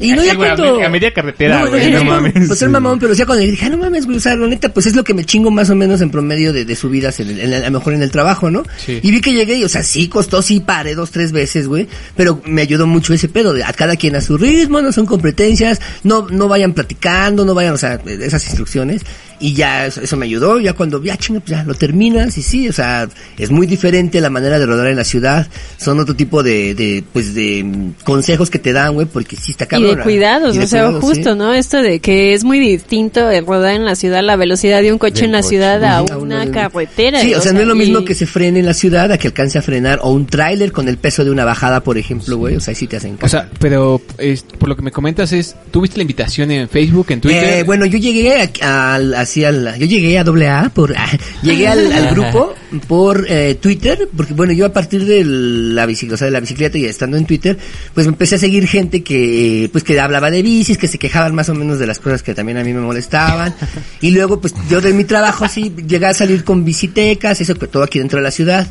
Y 0.00 0.12
no 0.12 0.20
Así, 0.20 0.26
ya 0.28 0.34
güey, 0.34 0.50
a 0.50 0.54
cuando... 0.56 0.82
a 0.84 0.88
media 0.88 1.12
carretera, 1.12 1.60
No, 1.60 1.70
güey, 1.70 1.90
no, 1.90 1.98
no 1.98 2.04
no, 2.04 2.10
mames. 2.12 2.46
Pues 2.46 2.58
ser 2.58 2.68
mamón, 2.68 2.98
pero 2.98 3.12
ya 3.14 3.26
cuando 3.26 3.44
dije, 3.44 3.66
ah, 3.66 3.70
no 3.70 3.76
mames, 3.78 4.04
güey, 4.06 4.18
o 4.18 4.20
sea, 4.20 4.36
la 4.36 4.46
neta, 4.46 4.68
pues 4.72 4.86
es 4.86 4.94
lo 4.96 5.02
que 5.04 5.14
me 5.14 5.24
chingo 5.24 5.50
más 5.50 5.68
o 5.70 5.74
menos 5.74 5.95
en 6.00 6.10
promedio 6.10 6.52
de, 6.52 6.64
de 6.64 6.76
subidas, 6.76 7.20
en 7.20 7.28
el- 7.30 7.40
en 7.40 7.52
el- 7.52 7.64
a 7.64 7.70
lo 7.70 7.78
mejor 7.78 7.94
en 7.94 8.02
el 8.02 8.10
trabajo, 8.10 8.50
¿no? 8.50 8.62
Sí. 8.84 9.00
Y 9.02 9.10
vi 9.10 9.20
que 9.20 9.32
llegué 9.32 9.56
y, 9.56 9.64
o 9.64 9.68
sea, 9.68 9.82
sí 9.82 10.08
costó, 10.08 10.42
sí 10.42 10.60
paré 10.60 10.94
dos, 10.94 11.10
tres 11.10 11.32
veces, 11.32 11.66
güey, 11.68 11.86
pero 12.16 12.40
me 12.46 12.62
ayudó 12.62 12.86
mucho 12.86 13.12
ese 13.14 13.28
pedo, 13.28 13.52
de 13.54 13.64
a 13.64 13.72
cada 13.72 13.96
quien 13.96 14.16
a 14.16 14.20
su 14.20 14.36
ritmo, 14.38 14.80
no 14.80 14.92
son 14.92 15.06
competencias, 15.06 15.80
no, 16.02 16.26
no 16.30 16.48
vayan 16.48 16.72
platicando, 16.72 17.44
no 17.44 17.54
vayan, 17.54 17.74
o 17.74 17.78
sea, 17.78 18.00
esas 18.06 18.44
instrucciones, 18.46 19.02
y 19.40 19.54
ya 19.54 19.86
eso, 19.86 20.00
eso 20.00 20.16
me 20.16 20.26
ayudó, 20.26 20.58
ya 20.60 20.72
cuando, 20.72 21.02
ya 21.02 21.16
chinga, 21.16 21.40
pues 21.40 21.50
ya 21.50 21.64
lo 21.64 21.74
terminas, 21.74 22.36
y 22.38 22.42
sí, 22.42 22.68
o 22.68 22.72
sea, 22.72 23.08
es 23.38 23.50
muy 23.50 23.66
diferente 23.66 24.20
la 24.20 24.30
manera 24.30 24.58
de 24.58 24.66
rodar 24.66 24.86
en 24.88 24.96
la 24.96 25.04
ciudad, 25.04 25.46
son 25.76 26.00
otro 26.00 26.14
tipo 26.16 26.42
de, 26.42 26.74
de 26.74 27.04
pues 27.12 27.34
de 27.34 27.62
mm, 27.64 28.04
consejos 28.04 28.50
que 28.50 28.58
te 28.58 28.72
dan, 28.72 28.94
güey, 28.94 29.06
porque 29.06 29.36
sí 29.36 29.52
está 29.52 29.64
Y 29.64 29.68
cabrón. 29.68 29.96
de 29.96 30.02
cuidados, 30.02 30.54
Y 30.54 30.58
de 30.58 30.64
o 30.64 30.68
sea, 30.68 30.84
cuidados, 30.86 31.04
justo, 31.04 31.32
sí. 31.32 31.38
¿no? 31.38 31.52
Esto 31.54 31.82
de 31.82 32.00
que 32.00 32.34
es 32.34 32.44
muy 32.44 32.58
distinto 32.58 33.30
el 33.30 33.46
rodar 33.46 33.74
en 33.74 33.84
la 33.84 33.94
ciudad, 33.96 34.22
la 34.22 34.36
velocidad 34.36 34.82
de 34.82 34.92
un 34.92 34.98
coche 34.98 35.24
en 35.24 35.32
la 35.32 35.38
coche. 35.38 35.48
ciudad 35.50 35.82
a 35.84 35.98
a 35.98 36.16
una 36.18 36.50
carretera. 36.50 37.20
Sí, 37.20 37.34
o 37.34 37.40
sea, 37.40 37.52
no 37.52 37.60
es 37.60 37.66
lo 37.66 37.74
y- 37.74 37.78
mismo 37.78 38.04
que 38.04 38.14
se 38.14 38.26
frene 38.26 38.60
en 38.60 38.66
la 38.66 38.74
ciudad 38.74 39.10
a 39.12 39.18
que 39.18 39.28
alcance 39.28 39.58
a 39.58 39.62
frenar 39.62 40.00
o 40.02 40.10
un 40.12 40.26
tráiler 40.26 40.72
con 40.72 40.88
el 40.88 40.96
peso 40.98 41.24
de 41.24 41.30
una 41.30 41.44
bajada, 41.44 41.82
por 41.82 41.98
ejemplo, 41.98 42.36
güey. 42.38 42.56
O 42.56 42.60
sea, 42.60 42.72
ahí 42.72 42.76
sí 42.76 42.86
te 42.86 42.96
hacen 42.96 43.14
O 43.14 43.18
caso. 43.18 43.38
sea, 43.38 43.50
pero 43.60 44.00
es- 44.18 44.42
por 44.42 44.68
lo 44.68 44.76
que 44.76 44.82
me 44.82 44.90
comentas 44.90 45.32
es, 45.32 45.56
¿tuviste 45.70 45.96
la 45.98 46.02
invitación 46.02 46.50
en 46.50 46.68
Facebook, 46.68 47.06
en 47.10 47.20
Twitter? 47.20 47.44
Eh, 47.60 47.62
bueno, 47.64 47.86
yo 47.86 47.98
llegué 47.98 48.50
a, 48.62 48.94
al, 48.94 49.14
así 49.26 49.44
al, 49.44 49.76
yo 49.78 49.86
llegué 49.86 50.18
a 50.18 50.24
doble 50.24 50.48
A 50.48 50.70
por, 50.70 50.94
llegué 51.42 51.68
al, 51.68 51.92
al 51.92 52.14
grupo 52.14 52.54
por 52.86 53.26
eh, 53.28 53.56
Twitter, 53.56 54.08
porque 54.16 54.34
bueno, 54.34 54.52
yo 54.52 54.66
a 54.66 54.72
partir 54.72 55.04
de 55.04 55.24
la 55.24 55.86
bicicleta, 55.86 56.14
o 56.14 56.18
sea, 56.18 56.26
de 56.26 56.30
la 56.30 56.40
bicicleta 56.40 56.78
y 56.78 56.84
estando 56.84 57.16
en 57.16 57.26
Twitter, 57.26 57.58
pues 57.94 58.06
empecé 58.06 58.36
a 58.36 58.38
seguir 58.38 58.66
gente 58.66 59.02
que, 59.02 59.68
pues 59.72 59.84
que 59.84 59.98
hablaba 60.00 60.30
de 60.30 60.42
bicis, 60.42 60.78
que 60.78 60.88
se 60.88 60.98
quejaban 60.98 61.34
más 61.34 61.48
o 61.48 61.54
menos 61.54 61.78
de 61.78 61.86
las 61.86 61.98
cosas 61.98 62.22
que 62.22 62.34
también 62.34 62.58
a 62.58 62.64
mí 62.64 62.72
me 62.72 62.80
molestaban. 62.80 63.54
y 64.00 64.10
luego, 64.10 64.40
pues 64.40 64.54
yo 64.70 64.80
de 64.80 64.92
mi 64.92 65.04
trabajo 65.04 65.48
sí 65.48 65.72
llegué 65.86 66.06
a 66.06 66.14
salir 66.14 66.44
con 66.44 66.64
bicitecas, 66.64 67.40
eso 67.40 67.54
que 67.54 67.66
todo 67.66 67.82
aquí 67.82 67.98
dentro 67.98 68.18
de 68.18 68.22
la 68.22 68.30
ciudad. 68.30 68.66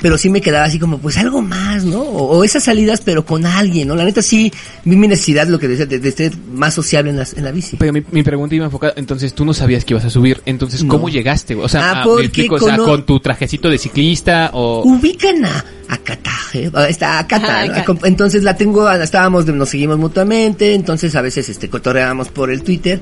Pero 0.00 0.16
sí 0.16 0.30
me 0.30 0.40
quedaba 0.40 0.64
así 0.66 0.78
como, 0.78 0.98
pues 0.98 1.16
algo 1.18 1.42
más, 1.42 1.84
¿no? 1.84 2.00
O, 2.00 2.38
o 2.38 2.44
esas 2.44 2.62
salidas, 2.62 3.00
pero 3.04 3.24
con 3.26 3.44
alguien, 3.44 3.88
¿no? 3.88 3.96
La 3.96 4.04
neta 4.04 4.22
sí 4.22 4.52
vi 4.84 4.94
mi 4.96 5.08
necesidad, 5.08 5.48
lo 5.48 5.58
que 5.58 5.66
decía, 5.66 5.86
de, 5.86 5.98
de 5.98 6.12
ser 6.12 6.32
más 6.52 6.72
sociable 6.74 7.10
en 7.10 7.16
la, 7.18 7.26
en 7.36 7.44
la 7.44 7.50
bici. 7.50 7.76
Pero 7.76 7.92
mi, 7.92 8.02
mi 8.12 8.22
pregunta 8.22 8.54
iba 8.54 8.64
enfocada, 8.66 8.92
entonces 8.96 9.34
tú 9.34 9.44
no 9.44 9.52
sabías 9.52 9.84
que 9.84 9.94
ibas 9.94 10.04
a 10.04 10.10
subir, 10.10 10.40
entonces 10.46 10.84
No. 10.84 10.90
¿cómo 10.94 11.08
llegaste? 11.08 11.56
O 11.56 11.68
sea, 11.68 11.80
Ah, 11.90 11.92
ah, 11.96 12.02
porque 12.04 12.20
me 12.22 12.26
explico, 12.26 12.54
o 12.54 12.58
sea, 12.60 12.76
cono- 12.76 12.84
con 12.84 13.06
tu 13.06 13.18
trajecito 13.18 13.68
de 13.68 13.78
ciclista 13.78 14.50
o... 14.52 14.82
ubican 14.84 15.44
a, 15.44 15.64
a 15.88 15.96
Cataje, 15.98 16.70
ah, 16.74 16.86
está 16.88 17.18
a 17.18 17.26
Cata, 17.26 17.62
Ah, 17.62 17.66
¿no? 17.66 17.74
Cata. 17.84 18.06
entonces 18.06 18.44
la 18.44 18.56
tengo, 18.56 18.88
estábamos, 18.90 19.46
nos 19.46 19.68
seguimos 19.68 19.98
mutuamente, 19.98 20.74
entonces 20.74 21.14
a 21.16 21.22
veces 21.22 21.48
este 21.48 21.68
cotorreábamos 21.68 22.28
por 22.28 22.52
el 22.52 22.62
Twitter 22.62 23.00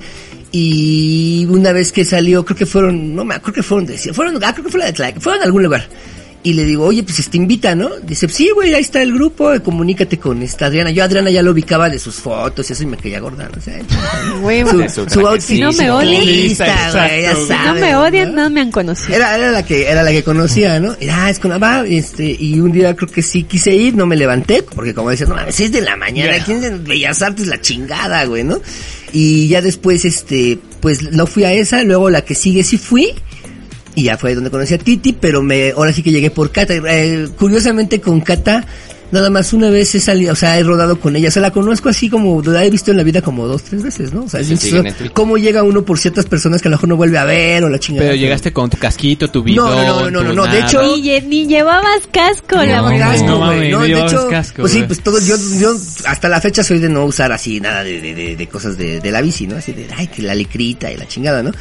y 0.52 1.46
una 1.50 1.72
vez 1.72 1.92
que 1.92 2.04
salió, 2.04 2.44
creo 2.44 2.56
que 2.56 2.66
fueron, 2.66 3.14
no 3.14 3.24
me 3.24 3.34
acuerdo 3.34 3.56
que 3.56 3.62
fueron, 3.62 3.86
fueron, 4.14 4.42
ah, 4.42 4.52
creo 4.54 4.64
que 4.64 4.70
fue 4.70 4.80
la 4.80 4.86
de 4.86 4.92
Tlaxcala, 4.94 5.20
fueron 5.20 5.42
a 5.42 5.44
algún 5.44 5.62
lugar. 5.62 5.86
Y 6.46 6.52
le 6.52 6.64
digo, 6.64 6.84
oye, 6.84 7.02
pues 7.02 7.28
te 7.28 7.36
invita, 7.36 7.74
¿no? 7.74 7.90
Dice, 8.04 8.28
sí, 8.28 8.50
güey, 8.54 8.72
ahí 8.72 8.80
está 8.80 9.02
el 9.02 9.12
grupo, 9.12 9.52
eh, 9.52 9.60
comunícate 9.60 10.16
con 10.20 10.40
esta 10.42 10.66
Adriana. 10.66 10.92
Yo 10.92 11.02
a 11.02 11.06
Adriana 11.06 11.28
ya 11.28 11.42
lo 11.42 11.50
ubicaba 11.50 11.90
de 11.90 11.98
sus 11.98 12.14
fotos 12.14 12.70
y 12.70 12.72
eso 12.72 12.84
y 12.84 12.86
me 12.86 12.96
caía 12.96 13.18
gorda, 13.18 13.48
¿no? 13.52 13.58
O 13.58 13.60
sea, 13.60 13.80
Güey, 14.40 14.64
su, 14.64 14.88
su 14.88 15.10
su 15.10 15.26
outfit 15.26 15.56
Si 15.56 15.60
no 15.60 15.72
me 15.72 15.90
odian- 15.90 16.22
si 16.54 17.52
no 17.66 17.74
me 17.74 17.96
odian, 17.96 18.32
no 18.32 18.48
me 18.48 18.60
han 18.60 18.70
conocido. 18.70 19.16
era, 19.16 19.36
era 19.36 19.50
la 19.50 19.64
que, 19.64 19.88
era 19.90 20.04
la 20.04 20.12
que 20.12 20.22
conocía, 20.22 20.78
¿no? 20.78 20.96
Y, 21.00 21.08
ah, 21.08 21.28
es 21.30 21.40
con 21.40 21.50
va, 21.60 21.84
este, 21.84 22.36
y 22.38 22.60
un 22.60 22.70
día 22.70 22.94
creo 22.94 23.10
que 23.10 23.22
sí 23.22 23.42
quise 23.42 23.74
ir, 23.74 23.96
no 23.96 24.06
me 24.06 24.14
levanté, 24.14 24.62
porque 24.62 24.94
como 24.94 25.10
decía, 25.10 25.26
no 25.26 25.34
mames, 25.34 25.52
seis 25.52 25.72
de 25.72 25.80
la 25.80 25.96
mañana, 25.96 26.44
¿quién 26.44 26.60
de 26.60 26.70
Bellas 26.78 27.22
Artes 27.22 27.48
la 27.48 27.60
chingada, 27.60 28.24
güey, 28.24 28.44
no? 28.44 28.60
Y 29.12 29.48
ya 29.48 29.62
después, 29.62 30.04
este, 30.04 30.60
pues 30.80 31.02
no 31.10 31.26
fui 31.26 31.42
a 31.42 31.52
esa, 31.52 31.82
luego 31.82 32.08
la 32.08 32.22
que 32.22 32.36
sigue 32.36 32.62
sí 32.62 32.78
fui, 32.78 33.14
y 33.96 34.04
ya 34.04 34.16
fue 34.16 34.34
donde 34.36 34.50
conocí 34.50 34.74
a 34.74 34.78
Titi, 34.78 35.12
pero 35.14 35.42
me, 35.42 35.70
ahora 35.72 35.92
sí 35.92 36.02
que 36.04 36.12
llegué 36.12 36.30
por 36.30 36.52
Cata. 36.52 36.74
Eh, 36.74 37.26
curiosamente 37.38 38.00
con 38.00 38.20
Cata, 38.20 38.64
nada 39.10 39.30
más 39.30 39.52
una 39.52 39.70
vez 39.70 39.94
he 39.94 40.00
salido, 40.00 40.32
o 40.32 40.36
sea, 40.36 40.58
he 40.58 40.62
rodado 40.64 41.00
con 41.00 41.16
ella, 41.16 41.28
o 41.28 41.30
sea, 41.30 41.40
la 41.40 41.50
conozco 41.52 41.88
así 41.88 42.10
como, 42.10 42.42
la 42.42 42.64
he 42.64 42.68
visto 42.70 42.90
en 42.90 42.96
la 42.98 43.04
vida 43.04 43.22
como 43.22 43.46
dos, 43.46 43.62
tres 43.62 43.82
veces, 43.82 44.12
¿no? 44.12 44.24
O 44.24 44.28
sea, 44.28 44.42
chistoso 44.44 44.82
Twitter. 44.82 45.12
cómo 45.12 45.38
llega 45.38 45.62
uno 45.62 45.82
por 45.82 45.98
ciertas 45.98 46.26
personas 46.26 46.60
que 46.60 46.68
a 46.68 46.70
lo 46.72 46.76
mejor 46.76 46.88
no 46.90 46.96
vuelve 46.96 47.16
a 47.16 47.24
ver 47.24 47.64
o 47.64 47.68
la 47.70 47.78
chingada. 47.78 48.06
Pero 48.08 48.16
llegaste 48.20 48.52
con 48.52 48.68
tu 48.68 48.76
casquito, 48.76 49.30
tu 49.30 49.42
bidón, 49.42 49.70
No, 49.86 50.10
no, 50.10 50.10
no, 50.10 50.22
no, 50.24 50.32
no, 50.34 50.46
de 50.52 50.58
hecho- 50.60 50.82
Ni, 50.82 51.02
lle- 51.02 51.22
ni 51.24 51.46
llevabas 51.46 52.02
casco, 52.12 52.56
la 52.56 52.82
No, 52.82 52.88
verdad. 52.90 53.12
casco, 53.12 53.26
no 53.28 53.36
güey, 53.38 53.48
mames, 53.48 53.70
no, 53.70 53.78
no 53.78 53.84
de 53.86 54.00
hecho, 54.06 54.28
casco, 54.28 54.60
pues 54.62 54.72
sí, 54.72 54.82
pues 54.86 55.00
todo, 55.02 55.18
yo, 55.20 55.36
yo 55.58 55.74
hasta 56.04 56.28
la 56.28 56.40
fecha 56.40 56.62
soy 56.62 56.80
de 56.80 56.88
no 56.90 57.04
usar 57.06 57.32
así 57.32 57.60
nada 57.60 57.82
de, 57.84 58.00
de, 58.00 58.14
de, 58.14 58.36
de 58.36 58.46
cosas 58.48 58.76
de, 58.76 59.00
de 59.00 59.10
la 59.10 59.22
bici, 59.22 59.46
¿no? 59.46 59.56
Así 59.56 59.72
de, 59.72 59.86
ay, 59.96 60.08
que 60.08 60.20
la 60.20 60.34
licrita 60.34 60.92
y 60.92 60.96
la 60.98 61.06
chingada, 61.08 61.42
¿no? 61.42 61.52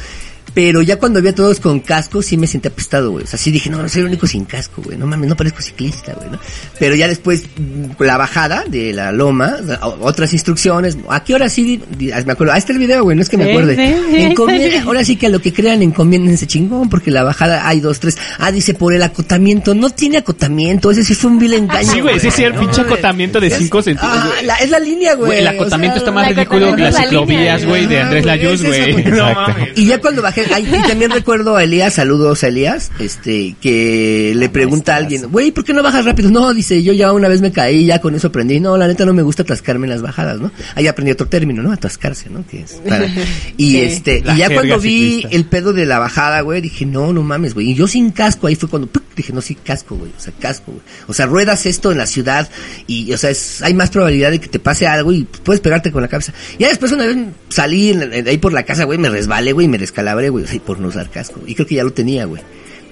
Pero 0.56 0.80
ya 0.80 0.96
cuando 0.98 1.20
vi 1.20 1.28
a 1.28 1.34
todos 1.34 1.60
con 1.60 1.80
casco, 1.80 2.22
sí 2.22 2.38
me 2.38 2.46
sentí 2.46 2.66
apestado, 2.68 3.10
güey. 3.10 3.24
O 3.24 3.26
sea, 3.26 3.38
sí 3.38 3.50
dije, 3.50 3.68
no, 3.68 3.82
no 3.82 3.90
soy 3.90 4.00
el 4.00 4.06
único 4.06 4.26
sin 4.26 4.46
casco, 4.46 4.80
güey. 4.82 4.96
No 4.96 5.06
mames, 5.06 5.28
no 5.28 5.36
parezco 5.36 5.60
ciclista, 5.60 6.14
güey, 6.14 6.30
¿no? 6.30 6.38
Pero 6.78 6.94
ya 6.94 7.06
después, 7.08 7.42
mm, 7.58 8.02
la 8.02 8.16
bajada 8.16 8.64
de 8.66 8.94
la 8.94 9.12
loma, 9.12 9.54
otras 10.00 10.32
instrucciones. 10.32 10.96
¿A 11.10 11.22
qué 11.22 11.34
hora 11.34 11.50
sí? 11.50 11.82
di- 11.98 12.10
Me 12.24 12.32
acuerdo, 12.32 12.54
ahí 12.54 12.58
está 12.58 12.72
el 12.72 12.78
video, 12.78 13.02
güey, 13.04 13.14
no 13.16 13.22
es 13.22 13.28
que 13.28 13.36
me 13.36 13.50
acuerde. 13.50 14.80
ahora 14.86 15.04
sí 15.04 15.16
que 15.16 15.26
a 15.26 15.28
lo 15.28 15.40
que 15.40 15.52
crean, 15.52 15.82
encomiéndense 15.82 16.46
chingón, 16.46 16.88
porque 16.88 17.10
la 17.10 17.22
bajada 17.22 17.68
hay 17.68 17.80
dos, 17.80 18.00
tres. 18.00 18.16
Ah, 18.38 18.50
dice 18.50 18.72
por 18.72 18.94
el 18.94 19.02
acotamiento. 19.02 19.74
No 19.74 19.90
tiene 19.90 20.16
acotamiento, 20.16 20.90
ese 20.90 21.04
sí 21.04 21.14
fue 21.14 21.32
un 21.32 21.38
vil 21.38 21.52
engaño. 21.52 21.92
Sí, 21.92 22.00
güey, 22.00 22.16
ese 22.16 22.30
sí 22.30 22.42
era 22.44 22.54
el 22.54 22.60
pinche 22.60 22.80
acotamiento 22.80 23.40
de 23.40 23.50
cinco 23.50 23.82
centímetros, 23.82 24.22
Ah, 24.48 24.56
es 24.62 24.70
la 24.70 24.78
línea, 24.78 25.14
güey. 25.16 25.26
Güey, 25.26 25.38
el 25.40 25.46
o 25.48 25.50
acotamiento 25.50 25.96
sea, 25.96 25.98
está 25.98 26.12
más 26.12 26.28
ridículo 26.28 26.74
que 26.74 26.82
las 26.82 26.96
ciclovías, 26.96 27.64
güey, 27.66 27.86
de 27.86 27.98
Ah, 28.00 28.04
Andrés 28.06 28.24
güey, 28.24 28.38
Layuz, 28.38 28.62
güey. 28.64 29.04
Y 29.76 29.86
ya 29.86 30.00
cuando 30.00 30.22
bajé, 30.22 30.45
ay, 30.54 30.66
y 30.68 30.88
también 30.88 31.10
recuerdo 31.10 31.56
a 31.56 31.64
Elías, 31.64 31.94
saludos 31.94 32.42
a 32.44 32.48
Elías, 32.48 32.90
este, 32.98 33.56
que 33.60 34.32
le 34.36 34.48
pregunta 34.48 34.94
a 34.94 34.96
alguien, 34.96 35.26
güey, 35.30 35.50
¿por 35.50 35.64
qué 35.64 35.72
no 35.72 35.82
bajas 35.82 36.04
rápido? 36.04 36.30
No, 36.30 36.52
dice, 36.54 36.82
yo 36.82 36.92
ya 36.92 37.12
una 37.12 37.28
vez 37.28 37.40
me 37.40 37.52
caí, 37.52 37.86
ya 37.86 38.00
con 38.00 38.14
eso 38.14 38.28
aprendí. 38.28 38.60
No, 38.60 38.76
la 38.76 38.86
neta 38.88 39.04
no 39.04 39.12
me 39.14 39.22
gusta 39.22 39.42
atascarme 39.42 39.86
en 39.86 39.90
las 39.90 40.02
bajadas, 40.02 40.40
¿no? 40.40 40.50
Ahí 40.74 40.86
aprendí 40.86 41.12
otro 41.12 41.28
término, 41.28 41.62
¿no? 41.62 41.72
Atascarse, 41.72 42.30
¿no? 42.30 42.44
Que 42.46 42.60
es 42.60 42.72
para- 42.88 43.06
Y 43.56 43.70
Sí. 43.70 43.80
este, 43.80 44.22
y 44.26 44.36
ya 44.38 44.50
cuando 44.52 44.78
vi 44.78 45.24
el 45.30 45.44
pedo 45.46 45.72
de 45.72 45.86
la 45.86 45.98
bajada, 45.98 46.40
güey, 46.40 46.60
dije, 46.60 46.86
no, 46.86 47.12
no 47.12 47.22
mames, 47.22 47.54
güey. 47.54 47.70
Y 47.70 47.74
yo 47.74 47.86
sin 47.88 48.10
casco, 48.10 48.46
ahí 48.46 48.54
fue 48.54 48.68
cuando, 48.68 48.88
¡puc! 48.88 49.02
dije, 49.16 49.32
no, 49.32 49.40
sí, 49.40 49.54
casco, 49.54 49.96
güey, 49.96 50.10
o 50.14 50.20
sea, 50.20 50.30
casco, 50.38 50.72
güey. 50.72 50.82
O 51.06 51.14
sea, 51.14 51.24
ruedas 51.24 51.64
esto 51.64 51.90
en 51.90 51.96
la 51.96 52.06
ciudad 52.06 52.50
y, 52.86 53.10
o 53.14 53.16
sea, 53.16 53.30
es, 53.30 53.62
hay 53.62 53.72
más 53.72 53.88
probabilidad 53.88 54.30
de 54.30 54.38
que 54.40 54.48
te 54.48 54.58
pase 54.58 54.86
algo 54.86 55.10
y 55.10 55.24
puedes 55.24 55.60
pegarte 55.62 55.90
con 55.90 56.02
la 56.02 56.08
cabeza. 56.08 56.34
Ya 56.58 56.68
después 56.68 56.92
una 56.92 57.06
vez 57.06 57.16
salí 57.48 57.90
en- 57.92 58.12
en- 58.12 58.28
ahí 58.28 58.36
por 58.36 58.52
la 58.52 58.64
casa, 58.64 58.84
güey, 58.84 58.98
me 58.98 59.08
resbalé, 59.08 59.52
güey, 59.52 59.64
y 59.64 59.68
me 59.70 59.78
descalabré, 59.78 60.28
güey, 60.28 60.35
sea, 60.44 60.60
por 60.60 60.78
no 60.78 60.88
usar 60.88 61.10
casco. 61.10 61.40
Y 61.46 61.54
creo 61.54 61.66
que 61.66 61.76
ya 61.76 61.84
lo 61.84 61.92
tenía, 61.92 62.24
güey. 62.24 62.42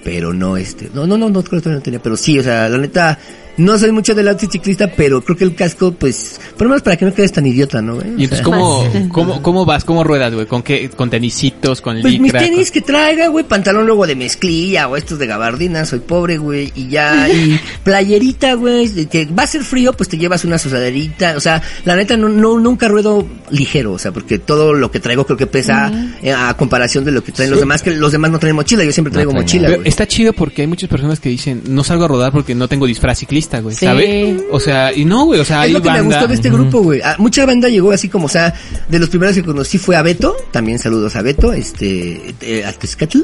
Pero 0.03 0.33
no, 0.33 0.55
este, 0.55 0.89
no, 0.93 1.07
no, 1.07 1.17
no, 1.17 1.29
no, 1.29 1.43
creo 1.43 1.61
que 1.61 1.69
no 1.69 1.81
tenía, 1.81 2.01
pero 2.01 2.15
sí, 2.15 2.37
o 2.37 2.43
sea, 2.43 2.69
la 2.69 2.77
neta, 2.77 3.17
No 3.57 3.77
soy 3.77 3.91
mucho 3.91 4.13
del 4.13 4.27
outfit 4.27 4.51
ciclista, 4.51 4.91
pero 4.95 5.21
creo 5.23 5.37
que 5.37 5.43
el 5.45 5.55
casco, 5.55 5.91
pues, 5.93 6.39
por 6.57 6.63
lo 6.63 6.69
menos 6.71 6.81
para 6.83 6.97
que 6.97 7.05
no 7.05 7.13
quedes 7.13 7.31
tan 7.31 7.45
idiota, 7.45 7.81
¿no, 7.81 7.95
güey? 7.95 8.15
O 8.15 8.17
Y 8.17 8.23
entonces, 8.25 8.41
¿cómo, 8.45 8.83
cómo, 9.11 9.41
cómo 9.41 9.65
vas? 9.65 9.85
¿Cómo 9.85 10.03
ruedas, 10.03 10.33
güey? 10.33 10.45
¿Con 10.45 10.61
qué? 10.61 10.89
¿Con 10.89 11.09
tenisitos? 11.09 11.79
¿Con 11.81 12.01
Pues 12.01 12.13
mis 12.13 12.21
licra? 12.21 12.39
tenis 12.41 12.69
que 12.71 12.81
traiga, 12.81 13.27
güey, 13.27 13.45
pantalón 13.45 13.85
luego 13.85 14.05
de 14.07 14.15
mezclilla 14.15 14.87
o 14.87 14.97
estos 14.97 15.19
de 15.19 15.27
gabardina, 15.27 15.85
soy 15.85 15.99
pobre, 15.99 16.37
güey, 16.37 16.71
y 16.75 16.89
ya, 16.89 17.29
y 17.29 17.59
playerita, 17.83 18.55
güey, 18.55 18.87
de 18.89 19.05
que 19.05 19.25
va 19.25 19.43
a 19.43 19.47
ser 19.47 19.63
frío, 19.63 19.93
pues 19.93 20.09
te 20.09 20.17
llevas 20.17 20.43
una 20.43 20.57
sudaderita, 20.57 21.35
o 21.37 21.39
sea, 21.39 21.61
la 21.85 21.95
neta 21.95 22.17
no, 22.17 22.27
no 22.29 22.59
nunca 22.59 22.87
ruedo 22.87 23.25
ligero, 23.51 23.93
o 23.93 23.99
sea, 23.99 24.11
porque 24.11 24.37
todo 24.39 24.73
lo 24.73 24.91
que 24.91 24.99
traigo 24.99 25.25
creo 25.25 25.37
que 25.37 25.47
pesa 25.47 25.91
eh, 26.21 26.33
a 26.33 26.53
comparación 26.55 27.05
de 27.05 27.11
lo 27.11 27.23
que 27.23 27.31
traen 27.31 27.51
los 27.51 27.59
demás, 27.59 27.81
que 27.81 27.91
los 27.91 28.11
demás 28.11 28.31
no 28.31 28.39
traen 28.39 28.55
mochila, 28.55 28.83
yo 28.83 28.91
siempre 28.91 29.13
traigo 29.13 29.31
mochila, 29.31 29.67
Pero 29.67 29.79
güey. 29.79 29.89
está 29.89 30.07
chido 30.07 30.33
porque 30.33 30.61
hay 30.63 30.67
muchas 30.67 30.89
personas 30.89 31.19
que 31.19 31.29
dicen, 31.29 31.61
no 31.69 31.83
salgo 31.83 32.05
a 32.05 32.07
rodar 32.07 32.31
porque 32.31 32.53
no 32.53 32.67
tengo 32.67 32.85
disfraz 32.85 33.19
ciclista, 33.19 33.44
güey, 33.61 33.75
Sí. 33.75 34.37
O 34.51 34.59
sea, 34.59 34.93
y 34.93 35.05
no, 35.05 35.25
güey, 35.25 35.39
o 35.39 35.45
sea, 35.45 35.61
Es 35.61 35.67
hay 35.67 35.73
lo 35.73 35.81
que 35.81 35.91
me 35.91 36.01
gustó 36.01 36.27
de 36.27 36.33
este 36.35 36.49
grupo, 36.49 36.81
güey. 36.81 37.01
Ah, 37.03 37.15
mucha 37.17 37.45
banda 37.45 37.69
llegó 37.69 37.91
así 37.91 38.09
como, 38.09 38.25
o 38.25 38.29
sea, 38.29 38.53
de 38.89 38.99
los 38.99 39.09
primeros 39.09 39.35
que 39.35 39.43
conocí 39.43 39.77
fue 39.77 39.95
a 39.95 40.01
Beto, 40.01 40.35
también 40.51 40.79
saludos 40.79 41.15
a 41.15 41.21
Beto, 41.21 41.53
este, 41.53 42.33
eh, 42.41 42.65
Atezcatl. 42.65 43.19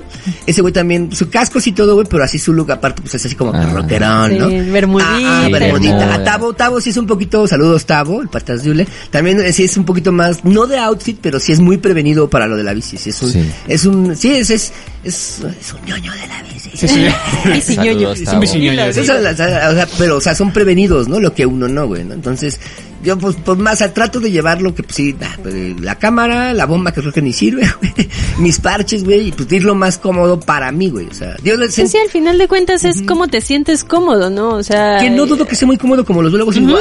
Ese 0.46 0.62
güey 0.62 0.74
también, 0.74 1.14
su 1.16 1.30
casco 1.30 1.60
y 1.64 1.72
todo, 1.72 1.96
güey, 1.96 2.08
pero 2.10 2.24
así 2.24 2.40
su 2.40 2.54
look 2.54 2.72
aparte, 2.72 3.02
pues 3.02 3.16
es 3.16 3.26
así 3.26 3.36
como 3.36 3.52
Ah. 3.54 3.70
rockerón, 3.74 4.32
Sí, 4.32 4.38
¿no? 4.40 4.72
bermudita. 4.72 5.10
Ah, 5.12 5.44
ah, 5.46 5.50
bermudita. 5.50 6.14
A 6.14 6.24
Tavo, 6.24 6.54
Tavo 6.54 6.80
sí 6.82 6.90
es 6.92 6.98
un 6.98 7.08
poquito, 7.08 7.48
saludos 7.48 7.86
Tavo, 7.86 8.22
el 8.22 8.30
patas 8.30 8.64
de 8.64 8.72
Ule. 8.72 8.88
También 9.10 9.40
eh, 9.42 9.52
sí 9.54 9.64
es 9.66 9.78
un 9.78 9.86
poquito 9.86 10.12
más, 10.12 10.44
no 10.46 10.66
de 10.68 10.78
outfit, 10.78 11.18
pero 11.22 11.40
sí 11.40 11.52
es 11.52 11.60
muy 11.60 11.78
prevenido 11.78 12.30
para 12.30 12.48
lo 12.48 12.56
de 12.58 12.64
la 12.64 12.74
bici. 12.74 12.98
Sí, 12.98 13.10
es 13.12 13.22
un, 13.22 13.32
Sí. 13.32 13.52
es 13.68 13.86
un, 13.86 14.16
sí, 14.16 14.32
es, 14.34 14.50
es, 14.50 14.72
es, 15.04 15.41
es 15.60 15.74
un 15.74 15.86
ñoño 15.86 16.12
de 16.12 16.28
la 16.28 16.43
bici. 16.43 16.70
Sí, 16.76 16.88
sí. 16.88 17.74
Saludos, 17.76 18.20
Es 18.22 18.28
un 18.34 18.39
biciñoño. 18.39 18.86
Eso, 18.86 19.02
o 19.02 19.04
sea, 19.06 19.70
o 19.70 19.74
sea, 19.76 19.88
pero, 19.97 20.18
o 20.18 20.22
sea, 20.22 20.36
son 20.36 20.52
prevenidos, 20.52 21.08
¿no? 21.08 21.20
Lo 21.20 21.34
que 21.34 21.45
uno 21.45 21.68
no, 21.68 21.88
güey, 21.88 22.04
¿no? 22.04 22.14
Entonces, 22.14 22.60
yo, 23.04 23.18
pues, 23.18 23.36
pues 23.43 23.58
más 23.58 23.82
al 23.82 23.93
trato 23.93 24.20
de 24.20 24.32
llevarlo 24.32 24.74
que, 24.76 24.84
pues, 24.84 24.95
sí, 24.95 25.16
pues, 25.41 25.80
la 25.82 25.95
cámara, 25.95 26.54
la 26.54 26.66
bomba 26.66 26.91
que 26.91 27.02
creo 27.02 27.14
que 27.14 27.22
ni 27.22 27.34
sirve, 27.34 27.64
güey, 27.82 28.10
mis 28.39 28.60
parches, 28.60 29.04
güey, 29.04 29.28
y 29.28 29.32
pues 29.32 29.52
ir 29.52 29.64
lo 29.64 29.76
más 29.76 29.97
cómodo 29.97 30.39
para 30.39 30.72
mí, 30.72 30.89
güey, 30.89 31.08
o 31.08 31.14
sea, 31.14 31.36
Dios 31.41 31.58
le 31.60 31.70
Sí, 31.72 31.88
sí, 31.88 31.97
al 31.97 32.10
final 32.10 32.38
de 32.38 32.47
cuentas 32.47 32.84
es 32.86 33.02
cómo 33.04 33.28
te 33.28 33.41
sientes 33.41 33.84
cómodo, 33.84 34.30
¿no? 34.30 34.49
O 34.49 34.64
sea... 34.64 34.97
que 34.99 35.10
no 35.10 35.26
dudo 35.26 35.45
que 35.47 35.56
sea 35.56 35.66
muy 35.68 35.78
cómodo 35.78 36.06
como 36.06 36.22
los 36.22 36.32
luego, 36.32 36.49
Ujú. 36.52 36.76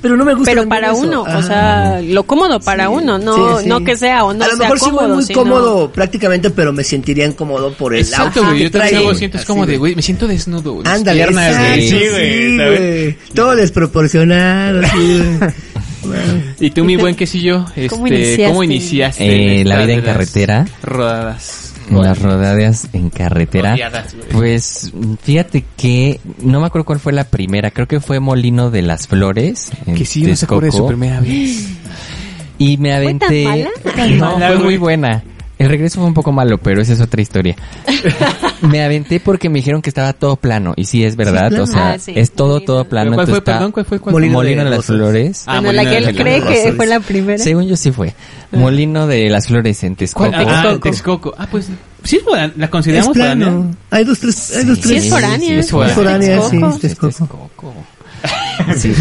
pero 0.00 0.16
no 0.16 0.24
me 0.24 0.34
gusta. 0.34 0.50
Pero 0.50 0.68
para 0.68 0.92
eso. 0.92 1.00
uno, 1.00 1.22
o 1.22 1.42
sea, 1.42 2.00
lo 2.02 2.24
cómodo 2.24 2.60
para 2.60 2.88
uno, 2.88 3.18
no 3.18 3.58
Sí, 3.58 3.62
sí. 3.64 3.68
no 3.68 3.82
que 3.84 3.96
sea 3.96 4.24
o 4.24 4.32
no 4.34 4.44
A 4.44 4.48
lo 4.48 4.56
sea 4.56 4.62
mejor 4.64 4.78
sí 4.78 4.84
cómodo, 4.86 5.06
voy 5.08 5.14
muy 5.16 5.24
sino- 5.24 5.38
cómodo 5.40 5.92
prácticamente, 5.92 6.50
pero 6.50 6.72
me 6.72 6.84
sentiría 6.84 7.26
incómodo 7.26 7.72
por 7.74 7.94
el 7.94 8.00
Exacto, 8.00 8.40
outfit 8.40 8.44
güey, 8.44 8.62
yo 8.64 8.70
también 8.70 8.94
luego 8.96 9.14
siento, 9.14 9.36
es 9.36 9.42
Así, 9.42 9.46
como 9.52 9.66
de, 9.66 9.76
güey, 9.78 9.94
me 9.96 10.02
siento 10.02 10.26
desnudo, 10.26 10.82
Ándale, 10.84 11.26
güey. 11.26 13.16
Todo 13.34 13.56
desproporcionado, 13.56 14.82
sí, 14.82 14.88
güey. 15.38 15.50
Y 16.60 16.70
tú, 16.70 16.84
mi 16.84 16.96
buen 16.96 17.14
quesillo, 17.14 17.64
este, 17.76 17.88
¿Cómo 17.88 18.06
iniciaste? 18.06 18.46
¿cómo 18.46 18.62
iniciaste? 18.62 19.24
Eh, 19.24 19.60
en 19.62 19.68
la 19.68 19.78
vida 19.84 19.92
en 19.94 20.02
carretera. 20.02 20.66
Rodadas. 20.82 21.68
Las 21.90 22.22
rodadas 22.22 22.88
en 22.92 23.10
carretera. 23.10 23.72
Rodeadas. 23.72 24.16
Pues 24.30 24.92
fíjate 25.22 25.64
que 25.76 26.20
no 26.40 26.60
me 26.60 26.66
acuerdo 26.66 26.86
cuál 26.86 27.00
fue 27.00 27.12
la 27.12 27.24
primera, 27.24 27.70
creo 27.70 27.86
que 27.86 28.00
fue 28.00 28.18
Molino 28.20 28.70
de 28.70 28.82
las 28.82 29.08
Flores. 29.08 29.70
Que 29.94 30.04
sí, 30.06 30.22
no 30.22 30.34
se 30.36 30.44
acuerda 30.46 30.66
de 30.66 30.72
su 30.72 30.86
primera 30.86 31.20
vez. 31.20 31.68
Y 32.58 32.76
me 32.76 32.90
¿Fue 32.90 33.14
tan 33.14 33.28
aventé. 33.28 33.44
mala? 33.44 33.70
No, 34.16 34.36
fue 34.38 34.58
muy 34.58 34.76
buena. 34.78 35.22
El 35.62 35.68
regreso 35.68 36.00
fue 36.00 36.08
un 36.08 36.14
poco 36.14 36.32
malo, 36.32 36.58
pero 36.58 36.80
esa 36.82 36.92
es 36.92 37.00
otra 37.00 37.20
historia. 37.22 37.56
me 38.62 38.82
aventé 38.84 39.20
porque 39.20 39.48
me 39.48 39.58
dijeron 39.60 39.82
que 39.82 39.90
estaba 39.90 40.12
todo 40.12 40.36
plano. 40.36 40.72
Y 40.76 40.84
sí, 40.84 41.04
es 41.04 41.16
verdad. 41.16 41.52
O 41.60 41.66
sea, 41.66 41.92
Ah, 41.92 41.98
sí. 41.98 42.12
es 42.14 42.32
todo, 42.32 42.60
todo 42.60 42.84
plano. 42.84 43.12
¿Cuál 43.14 43.26
fue, 43.26 43.34
entonces 43.36 43.38
está 43.38 43.52
perdón? 43.54 43.72
¿Cuál 43.72 43.84
fue? 43.86 43.98
¿Cuál 44.00 44.12
Molino? 44.14 44.32
Molino 44.34 44.58
de, 44.58 44.64
de 44.64 44.70
las 44.70 44.78
Rosas. 44.78 44.96
Flores. 44.96 45.44
Ah, 45.46 45.60
Bueno, 45.60 45.72
la 45.82 45.84
que 45.90 45.96
él 45.98 46.16
cree 46.16 46.40
que 46.42 46.72
fue 46.72 46.86
la 46.86 47.00
primera. 47.00 47.38
Según 47.38 47.66
yo 47.66 47.76
sí 47.76 47.90
fue. 47.92 48.14
Molino 48.52 49.06
de 49.06 49.28
las 49.30 49.46
Flores 49.48 49.82
en 49.84 49.96
Texcoco. 49.96 50.30
¿Cuál? 50.30 50.46
Ah, 50.48 50.62
Texcoco. 50.62 50.80
Texcoco. 50.90 51.34
Ah, 51.38 51.46
pues, 51.50 51.68
sí, 52.04 52.16
es 52.16 52.22
foránea, 52.22 52.52
la 52.56 52.68
consideramos 52.70 53.16
foránea. 53.16 53.46
plano. 53.48 53.76
Hay 53.90 54.04
dos, 54.04 54.18
tres, 54.18 54.56
hay 54.56 54.64
dos, 54.64 54.78
Sí, 54.78 54.82
tres. 54.88 55.04
es 55.04 55.10
foránea. 55.10 55.58
es 55.58 55.70
foránea. 55.70 55.94
Es 55.94 55.96
foránea, 55.96 56.72
sí, 56.72 56.86
es 56.86 56.98
Texcoco. 56.98 57.50
Sí, 58.76 58.92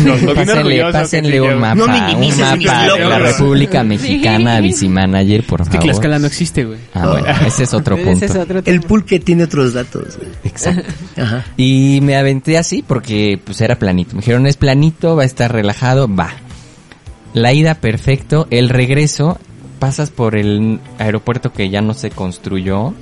pásenle, 0.94 1.42
un 1.42 1.60
mapa, 1.60 1.76
No 1.76 1.86
un 1.86 2.40
mapa 2.40 2.96
de 2.96 3.06
la. 3.06 3.20
República 3.20 3.84
Mexicana, 3.84 4.58
Sí. 4.62 4.62
Bici 4.64 4.90
Manager, 4.90 5.44
por 5.46 5.62
Es 5.62 5.68
que 5.68 5.74
favor. 5.74 5.86
Tlaxcala 5.86 6.20
no 6.20 6.28
existe, 6.28 6.66
güey. 6.66 6.80
Ah, 6.94 7.08
bueno, 7.08 7.28
ese 7.48 7.64
es 7.64 7.74
otro 7.74 7.98
punto. 7.98 8.26
Es 8.26 8.36
otro. 8.36 8.62
El 8.66 8.82
pulque 8.82 9.20
tiene 9.20 9.44
otros 9.44 9.74
datos, 9.74 10.18
güey. 10.18 10.30
Exacto. 10.44 10.92
Ajá. 11.18 11.46
Y 11.58 12.00
me 12.02 12.16
aventé 12.16 12.58
así 12.58 12.84
porque 12.86 13.40
pues 13.44 13.62
era 13.62 13.76
planito. 13.78 14.16
Me 14.16 14.22
dijeron 14.22 14.48
es 14.48 14.58
planito, 14.58 15.16
va 15.16 15.24
a 15.24 15.26
estar 15.26 15.52
relajado, 15.52 16.14
va. 16.14 16.32
La 17.34 17.54
ida 17.54 17.76
perfecto, 17.76 18.48
el 18.50 18.70
regreso 18.70 19.38
pasas 19.80 20.10
por 20.10 20.36
el 20.36 20.80
aeropuerto 21.00 21.54
que 21.54 21.70
ya 21.70 21.82
no 21.82 21.94
se 21.94 22.10
construyó. 22.10 22.94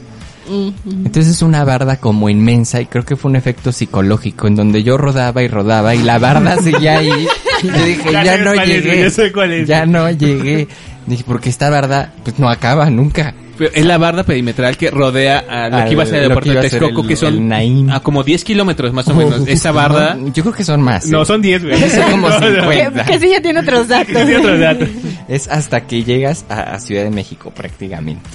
Entonces 0.47 1.27
es 1.35 1.41
una 1.41 1.63
barda 1.63 1.97
como 1.97 2.29
inmensa 2.29 2.81
y 2.81 2.85
creo 2.85 3.05
que 3.05 3.15
fue 3.15 3.29
un 3.29 3.35
efecto 3.35 3.71
psicológico 3.71 4.47
en 4.47 4.55
donde 4.55 4.83
yo 4.83 4.97
rodaba 4.97 5.43
y 5.43 5.47
rodaba 5.47 5.95
y 5.95 6.03
la 6.03 6.17
barda 6.19 6.57
seguía 6.63 6.99
ahí. 6.99 7.27
Yo 7.63 7.85
dije, 7.85 8.11
Ya 8.11 8.37
no 8.37 8.53
es, 8.53 8.67
llegué. 8.67 8.99
ya 9.01 9.09
sé 9.09 9.31
cuál 9.31 9.51
es. 9.53 9.67
Ya 9.67 9.85
no 9.85 10.09
llegué. 10.09 10.67
Dije, 11.05 11.23
porque 11.27 11.49
esta 11.49 11.69
barda 11.69 12.13
pues 12.23 12.39
no 12.39 12.49
acaba 12.49 12.89
nunca. 12.89 13.33
Pero 13.57 13.71
es 13.73 13.85
la 13.85 13.97
barda 13.97 14.23
perimetral 14.23 14.77
que 14.77 14.89
rodea 14.89 15.39
a 15.39 15.67
lo 15.69 15.75
Al- 15.77 15.85
que 15.87 15.91
iba 15.91 16.03
a 16.03 16.05
ser 16.05 16.15
el 16.15 16.21
aeropuerto 16.31 16.53
de 16.53 16.61
Texcoco, 16.69 17.01
el- 17.01 17.07
que 17.09 17.15
son 17.17 17.33
el 17.33 17.47
Naim. 17.47 17.89
a 17.89 17.99
como 17.99 18.23
10 18.23 18.45
kilómetros 18.45 18.93
más 18.93 19.05
o 19.09 19.13
menos. 19.13 19.45
Esa 19.47 19.73
barda... 19.73 20.13
No, 20.15 20.31
yo 20.31 20.43
creo 20.43 20.55
que 20.55 20.63
son 20.63 20.81
más. 20.81 21.07
No, 21.07 21.23
¿eh? 21.23 21.25
son 21.25 21.41
10, 21.41 21.63
güey. 21.65 21.89
Son 21.89 22.09
como 22.11 22.29
No, 22.29 22.39
no. 22.39 22.61
50. 22.71 23.03
Que, 23.03 23.11
que 23.11 23.19
sí 23.19 23.29
ya 23.31 23.41
tiene 23.41 23.59
otros 23.59 23.87
datos. 23.89 24.15
Sí, 24.25 24.33
otro 24.35 24.57
dato. 24.57 24.85
Es 25.27 25.49
hasta 25.49 25.81
que 25.85 26.03
llegas 26.05 26.45
a, 26.47 26.61
a 26.75 26.79
Ciudad 26.79 27.03
de 27.03 27.09
México 27.11 27.51
prácticamente. 27.53 28.29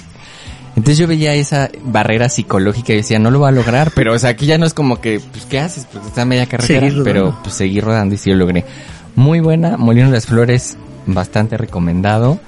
Entonces 0.75 0.97
yo 0.97 1.07
veía 1.07 1.33
esa 1.33 1.69
barrera 1.83 2.27
psicológica 2.27 2.93
y 2.93 2.97
decía, 2.97 3.17
no 3.17 3.31
lo 3.31 3.39
va 3.39 3.49
a 3.49 3.53
lograr, 3.53 3.91
pero 3.95 4.13
o 4.13 4.19
sea, 4.19 4.31
aquí 4.31 4.45
ya 4.45 4.57
no 4.57 4.65
es 4.65 4.73
como 4.73 4.99
que, 4.99 5.21
pues, 5.31 5.45
¿qué 5.45 5.59
haces? 5.59 5.87
Pues 5.91 6.05
está 6.05 6.25
media 6.25 6.47
carretera, 6.47 6.87
pero 7.03 7.37
pues 7.41 7.55
seguir 7.55 7.83
rodando 7.83 8.15
y 8.15 8.17
sí 8.17 8.29
lo 8.31 8.37
logré. 8.37 8.65
Muy 9.15 9.39
buena, 9.39 9.77
Molino 9.77 10.07
de 10.07 10.13
las 10.13 10.25
Flores, 10.25 10.77
bastante 11.05 11.57
recomendado. 11.57 12.39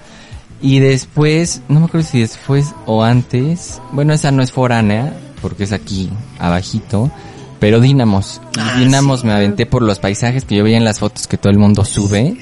Y 0.62 0.80
después, 0.80 1.62
no 1.70 1.80
me 1.80 1.86
acuerdo 1.86 2.08
si 2.08 2.20
después 2.20 2.74
o 2.86 3.04
antes, 3.04 3.82
bueno, 3.92 4.14
esa 4.14 4.32
no 4.32 4.42
es 4.42 4.52
foránea, 4.52 5.14
porque 5.42 5.64
es 5.64 5.72
aquí, 5.72 6.10
abajito, 6.40 7.12
pero 7.60 7.80
Dínamos. 7.80 8.42
Y 8.56 8.60
Ah, 8.60 8.76
Dínamos 8.80 9.22
sí. 9.22 9.28
me 9.28 9.34
aventé 9.34 9.66
por 9.66 9.82
los 9.82 10.00
paisajes 10.00 10.46
que 10.46 10.56
yo 10.56 10.64
veía 10.64 10.78
en 10.78 10.84
las 10.86 11.00
fotos 11.00 11.28
que 11.28 11.38
todo 11.38 11.52
el 11.52 11.58
mundo 11.60 11.84
sube. 11.86 12.38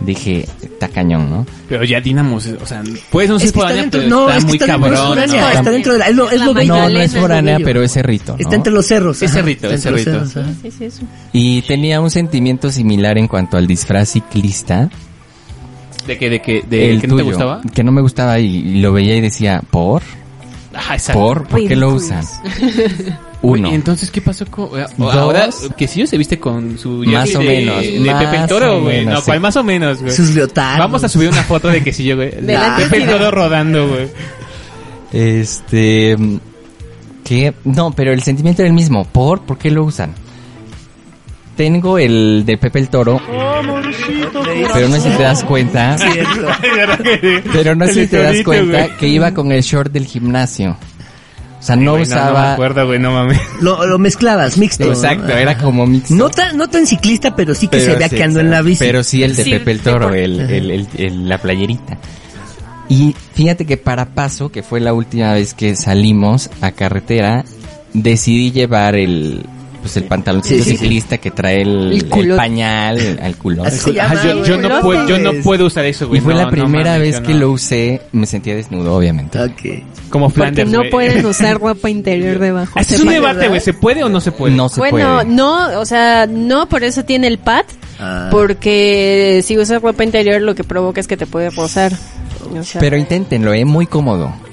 Dije, 0.00 0.46
está 0.62 0.88
cañón, 0.88 1.28
¿no? 1.28 1.46
Pero 1.68 1.84
ya 1.84 2.00
Dinamos, 2.00 2.46
o 2.46 2.64
sea, 2.64 2.82
puedes 3.10 3.28
no 3.28 3.38
ser 3.38 3.48
Es 3.48 3.54
foránea, 3.54 3.82
dentro, 3.82 4.00
pero 4.00 4.10
no, 4.10 4.26
está 4.28 4.38
es 4.38 4.44
muy 4.46 4.52
está 4.56 4.66
dentro, 4.66 4.82
cabrón. 4.90 5.02
es 5.02 5.08
foránea, 5.30 5.40
¿no? 5.42 5.58
está 5.58 5.70
dentro 5.70 5.92
de 5.92 5.98
la, 5.98 6.08
es 6.08 6.16
lo, 6.16 6.30
es 6.30 6.40
lo 6.40 6.54
bello. 6.54 6.74
No, 6.74 6.88
no 6.88 7.00
es 7.00 7.14
foránea, 7.16 7.58
pero 7.62 7.82
es 7.82 7.92
cerrito. 7.92 8.32
¿no? 8.32 8.38
Está 8.38 8.56
entre 8.56 8.72
los 8.72 8.86
cerros. 8.86 9.20
Es 9.20 9.30
ajá, 9.30 9.40
cerrito, 9.40 9.66
está 9.66 9.74
es 9.74 9.82
cerrito. 9.82 10.10
cerros, 10.26 10.36
ajá. 10.38 10.52
Sí, 10.62 10.70
sí, 10.70 10.84
eso. 10.86 11.02
Y 11.34 11.60
tenía 11.62 12.00
un 12.00 12.10
sentimiento 12.10 12.70
similar 12.72 13.18
en 13.18 13.28
cuanto 13.28 13.58
al 13.58 13.66
disfraz 13.66 14.08
ciclista. 14.10 14.88
¿De 16.06 16.16
que, 16.16 16.30
de 16.30 16.40
que, 16.40 16.62
de 16.68 16.92
el 16.92 17.00
que 17.02 17.06
no 17.06 17.16
te 17.16 17.22
tuyo, 17.22 17.34
gustaba? 17.34 17.60
Que 17.74 17.84
no 17.84 17.92
me 17.92 18.00
gustaba 18.00 18.38
y, 18.40 18.46
y 18.46 18.80
lo 18.80 18.92
veía 18.94 19.16
y 19.16 19.20
decía, 19.20 19.62
¿por? 19.70 20.00
Ah, 20.74 20.94
exacto. 20.94 21.20
¿Por? 21.20 21.46
¿Por 21.48 21.66
qué 21.66 21.74
lo 21.76 21.94
usan? 21.94 22.24
Uno. 23.42 23.68
Oye, 23.68 23.74
entonces, 23.74 24.10
¿qué 24.10 24.20
pasó 24.20 24.44
con...? 24.46 24.78
eh, 24.78 24.84
Dos. 24.98 25.14
Ahora, 25.14 25.48
que 25.76 25.88
sí 25.88 26.06
se 26.06 26.18
viste 26.18 26.38
con 26.38 26.78
su... 26.78 27.04
Más 27.06 27.34
o 27.34 27.38
de- 27.38 27.44
menos, 27.46 27.82
De 27.82 28.00
más 28.00 28.24
Pepe 28.24 28.36
el 28.36 28.42
o 28.44 28.46
Toro, 28.46 28.80
güey. 28.82 28.98
menos, 28.98 29.14
No, 29.14 29.20
sí. 29.20 29.26
¿cuál 29.26 29.40
más 29.40 29.56
o 29.56 29.64
menos, 29.64 30.00
güey? 30.02 30.12
Sus 30.14 30.30
leotardos. 30.34 30.78
Vamos 30.78 31.02
a 31.04 31.08
subir 31.08 31.28
una 31.30 31.42
foto 31.42 31.68
de 31.68 31.82
que 31.82 31.92
sí 31.92 32.04
yo, 32.04 32.16
güey. 32.16 32.30
Delante 32.32 32.82
Pepe 32.84 32.96
el 32.98 33.06
de- 33.06 33.12
Toro 33.12 33.30
rodando, 33.30 33.88
güey. 33.88 34.08
Este... 35.12 36.16
Que... 37.24 37.54
No, 37.64 37.92
pero 37.92 38.12
el 38.12 38.22
sentimiento 38.22 38.62
era 38.62 38.68
el 38.68 38.74
mismo. 38.74 39.04
¿Por? 39.04 39.40
¿Por 39.42 39.56
qué 39.58 39.70
lo 39.70 39.84
usan? 39.84 40.14
Tengo 41.60 41.98
el 41.98 42.44
de 42.46 42.56
Pepe 42.56 42.78
el 42.78 42.88
Toro, 42.88 43.20
pero 44.72 44.88
no 44.88 44.96
sé 44.98 45.10
si 45.10 45.16
te 45.18 45.22
das 45.22 45.44
cuenta, 45.44 45.94
pero 47.52 47.74
no 47.74 47.86
sé 47.86 47.92
si 47.92 48.06
te 48.06 48.16
das 48.22 48.36
cuenta 48.42 48.96
que 48.96 49.06
iba 49.08 49.34
con 49.34 49.52
el 49.52 49.60
short 49.62 49.92
del 49.92 50.06
gimnasio. 50.06 50.78
O 51.58 51.62
sea, 51.62 51.76
no 51.76 51.92
Güey, 51.92 52.04
No, 52.06 52.14
no 52.16 52.22
me 52.24 52.30
usaba... 52.30 52.52
acuerdo, 52.54 52.86
güey, 52.86 52.98
no 52.98 53.12
mames. 53.12 53.38
Lo, 53.60 53.84
lo 53.84 53.98
mezclabas, 53.98 54.56
mixto. 54.56 54.86
¿no? 54.86 54.92
Exacto, 54.92 55.28
era 55.36 55.58
como 55.58 55.86
mixto. 55.86 56.14
No 56.14 56.30
tan, 56.30 56.56
no 56.56 56.66
tan 56.70 56.86
ciclista, 56.86 57.36
pero 57.36 57.54
sí 57.54 57.68
que 57.68 57.76
Pero 57.76 57.92
se 57.92 57.98
vea 57.98 58.08
sí, 58.08 58.16
que 58.16 58.22
ando 58.22 58.40
en 58.40 58.50
la 58.50 58.62
bici. 58.62 58.78
Pero 58.82 59.02
sí 59.04 59.22
el 59.22 59.36
de 59.36 59.44
Sí, 59.44 59.50
Pepe 59.50 59.72
el 59.72 59.80
Toro, 59.80 60.06
por- 60.08 60.16
el, 60.16 60.40
el, 60.40 60.70
el- 60.70 60.88
el- 60.96 61.28
la 61.28 61.36
playerita. 61.36 61.98
Y 62.88 63.14
fíjate 63.34 63.66
que 63.66 63.76
para 63.76 64.06
paso, 64.06 64.50
que 64.50 64.62
fue 64.62 64.80
la 64.80 64.94
última 64.94 65.34
vez 65.34 65.52
que 65.52 65.76
salimos 65.76 66.48
a 66.62 66.70
carretera, 66.72 67.44
decidí 67.92 68.50
llevar 68.50 68.94
el, 68.94 69.44
pues 69.80 69.96
el 69.96 70.04
pantaloncito 70.04 70.62
Sí, 70.62 70.62
sí, 70.62 70.70
sí. 70.72 70.76
ciclista 70.78 71.18
que 71.18 71.30
trae 71.30 71.62
el, 71.62 71.88
El 71.88 71.92
el 71.92 72.08
culote. 72.08 72.36
pañal, 72.36 73.18
al 73.22 73.36
llama, 73.92 74.12
Ajá, 74.14 74.42
yo, 74.44 74.56
no 74.58 74.80
puedo, 74.80 75.08
yo 75.08 75.18
no 75.18 75.32
puedo 75.42 75.66
usar 75.66 75.84
eso, 75.86 76.06
güey. 76.08 76.20
Y 76.20 76.22
fue 76.22 76.32
No, 76.34 76.38
la 76.40 76.44
no 76.46 76.50
primera 76.50 76.98
vez 76.98 77.20
que 77.20 77.32
no. 77.34 77.40
lo 77.40 77.50
usé, 77.52 78.02
me 78.12 78.26
sentía 78.26 78.54
desnudo, 78.54 78.94
obviamente. 78.94 79.40
Ok. 79.40 79.84
Como 80.10 80.26
Porque 80.26 80.40
Flanders, 80.40 80.70
no 80.70 80.82
pueden 80.90 81.24
usar 81.26 81.58
ropa 81.60 81.88
interior 81.90 82.38
debajo. 82.38 82.78
Es 82.78 82.98
un 83.00 83.08
debate, 83.08 83.48
güey. 83.48 83.60
¿Se 83.60 83.72
puede 83.74 84.02
o 84.04 84.08
no 84.08 84.20
se 84.20 84.32
puede? 84.32 84.54
No 84.54 84.68
se 84.68 84.80
Bueno, 84.80 85.20
puede. 85.22 85.24
no, 85.30 85.80
o 85.80 85.84
sea, 85.86 86.26
no, 86.28 86.68
por 86.68 86.84
eso 86.84 87.04
tiene 87.04 87.26
el 87.26 87.38
pad. 87.38 87.64
Ah. 87.98 88.28
Porque 88.30 89.42
si 89.44 89.58
usas 89.58 89.82
ropa 89.82 90.02
interior 90.04 90.40
lo 90.40 90.54
que 90.54 90.64
provoca 90.64 91.00
es 91.00 91.06
que 91.06 91.16
te 91.16 91.26
puede 91.26 91.50
rozar. 91.50 91.92
O 92.52 92.64
sea, 92.64 92.80
Pero 92.80 92.96
inténtenlo, 92.96 93.52
es 93.52 93.64
muy 93.66 93.86
cómodo. 93.86 94.32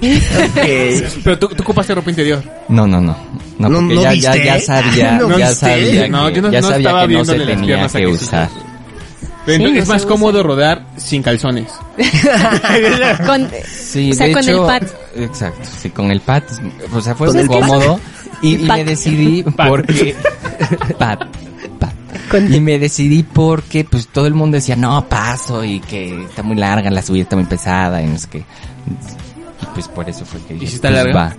Pero 1.24 1.38
tú, 1.38 1.48
tú 1.48 1.62
ocupaste 1.62 1.94
ropa 1.94 2.10
interior. 2.10 2.42
No, 2.68 2.86
no, 2.86 3.00
no. 3.00 3.16
No, 3.58 3.68
¿No- 3.68 3.78
porque 3.80 3.94
no 3.96 4.02
ya, 4.02 4.14
ya, 4.14 4.36
ya 4.36 4.60
sabía, 4.60 5.12
¿No 5.20 5.28
ya 5.38 5.48
viste? 5.48 5.54
sabía, 5.66 6.08
No, 6.08 6.28
que, 6.28 6.34
yo 6.36 6.42
no- 6.42 6.52
ya 6.52 6.60
no 6.60 6.68
sabía 6.68 6.88
estaba 6.88 7.06
que 7.08 7.14
no 7.14 7.24
se 7.24 7.34
tenía 7.40 7.88
que 7.88 8.06
usar. 8.06 8.48
Sí, 9.46 9.58
no 9.58 9.68
es 9.70 9.88
más 9.88 10.04
cómodo 10.04 10.42
rodar 10.42 10.84
sin 10.98 11.22
calzones. 11.22 11.72
con, 13.26 13.48
Sí, 13.66 14.10
o 14.12 14.14
sea, 14.14 14.26
de 14.26 14.32
con 14.34 14.42
hecho, 14.42 14.60
el 14.60 14.80
pad. 14.80 14.88
Exacto, 15.16 15.68
sí, 15.80 15.88
con 15.90 16.10
el 16.10 16.20
pad, 16.20 16.42
o 16.92 17.00
sea, 17.00 17.14
fue 17.14 17.32
muy 17.32 17.46
cómodo 17.46 17.98
y, 18.42 18.56
y 18.56 18.58
me 18.68 18.84
decidí 18.84 19.42
porque. 19.42 20.14
Con- 20.98 21.47
y 22.50 22.60
me 22.60 22.78
decidí 22.78 23.22
porque 23.22 23.84
pues 23.84 24.08
todo 24.08 24.26
el 24.26 24.34
mundo 24.34 24.56
decía, 24.56 24.76
"No, 24.76 25.08
paso" 25.08 25.64
y 25.64 25.80
que 25.80 26.24
está 26.24 26.42
muy 26.42 26.56
larga, 26.56 26.90
la 26.90 27.02
subida 27.02 27.22
está 27.22 27.36
muy 27.36 27.46
pesada 27.46 28.02
y 28.02 28.06
no 28.06 28.18
sé 28.18 28.28
qué. 28.30 28.38
Y 28.38 29.66
pues 29.74 29.88
por 29.88 30.08
eso 30.08 30.24
fue 30.24 30.40
que 30.42 30.54
¿Y 30.54 30.58
dije, 30.58 30.70
si 30.70 30.76
está 30.76 30.88
pues, 30.88 31.04
larga? 31.04 31.14
va. 31.14 31.36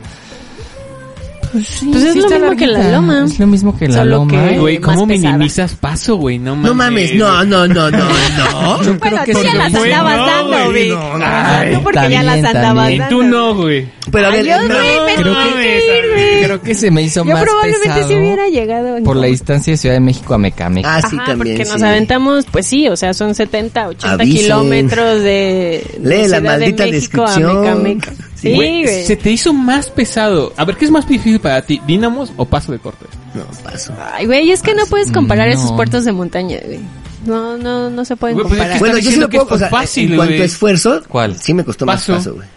Pues, 1.51 1.65
sí, 1.67 1.87
Pues 1.91 2.03
es 2.03 2.15
lo 2.15 2.23
está 2.25 2.35
mismo 2.39 2.55
que 2.55 2.67
la 2.67 2.91
loma. 2.91 3.23
Es 3.25 3.39
lo 3.39 3.47
mismo 3.47 3.77
que 3.77 3.87
la 3.87 3.93
Solo 3.95 4.09
loma. 4.17 4.31
que- 4.31 4.37
Ay, 4.37 4.57
güey, 4.59 4.77
¿cómo 4.79 5.07
pesada. 5.07 5.31
minimizas 5.33 5.73
paso, 5.75 6.15
güey? 6.17 6.37
No 6.37 6.55
mames. 6.55 6.69
No 6.69 6.75
mames, 6.75 7.15
no, 7.15 7.45
no, 7.45 7.67
no, 7.67 7.89
no, 7.91 7.99
no. 7.99 8.83
Yo 8.83 8.93
Bueno, 8.99 9.23
que 9.25 9.31
tú 9.33 9.43
ya 9.43 9.51
sí. 9.51 9.57
las 9.57 9.73
andabas 9.73 10.17
dando, 10.17 10.65
güey, 10.71 10.89
no, 10.89 11.17
no. 11.17 11.25
Ajá, 11.25 11.59
Ay, 11.59 11.73
Tú 11.73 11.83
porque 11.83 12.09
ya 12.09 12.23
las 12.23 12.43
andabas 12.43 12.91
Y 12.91 12.97
dando. 12.99 13.15
tú 13.17 13.23
no, 13.23 13.55
güey. 13.55 13.87
Pero 14.11 14.27
a 14.27 14.31
Ay, 14.31 14.37
ver, 14.37 14.45
yo 14.47 14.57
no, 14.67 14.73
no, 14.73 15.05
me 15.05 15.15
creo 15.15 15.33
que- 15.35 15.51
güey. 15.53 16.43
Creo 16.43 16.61
que 16.61 16.73
se 16.75 16.89
me 16.91 17.01
hizo 17.03 17.23
Yo 17.25 17.33
más 17.33 17.43
probablemente 17.43 17.87
pesado 17.89 18.07
si 18.07 18.15
hubiera 18.15 18.47
llegado. 18.47 19.03
por 19.03 19.15
la 19.17 19.27
distancia 19.27 19.73
de 19.73 19.77
Ciudad 19.77 19.95
de 19.95 19.99
México 20.01 20.33
a 20.33 20.37
Mecameca. 20.37 20.95
Ah, 20.95 21.01
sí, 21.01 21.15
Ajá, 21.17 21.25
también. 21.31 21.57
porque 21.57 21.69
nos 21.69 21.79
sí. 21.79 21.85
aventamos, 21.85 22.45
pues 22.51 22.65
sí, 22.65 22.87
o 22.87 22.95
sea, 22.95 23.13
son 23.13 23.35
70, 23.35 23.87
80 23.89 24.13
Avisen. 24.23 24.41
kilómetros 24.43 25.21
de, 25.21 25.83
de 25.97 25.99
Lee 26.01 26.09
la 26.09 26.23
Ciudad 26.23 26.41
de 26.41 26.41
maldita 26.41 26.85
México 26.85 27.23
a 27.23 27.25
descripción. 27.29 27.61
Mecameca. 27.61 28.13
Sí, 28.39 28.53
Güey, 28.55 28.83
güey. 28.83 29.03
Se 29.05 29.15
te 29.17 29.31
hizo 29.31 29.53
más 29.53 29.89
pesado. 29.89 30.53
A 30.55 30.63
ver, 30.65 30.77
¿qué 30.77 30.85
es 30.85 30.91
más 30.91 31.07
difícil 31.07 31.39
para 31.41 31.61
ti? 31.61 31.81
¿Dínamos 31.85 32.31
o 32.37 32.45
paso 32.45 32.71
de 32.71 32.79
corte? 32.79 33.05
No, 33.33 33.43
paso. 33.63 33.93
Ay, 34.13 34.25
güey, 34.27 34.51
es 34.51 34.61
que 34.61 34.73
no 34.73 34.85
puedes 34.85 35.11
comparar 35.11 35.47
No. 35.49 35.53
esos 35.55 35.71
puertos 35.73 36.05
de 36.05 36.11
montaña, 36.13 36.57
güey. 36.65 36.79
No, 37.25 37.57
no, 37.57 37.89
no 37.89 38.05
se 38.05 38.15
pueden 38.15 38.37
pues 38.37 38.45
es 38.45 38.51
comparar. 38.51 38.73
que- 38.73 38.79
Bueno, 38.79 38.97
yo 38.99 39.11
sí 39.11 39.17
lo 39.17 39.27
que 39.27 39.39
puedo, 39.39 39.55
o 39.55 39.57
sea, 39.57 39.67
es 39.67 39.71
fácil, 39.71 40.11
en 40.11 40.15
cuanto 40.15 40.31
güey. 40.33 40.41
a 40.41 40.45
esfuerzo, 40.45 41.01
¿Cuál? 41.07 41.35
sí 41.37 41.53
me 41.53 41.65
costó 41.65 41.85
más 41.85 41.99
Paso. 42.01 42.13
paso, 42.13 42.33
güey. 42.35 42.47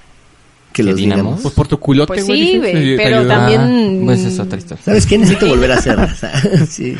Que 0.73 0.83
¿Que 0.83 0.83
los 0.85 0.97
Dinamo? 0.97 1.23
dinamos. 1.23 1.41
Pues 1.43 1.55
por 1.55 1.67
tu 1.69 1.79
culote, 1.81 2.07
Pues 2.15 2.27
güey. 2.27 2.53
sí, 2.53 2.59
güey, 2.59 2.97
pero 2.97 3.27
también- 3.27 4.01
Ah, 4.01 4.05
pues 4.07 4.21
es 4.21 4.39
otra 4.39 4.57
historia. 4.59 4.85
¿Sabes 4.85 5.05
qué? 5.07 5.19
Necesito 5.19 5.47
volver 5.49 5.73
a 5.73 5.75
hacerla. 5.75 6.15
sí. 6.71 6.97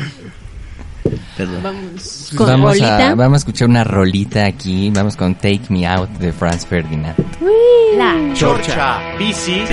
Perdón. 1.37 1.63
Vamos 1.63 2.31
con 2.35 2.47
vamos 2.47 2.81
a 2.81 3.15
vamos 3.15 3.35
a 3.35 3.37
escuchar 3.37 3.67
una 3.69 3.83
rolita 3.83 4.45
aquí, 4.45 4.89
vamos 4.91 5.15
con 5.15 5.35
Take 5.35 5.63
Me 5.69 5.85
Out 5.85 6.09
de 6.11 6.31
Franz 6.31 6.65
Ferdinand. 6.65 7.15
La 7.97 8.33
Chorcha, 8.33 8.99
bici, 9.17 9.63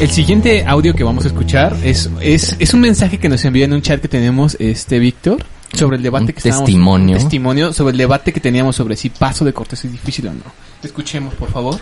El 0.00 0.10
siguiente 0.10 0.64
audio 0.66 0.94
que 0.94 1.02
vamos 1.02 1.24
a 1.24 1.28
escuchar 1.28 1.76
es, 1.82 2.08
es, 2.20 2.54
es 2.58 2.72
un 2.74 2.80
mensaje 2.80 3.18
que 3.18 3.28
nos 3.28 3.44
envió 3.44 3.64
en 3.64 3.72
un 3.72 3.82
chat 3.82 4.00
que 4.00 4.06
tenemos 4.08 4.56
este 4.60 4.98
Víctor 5.00 5.44
sobre 5.74 5.96
el 5.96 6.02
debate 6.02 6.26
Un 6.26 6.32
que 6.32 6.38
estábamos- 6.38 6.66
testimonio. 6.66 7.16
un 7.16 7.22
testimonio 7.22 7.72
sobre 7.72 7.92
el 7.92 7.98
debate 7.98 8.32
que 8.32 8.40
teníamos 8.40 8.76
sobre 8.76 8.96
si 8.96 9.10
paso 9.10 9.44
de 9.44 9.52
cortes 9.52 9.84
es 9.84 9.90
difícil 9.92 10.28
o 10.28 10.32
no. 10.32 10.42
Escuchemos, 10.84 11.34
por 11.34 11.50
favor. 11.50 11.78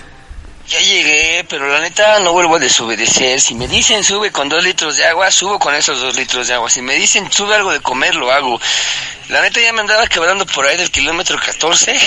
Ya 0.67 0.79
llegué, 0.81 1.16
pero 1.49 1.69
la 1.69 1.81
neta 1.81 2.19
no 2.21 2.33
vuelvo 2.33 2.57
a 2.57 2.59
desobedecer. 2.59 3.41
Si 3.41 3.55
me 3.55 3.69
dicen 3.69 4.05
sube 4.05 4.31
con 4.31 4.49
dos 4.49 4.63
litros 4.63 4.97
de 4.97 5.07
agua, 5.07 5.31
subo 5.31 5.59
con 5.59 5.75
esos 5.75 6.01
dos 6.01 6.17
litros 6.17 6.49
de 6.49 6.55
agua. 6.55 6.71
Si 6.71 6.83
me 6.83 6.95
dicen 6.95 7.31
sube 7.31 7.55
algo 7.55 7.73
de 7.73 7.81
comer, 7.81 8.15
lo 8.15 8.31
hago. 8.31 8.61
La 9.29 9.41
neta 9.41 9.61
ya 9.61 9.73
me 9.73 9.81
andaba 9.81 10.07
quebrando 10.07 10.47
por 10.47 10.67
ahí 10.67 10.77
del 10.77 10.91
kilómetro 10.91 11.39
14. 11.39 11.99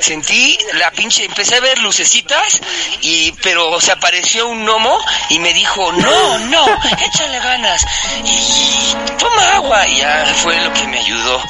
Sentí 0.00 0.58
la 0.74 0.90
pinche, 0.90 1.24
empecé 1.24 1.56
a 1.56 1.60
ver 1.60 1.78
lucecitas, 1.78 2.60
y 3.02 3.32
pero 3.42 3.80
se 3.80 3.92
apareció 3.92 4.48
un 4.48 4.64
gnomo 4.64 4.98
y 5.30 5.38
me 5.38 5.54
dijo, 5.54 5.92
no, 5.92 6.38
no, 6.38 6.66
échale 7.04 7.38
ganas. 7.38 7.84
Y 8.24 9.16
toma 9.18 9.54
agua. 9.54 9.86
Y 9.86 9.98
ya 9.98 10.24
fue 10.42 10.60
lo 10.60 10.72
que 10.72 10.86
me 10.88 10.98
ayudó. 10.98 11.42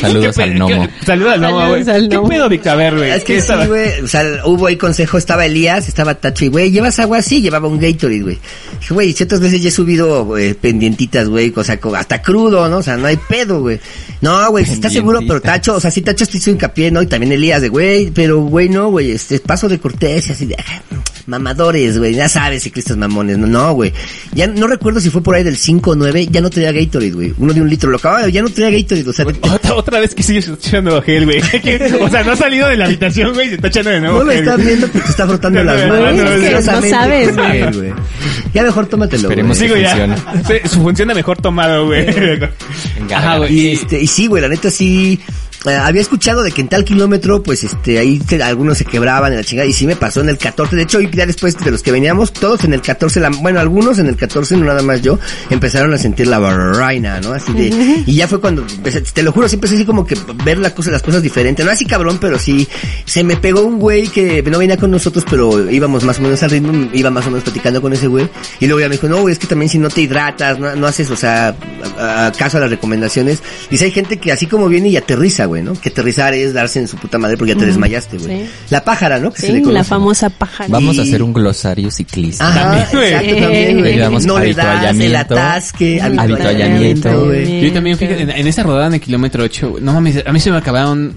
Saludos 0.00 0.38
al 0.38 0.54
gnomo. 0.54 0.88
Saludos 1.04 1.32
al 1.32 1.40
gnomo, 1.40 1.68
güey. 1.68 1.84
Saludos 1.84 1.88
al 1.88 2.08
¿Qué 2.08 2.28
pedo, 2.28 2.48
Víctor? 2.48 2.72
A 2.72 2.76
ver, 2.76 2.96
güey. 2.96 3.10
Es 3.10 3.24
que 3.24 3.34
¿qué 3.34 3.40
sí, 3.40 3.52
güey. 3.66 4.00
O 4.00 4.06
sea, 4.06 4.22
hubo 4.44 4.66
ahí 4.66 4.76
consejo, 4.76 5.18
estaba 5.18 5.46
Elías, 5.46 5.88
estaba 5.88 6.14
Tacho 6.14 6.44
y, 6.44 6.48
güey, 6.48 6.70
¿llevas 6.70 6.98
agua? 6.98 7.22
Sí, 7.22 7.40
llevaba 7.40 7.68
un 7.68 7.78
Gatorade, 7.78 8.22
güey. 8.22 8.38
Dije, 8.80 8.94
güey, 8.94 9.12
ciertas 9.12 9.40
veces 9.40 9.62
ya 9.62 9.68
he 9.68 9.72
subido 9.72 10.36
eh, 10.38 10.54
pendientitas, 10.54 11.28
güey, 11.28 11.52
o 11.54 11.64
sea, 11.64 11.78
hasta 11.96 12.22
crudo, 12.22 12.68
¿no? 12.68 12.78
O 12.78 12.82
sea, 12.82 12.96
no 12.96 13.06
hay 13.06 13.16
pedo, 13.16 13.60
güey. 13.60 13.80
No, 14.20 14.50
güey, 14.50 14.64
¿estás 14.64 14.92
seguro? 14.92 15.20
Pero. 15.20 15.40
Tacho, 15.40 15.76
o 15.76 15.80
sea, 15.80 15.90
sí, 15.90 16.02
Tacho 16.02 16.26
te 16.26 16.38
hizo 16.38 16.50
hincapié, 16.50 16.90
¿no? 16.90 17.02
Y 17.02 17.06
también 17.06 17.32
Elías, 17.32 17.62
de, 17.62 17.68
güey, 17.68 18.10
pero, 18.10 18.40
güey, 18.40 18.68
no, 18.68 18.90
güey, 18.90 19.12
este, 19.12 19.38
paso 19.40 19.68
de 19.68 19.78
cortés 19.78 20.28
y 20.28 20.32
así 20.32 20.46
de, 20.46 20.56
ah, 20.58 20.82
mamadores, 21.28 21.98
güey, 21.98 22.14
ya 22.14 22.28
sabes, 22.28 22.62
ciclistas 22.62 22.96
mamones, 22.96 23.38
no, 23.38 23.46
no, 23.46 23.72
güey. 23.74 23.92
Ya 24.34 24.46
no 24.46 24.66
recuerdo 24.66 24.98
si 25.00 25.10
fue 25.10 25.22
por 25.22 25.34
ahí 25.34 25.44
del 25.44 25.56
5 25.56 25.90
o 25.90 25.94
9, 25.94 26.26
ya 26.30 26.40
no 26.40 26.50
traía 26.50 26.72
Gatorade, 26.72 27.10
güey. 27.12 27.34
Uno 27.38 27.52
de 27.52 27.60
un 27.60 27.68
litro, 27.68 27.90
lo 27.90 27.98
acababa, 27.98 28.28
ya 28.28 28.42
no 28.42 28.48
traía 28.48 28.76
Gatorade, 28.76 29.08
o 29.08 29.12
sea, 29.12 29.24
de- 29.26 29.36
Otra, 29.42 29.74
otra 29.74 30.00
vez 30.00 30.14
que 30.14 30.22
sigues 30.22 30.48
echando 30.48 31.00
gel, 31.02 31.24
güey. 31.26 31.38
o 32.00 32.08
sea, 32.08 32.24
no 32.24 32.32
ha 32.32 32.36
salido 32.36 32.66
de 32.68 32.76
la 32.76 32.86
habitación, 32.86 33.34
güey, 33.34 33.46
y 33.46 33.50
se 33.50 33.54
está 33.56 33.68
echando 33.68 33.90
de 33.90 34.00
nuevo 34.00 34.18
No 34.18 34.24
lo 34.24 34.30
gel, 34.32 34.40
estás 34.40 34.64
viendo 34.64 34.86
porque 34.88 35.04
te 35.04 35.10
está 35.10 35.26
frotando 35.26 35.62
las 35.64 35.86
No, 35.86 35.94
no, 35.94 36.00
manos. 36.02 36.16
no, 36.24 36.30
es 36.30 36.40
que 36.40 36.46
celosamente 36.48 36.88
no 36.90 37.34
sabes, 37.34 37.76
güey. 37.76 37.92
Ya 38.54 38.62
mejor 38.62 38.86
tómatelo. 38.86 39.22
Esperemos 39.28 39.58
güey. 39.58 39.68
Sigo 39.68 39.80
ya. 39.80 39.88
funciona. 39.90 40.42
Sí, 40.48 40.54
Su 40.68 40.82
funciona 40.82 41.14
mejor 41.14 41.36
tomado, 41.42 41.86
güey. 41.86 42.06
Ajá, 43.14 43.38
güey. 43.38 43.52
Y 43.54 43.68
este, 43.72 44.00
y 44.00 44.06
sí, 44.06 44.26
güey, 44.26 44.40
la 44.42 44.48
neta 44.48 44.70
sí. 44.70 45.20
Eh, 45.66 45.70
había 45.74 46.00
escuchado 46.02 46.42
de 46.42 46.52
que 46.52 46.60
en 46.60 46.68
tal 46.68 46.84
kilómetro, 46.84 47.42
pues 47.42 47.64
este, 47.64 47.98
ahí 47.98 48.18
te- 48.20 48.42
algunos 48.42 48.78
se 48.78 48.84
quebraban 48.84 49.32
en 49.32 49.38
la 49.38 49.44
chingada, 49.44 49.66
y 49.68 49.72
sí 49.72 49.86
me 49.86 49.96
pasó 49.96 50.20
en 50.20 50.28
el 50.28 50.38
14. 50.38 50.76
De 50.76 50.82
hecho, 50.82 51.00
ya 51.00 51.26
después 51.26 51.56
de 51.58 51.70
los 51.70 51.82
que 51.82 51.90
veníamos, 51.92 52.32
todos 52.32 52.64
en 52.64 52.72
el 52.74 52.80
14, 52.82 53.20
la- 53.20 53.30
bueno, 53.30 53.58
algunos 53.60 53.98
en 53.98 54.06
el 54.06 54.16
14, 54.16 54.56
no 54.56 54.64
nada 54.66 54.82
más 54.82 55.02
yo, 55.02 55.18
empezaron 55.50 55.92
a 55.94 55.98
sentir 55.98 56.26
la 56.28 56.38
barraina, 56.38 57.20
¿no? 57.20 57.32
Así 57.32 57.52
de, 57.52 58.02
y 58.06 58.14
ya 58.14 58.28
fue 58.28 58.40
cuando, 58.40 58.62
empecé- 58.66 59.00
te 59.12 59.22
lo 59.22 59.32
juro, 59.32 59.48
siempre 59.48 59.68
así 59.70 59.84
como 59.84 60.06
que 60.06 60.16
ver 60.44 60.58
la 60.58 60.74
cosa, 60.74 60.90
las 60.90 61.02
cosas 61.02 61.22
diferentes, 61.22 61.64
no 61.64 61.72
así 61.72 61.84
cabrón, 61.86 62.18
pero 62.20 62.38
sí, 62.38 62.68
se 63.04 63.24
me 63.24 63.36
pegó 63.36 63.62
un 63.62 63.78
güey 63.78 64.08
que 64.08 64.42
no 64.42 64.58
venía 64.58 64.76
con 64.76 64.90
nosotros, 64.90 65.24
pero 65.28 65.70
íbamos 65.70 66.04
más 66.04 66.18
o 66.18 66.22
menos 66.22 66.42
al 66.42 66.50
ritmo, 66.50 66.88
iba 66.92 67.10
más 67.10 67.26
o 67.26 67.30
menos 67.30 67.44
platicando 67.44 67.82
con 67.82 67.92
ese 67.92 68.06
güey, 68.06 68.28
y 68.60 68.66
luego 68.66 68.80
ya 68.80 68.88
me 68.88 68.94
dijo, 68.94 69.08
no, 69.08 69.20
güey, 69.22 69.32
es 69.32 69.38
que 69.38 69.46
también 69.46 69.68
si 69.68 69.78
no 69.78 69.88
te 69.88 70.02
hidratas, 70.02 70.58
no, 70.58 70.74
no 70.76 70.86
haces, 70.86 71.10
o 71.10 71.16
sea, 71.16 71.54
a- 71.98 72.26
a- 72.26 72.32
caso 72.32 72.58
a 72.58 72.60
las 72.60 72.70
recomendaciones, 72.70 73.40
dice, 73.70 73.86
hay 73.86 73.90
gente 73.90 74.18
que 74.18 74.30
así 74.32 74.46
como 74.46 74.68
viene 74.68 74.88
y 74.88 74.96
aterriza, 74.96 75.46
güey, 75.48 75.62
¿no? 75.62 75.72
Que 75.74 75.88
aterrizar 75.88 76.32
es 76.34 76.52
darse 76.54 76.78
en 76.78 76.86
su 76.88 76.96
puta 76.96 77.18
madre 77.18 77.36
porque 77.36 77.54
ya 77.54 77.58
te 77.58 77.66
desmayaste, 77.66 78.18
güey. 78.18 78.44
sí. 78.44 78.50
La 78.70 78.84
pájara, 78.84 79.18
¿no? 79.18 79.32
Que 79.32 79.40
se 79.40 79.46
Sí, 79.48 79.52
le 79.64 79.72
la 79.72 79.84
famosa 79.84 80.30
pájara. 80.30 80.68
Vamos 80.70 80.98
a 80.98 81.02
hacer 81.02 81.22
un 81.22 81.32
glosario 81.32 81.90
ciclista. 81.90 82.48
Ajá, 82.48 82.60
También, 82.62 82.82
exacto, 83.12 83.36
también, 83.42 83.78
güey. 83.80 84.26
No 84.26 84.38
le 84.38 84.54
das 84.54 84.96
el 84.98 85.16
atasque, 85.16 86.00
Habituallamiento. 86.00 87.26
güey. 87.26 87.60
Yo 87.62 87.72
también, 87.72 87.98
fíjate, 87.98 88.22
en, 88.22 88.30
en 88.30 88.46
esa 88.46 88.62
rodada 88.62 88.86
en 88.86 88.94
el 88.94 89.00
kilómetro 89.00 89.42
8, 89.44 89.70
güey, 89.70 89.82
no 89.82 89.92
mames, 89.92 90.22
a 90.26 90.32
mí 90.32 90.40
se 90.40 90.50
me 90.50 90.58
acabaron 90.58 91.14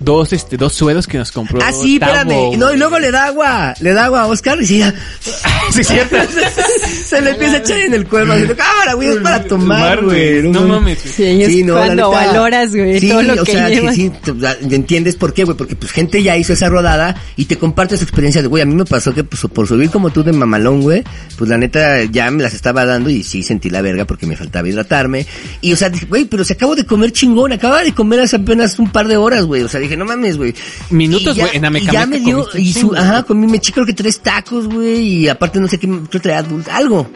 dos, 0.00 0.32
este, 0.32 0.56
dos 0.56 0.72
suedos 0.72 1.06
que 1.06 1.18
nos 1.18 1.30
compró. 1.30 1.60
Ah, 1.62 1.72
sí, 1.72 1.94
espérame. 1.94 2.56
No, 2.58 2.72
y 2.72 2.76
luego 2.76 2.98
le 2.98 3.10
da 3.10 3.26
agua, 3.26 3.74
le 3.80 3.92
da 3.92 4.06
agua 4.06 4.22
a 4.22 4.26
Oscar 4.26 4.60
y 4.60 4.66
sí, 4.66 4.78
ya, 4.78 4.94
Sí, 5.72 5.84
cierto. 5.84 6.16
se 7.06 7.20
le 7.20 7.30
empieza 7.30 7.56
a 7.56 7.58
echar 7.58 7.80
en 7.80 7.94
el 7.94 8.06
cuerpo. 8.06 8.32
así 8.32 8.46
de, 8.46 8.56
Cámara, 8.56 8.94
güey, 8.94 9.08
es 9.08 9.16
para 9.18 9.44
tomar, 9.44 10.02
güey. 10.02 10.42
No 10.42 10.62
mames. 10.62 10.98
Sí, 10.98 11.44
Sí, 11.46 11.62
no, 11.62 11.74
cuando 11.74 11.94
neta, 11.94 12.08
valoras, 12.08 12.74
güey, 12.74 12.98
sí, 12.98 13.08
todo 13.08 13.22
lo 13.22 13.42
o 13.42 13.44
que 13.44 13.52
sea, 13.52 13.68
llevas. 13.68 13.94
Sí, 13.94 14.10
sí, 14.24 14.32
entiendes 14.74 15.16
por 15.16 15.32
qué, 15.32 15.44
güey, 15.44 15.56
porque 15.56 15.76
pues 15.76 15.92
gente 15.92 16.22
ya 16.22 16.36
hizo 16.36 16.52
esa 16.52 16.68
rodada 16.68 17.16
y 17.36 17.44
te 17.44 17.58
comparte 17.58 17.96
su 17.96 18.04
experiencia 18.04 18.42
de, 18.42 18.48
güey, 18.48 18.62
a 18.62 18.66
mí 18.66 18.74
me 18.74 18.84
pasó 18.84 19.12
que 19.14 19.24
pues 19.24 19.42
por 19.52 19.66
subir 19.66 19.90
como 19.90 20.10
tú 20.10 20.22
de 20.22 20.32
mamalón, 20.32 20.80
güey, 20.80 21.04
pues 21.36 21.50
la 21.50 21.58
neta 21.58 22.04
ya 22.04 22.30
me 22.30 22.42
las 22.42 22.54
estaba 22.54 22.84
dando 22.84 23.10
y 23.10 23.22
sí 23.22 23.42
sentí 23.42 23.70
la 23.70 23.82
verga 23.82 24.04
porque 24.04 24.26
me 24.26 24.36
faltaba 24.36 24.68
hidratarme. 24.68 25.26
Y 25.60 25.72
o 25.72 25.76
sea, 25.76 25.88
dije, 25.88 26.06
güey, 26.06 26.24
pero 26.24 26.44
se 26.44 26.54
acabo 26.54 26.74
de 26.74 26.86
comer 26.86 27.12
chingón, 27.12 27.52
acaba 27.52 27.82
de 27.82 27.92
comer 27.92 28.20
hace 28.20 28.36
apenas 28.36 28.78
un 28.78 28.90
par 28.90 29.08
de 29.08 29.16
horas, 29.16 29.44
güey. 29.44 29.62
O 29.62 29.68
sea, 29.68 29.80
dije, 29.80 29.89
no 29.96 30.04
mames, 30.04 30.36
güey. 30.36 30.54
Minutos, 30.90 31.36
güey, 31.36 31.56
en 31.56 31.64
Amecameca 31.64 31.92
y 31.92 32.00
ya 32.00 32.06
me 32.06 32.20
dio, 32.20 32.46
y 32.54 32.72
su, 32.72 32.94
ajá, 32.94 33.22
comí, 33.22 33.46
me 33.46 33.58
eché 33.58 33.72
creo 33.72 33.86
que 33.86 33.92
tres 33.94 34.20
tacos, 34.20 34.66
güey, 34.66 34.98
y 35.00 35.28
aparte 35.28 35.60
no 35.60 35.68
sé 35.68 35.78
qué, 35.78 35.88
qué 36.10 36.20
traía 36.20 36.42
dulce, 36.42 36.70
algo. 36.70 37.10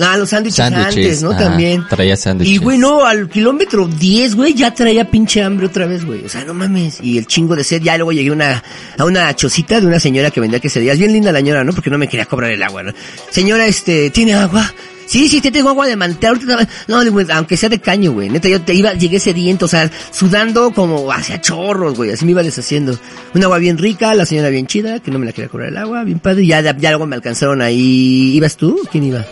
Ah, 0.00 0.16
los 0.16 0.30
sándwiches 0.30 0.58
antes, 0.58 1.22
¿no? 1.22 1.30
ajá, 1.30 1.44
También. 1.44 1.84
traía 1.88 2.16
sándwiches. 2.16 2.56
Y 2.56 2.58
güey, 2.58 2.78
no, 2.78 3.04
al 3.04 3.28
kilómetro 3.28 3.86
10, 3.86 4.34
güey, 4.34 4.52
ya 4.54 4.74
traía 4.74 5.08
pinche 5.08 5.40
hambre 5.40 5.66
otra 5.66 5.86
vez, 5.86 6.04
güey. 6.04 6.24
O 6.24 6.28
sea, 6.28 6.44
no 6.44 6.52
mames. 6.52 6.98
Y 7.00 7.16
el 7.16 7.26
chingo 7.26 7.54
de 7.54 7.62
sed, 7.62 7.80
ya 7.80 7.96
luego 7.96 8.10
llegué 8.10 8.30
a 8.30 8.32
una, 8.32 8.62
a 8.98 9.04
una 9.04 9.34
chocita 9.36 9.80
de 9.80 9.86
una 9.86 10.00
señora 10.00 10.32
que 10.32 10.40
vendía 10.40 10.58
quesadillas. 10.58 10.98
Bien 10.98 11.12
linda 11.12 11.30
la 11.30 11.38
señora, 11.38 11.62
¿no? 11.62 11.72
Porque 11.72 11.90
no 11.90 11.98
me 11.98 12.08
quería 12.08 12.26
cobrar 12.26 12.50
el 12.50 12.62
agua, 12.64 12.82
¿no? 12.82 12.92
Señora, 13.30 13.66
este, 13.66 14.10
¿tiene 14.10 14.34
agua? 14.34 14.74
Sí, 15.14 15.28
sí, 15.28 15.40
te 15.40 15.52
tengo 15.52 15.68
agua 15.68 15.86
de 15.86 15.94
mantel. 15.94 16.40
No, 16.88 17.00
aunque 17.34 17.56
sea 17.56 17.68
de 17.68 17.80
caño, 17.80 18.10
güey. 18.10 18.28
Neta, 18.30 18.48
yo 18.48 18.60
te 18.60 18.74
iba, 18.74 18.94
llegué 18.94 19.20
sediento, 19.20 19.66
o 19.66 19.68
sea, 19.68 19.88
sudando 20.10 20.72
como 20.72 21.12
hacia 21.12 21.40
chorros, 21.40 21.94
güey. 21.94 22.10
Así 22.10 22.24
me 22.24 22.32
iba 22.32 22.42
deshaciendo. 22.42 22.98
Un 23.32 23.44
agua 23.44 23.58
bien 23.58 23.78
rica, 23.78 24.12
la 24.16 24.26
señora 24.26 24.48
bien 24.48 24.66
chida, 24.66 24.98
que 24.98 25.12
no 25.12 25.20
me 25.20 25.26
la 25.26 25.32
quería 25.32 25.48
cobrar 25.48 25.68
el 25.68 25.76
agua, 25.76 26.02
bien 26.02 26.18
padre. 26.18 26.44
Ya, 26.44 26.62
ya 26.62 26.90
luego 26.90 27.06
me 27.06 27.14
alcanzaron 27.14 27.62
ahí. 27.62 28.32
¿Ibas 28.34 28.56
tú? 28.56 28.80
¿Quién 28.90 29.04
iba? 29.04 29.24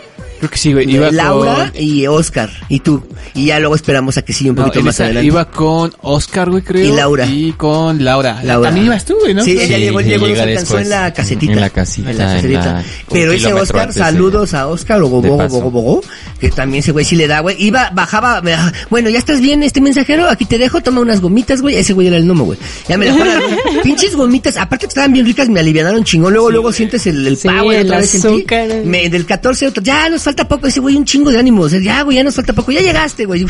Creo 0.42 0.50
que 0.50 0.58
sí, 0.58 0.72
güey. 0.72 0.90
Iba 0.90 1.12
Laura 1.12 1.70
con... 1.72 1.80
y 1.80 2.04
Oscar. 2.08 2.50
Y 2.68 2.80
tú. 2.80 3.00
Y 3.32 3.46
ya 3.46 3.60
luego 3.60 3.76
esperamos 3.76 4.18
a 4.18 4.22
que 4.22 4.32
siga 4.32 4.50
un 4.50 4.56
No, 4.56 4.62
poquito 4.64 4.80
en 4.80 4.86
más 4.86 4.98
adelante. 4.98 5.24
iba 5.26 5.44
con 5.44 5.92
Oscar, 6.00 6.50
güey, 6.50 6.64
creo. 6.64 6.84
Y 6.84 6.96
Laura. 6.96 7.26
Y 7.26 7.52
con 7.52 8.02
Laura. 8.04 8.42
Laura. 8.42 8.68
También 8.70 8.86
ibas 8.86 9.04
tú, 9.04 9.14
güey, 9.20 9.34
¿no? 9.34 9.44
Sí, 9.44 9.52
ella 9.52 9.76
Sí, 9.76 9.82
llegó, 9.82 10.00
sí, 10.00 10.06
llegó, 10.06 10.26
nos 10.26 10.30
llega 10.30 10.42
alcanzó 10.42 10.78
en 10.80 10.88
la 10.88 11.12
casetita. 11.12 11.52
En 11.52 11.60
la 11.60 11.70
casita, 11.70 12.10
En 12.10 12.18
la 12.18 12.24
en 12.24 12.34
casetita. 12.36 12.64
la- 12.72 12.84
Pero 13.08 13.30
ese 13.30 13.52
Oscar, 13.52 13.80
antes 13.82 13.96
saludos 13.98 14.52
a 14.54 14.66
Oscar, 14.66 15.00
o 15.00 15.08
Bogo. 15.08 15.36
Bogo, 15.36 15.70
Bogo, 15.70 16.00
que 16.40 16.50
también 16.50 16.80
ese 16.80 16.90
güey 16.90 17.04
sí 17.04 17.14
le 17.14 17.28
da, 17.28 17.38
güey. 17.38 17.54
Iba, 17.62 17.90
bajaba, 17.94 18.42
bueno, 18.90 19.10
ya 19.10 19.18
estás 19.18 19.40
bien, 19.40 19.62
este 19.62 19.80
mensajero, 19.80 20.28
aquí 20.28 20.44
te 20.44 20.58
dejo, 20.58 20.80
toma 20.80 21.00
unas 21.02 21.20
gomitas, 21.20 21.62
güey. 21.62 21.76
Ese 21.76 21.92
güey 21.92 22.08
era 22.08 22.16
el 22.16 22.24
gnomo, 22.26 22.46
güey. 22.46 22.58
Ya 22.88 22.98
me 22.98 23.06
las 23.06 23.16
pinches 23.84 24.16
gomitas, 24.16 24.56
aparte 24.56 24.86
que 24.86 24.88
estaban 24.88 25.12
bien 25.12 25.24
ricas, 25.24 25.48
me 25.48 25.60
alivianaron 25.60 26.02
chingón. 26.02 26.32
Luego, 26.32 26.50
luego 26.50 26.72
sientes 26.72 27.06
el, 27.06 27.24
el 27.28 27.36
Sí, 27.36 27.46
power 27.46 27.84
otra 27.84 27.98
vez 27.98 28.14
en 28.16 28.22
ti. 28.44 28.46
Me, 28.84 29.08
del 29.08 29.24
14, 29.24 29.68
otro, 29.68 29.82
ya 29.84 30.08
nos 30.08 30.26
falta 30.32 30.48
poco, 30.48 30.66
ese 30.66 30.80
güey 30.80 30.96
un 30.96 31.04
chingo 31.04 31.30
de 31.30 31.38
ánimo. 31.38 31.62
O 31.62 31.68
sea, 31.68 31.80
ya, 31.80 32.02
güey, 32.02 32.16
ya 32.16 32.24
nos 32.24 32.34
falta 32.34 32.52
poco, 32.52 32.72
ya 32.72 32.80
llegaste, 32.80 33.26
güey. 33.26 33.44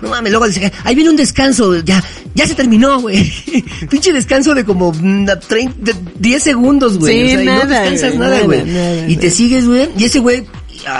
No 0.00 0.08
mames, 0.08 0.32
luego 0.32 0.46
dice, 0.46 0.72
ahí 0.84 0.94
viene 0.94 1.10
un 1.10 1.16
descanso, 1.16 1.78
ya, 1.80 2.02
ya 2.34 2.46
se 2.46 2.54
terminó, 2.54 3.00
güey. 3.00 3.32
Pinche 3.90 4.12
descanso 4.12 4.54
de 4.54 4.64
como 4.64 4.92
mm, 4.92 5.26
30, 5.46 5.74
de 5.78 5.94
10 6.18 6.42
segundos, 6.42 6.98
güey. 6.98 7.14
Sí, 7.14 7.24
o 7.24 7.28
sea, 7.28 7.42
y 7.42 7.46
no 7.46 7.66
descansas 7.66 8.16
güey, 8.16 8.18
nada, 8.18 8.40
güey. 8.40 9.12
Y 9.12 9.16
te 9.16 9.30
sigues, 9.30 9.66
güey. 9.66 9.90
Y 9.96 10.04
ese 10.04 10.20
güey, 10.20 10.44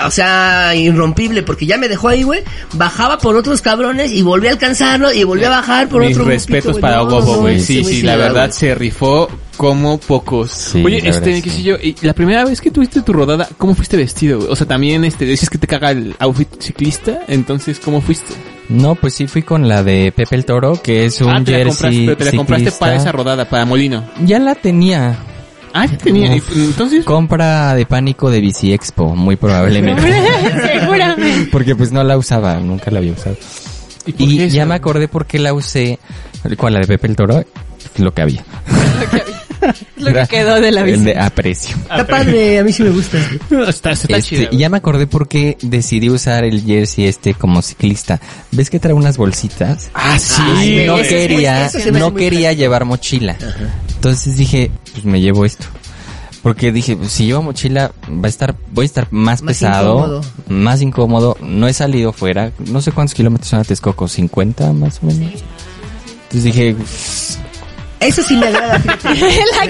o 0.06 0.10
sea, 0.10 0.74
irrompible, 0.74 1.42
porque 1.42 1.66
ya 1.66 1.78
me 1.78 1.88
dejó 1.88 2.08
ahí, 2.08 2.22
güey. 2.22 2.42
Bajaba 2.74 3.18
por 3.18 3.36
otros 3.36 3.62
cabrones 3.62 4.12
y 4.12 4.22
volví 4.22 4.48
a 4.48 4.50
alcanzarlo 4.50 5.12
y 5.12 5.24
volví 5.24 5.44
a 5.44 5.50
bajar 5.50 5.88
por 5.88 6.02
Mis 6.02 6.16
otro 6.16 6.28
respetos 6.28 6.64
grupito, 6.64 6.80
para 6.80 7.00
Gobo, 7.02 7.36
güey. 7.38 7.60
Sí, 7.60 7.84
sí, 7.84 7.96
sí 7.96 8.02
la 8.02 8.16
da, 8.16 8.24
verdad 8.24 8.50
se 8.50 8.74
rifó 8.74 9.28
como 9.56 9.98
pocos. 9.98 10.50
Sí, 10.50 10.82
Oye, 10.84 11.00
este, 11.08 11.40
sí. 11.42 11.50
sé 11.50 11.62
yo, 11.62 11.76
y 11.76 11.94
la 12.02 12.14
primera 12.14 12.44
vez 12.44 12.60
que 12.60 12.70
tuviste 12.70 13.02
tu 13.02 13.12
rodada, 13.12 13.48
¿cómo 13.58 13.74
fuiste 13.74 13.96
vestido? 13.96 14.38
güey? 14.38 14.50
O 14.50 14.56
sea, 14.56 14.66
también, 14.66 15.04
este, 15.04 15.24
dices 15.24 15.50
que 15.50 15.58
te 15.58 15.66
caga 15.66 15.90
el 15.90 16.14
outfit 16.18 16.48
ciclista, 16.60 17.22
entonces, 17.28 17.78
¿cómo 17.80 18.00
fuiste? 18.00 18.34
No, 18.68 18.94
pues 18.94 19.14
sí 19.14 19.26
fui 19.26 19.42
con 19.42 19.68
la 19.68 19.82
de 19.82 20.12
Pepe 20.12 20.36
el 20.36 20.44
Toro, 20.44 20.80
que 20.80 21.04
es 21.04 21.20
un 21.20 21.30
ah, 21.30 21.44
te 21.44 21.52
la 21.52 21.58
jersey 21.58 21.72
compraste, 21.72 22.04
pero 22.06 22.16
te 22.16 22.24
la 22.24 22.30
compraste 22.32 22.64
ciclista. 22.64 22.78
para 22.80 22.96
esa 22.96 23.12
rodada, 23.12 23.44
para 23.48 23.64
Molino. 23.66 24.04
Ya 24.24 24.38
la 24.38 24.54
tenía. 24.54 25.18
Ah, 25.74 25.86
ya 25.86 25.96
tenía, 25.98 26.34
Uf. 26.36 26.56
y- 26.56 26.64
entonces... 26.64 27.04
Compra 27.04 27.74
de 27.74 27.86
pánico 27.86 28.30
de 28.30 28.40
Bici 28.40 28.72
Expo, 28.72 29.14
muy 29.16 29.36
probablemente. 29.36 30.02
Seguramente. 30.80 31.48
Porque 31.50 31.74
pues 31.76 31.92
no 31.92 32.02
la 32.04 32.16
usaba, 32.18 32.56
nunca 32.60 32.90
la 32.90 32.98
había 32.98 33.12
usado. 33.12 33.36
¿Y 34.06 34.12
por 34.12 34.28
Y 34.28 34.36
qué 34.38 34.50
ya 34.50 34.66
me 34.66 34.74
acordé 34.74 35.08
por 35.08 35.26
qué 35.26 35.38
la 35.38 35.54
usé. 35.54 35.98
¿Cuál? 36.56 36.74
La 36.74 36.80
de 36.80 36.86
Pepe 36.86 37.06
el 37.06 37.16
Toro. 37.16 37.44
Lo 37.98 38.12
que 38.12 38.22
había. 38.22 38.44
Lo 39.98 40.06
que 40.06 40.10
Era 40.10 40.26
quedó 40.26 40.60
de 40.60 40.72
la 40.72 40.80
el 40.80 40.86
bici. 40.92 41.04
de 41.04 41.18
aprecio. 41.18 41.76
Está 41.76 42.04
padre, 42.04 42.58
a 42.58 42.64
mí 42.64 42.72
sí 42.72 42.82
me 42.82 42.90
gusta. 42.90 43.18
Está, 43.68 43.92
está 43.92 44.16
Este, 44.16 44.22
chida, 44.22 44.48
y 44.50 44.56
ya 44.58 44.68
me 44.68 44.78
acordé 44.78 45.06
por 45.06 45.28
qué 45.28 45.56
decidí 45.62 46.10
usar 46.10 46.42
el 46.44 46.62
jersey 46.64 47.06
este 47.06 47.34
como 47.34 47.62
ciclista. 47.62 48.20
¿Ves 48.50 48.70
que 48.70 48.80
trae 48.80 48.92
unas 48.92 49.16
bolsitas? 49.16 49.88
Ah, 49.94 50.18
sí. 50.18 50.42
y 50.82 50.86
no 50.86 50.98
eso- 50.98 51.08
quería, 51.10 51.70
no 51.92 52.12
quería 52.14 52.52
llevar 52.52 52.84
mochila. 52.84 53.36
Entonces 54.02 54.36
dije, 54.36 54.72
pues 54.90 55.04
me 55.04 55.20
llevo 55.20 55.44
esto. 55.44 55.64
Porque 56.42 56.72
dije, 56.72 56.96
pues, 56.96 57.12
si 57.12 57.26
llevo 57.26 57.40
mochila, 57.40 57.92
va 58.10 58.26
a 58.26 58.28
estar, 58.28 58.56
voy 58.72 58.82
a 58.82 58.86
estar 58.86 59.06
más, 59.12 59.42
Más 59.42 59.54
pesado, 59.54 59.94
incómodo. 59.94 60.20
más 60.48 60.82
incómodo. 60.82 61.36
No 61.40 61.68
he 61.68 61.72
salido 61.72 62.12
fuera, 62.12 62.50
no 62.66 62.82
sé 62.82 62.90
cuántos 62.90 63.14
kilómetros 63.14 63.48
son 63.50 63.60
a 63.60 63.64
Texcoco, 63.64 64.08
50 64.08 64.72
más 64.72 64.98
o 65.04 65.06
menos. 65.06 65.44
Entonces 66.24 66.42
dije, 66.42 66.74
Eso 68.04 68.22
sí 68.22 68.36
me 68.36 68.46
agrada, 68.46 68.78
la 68.84 68.98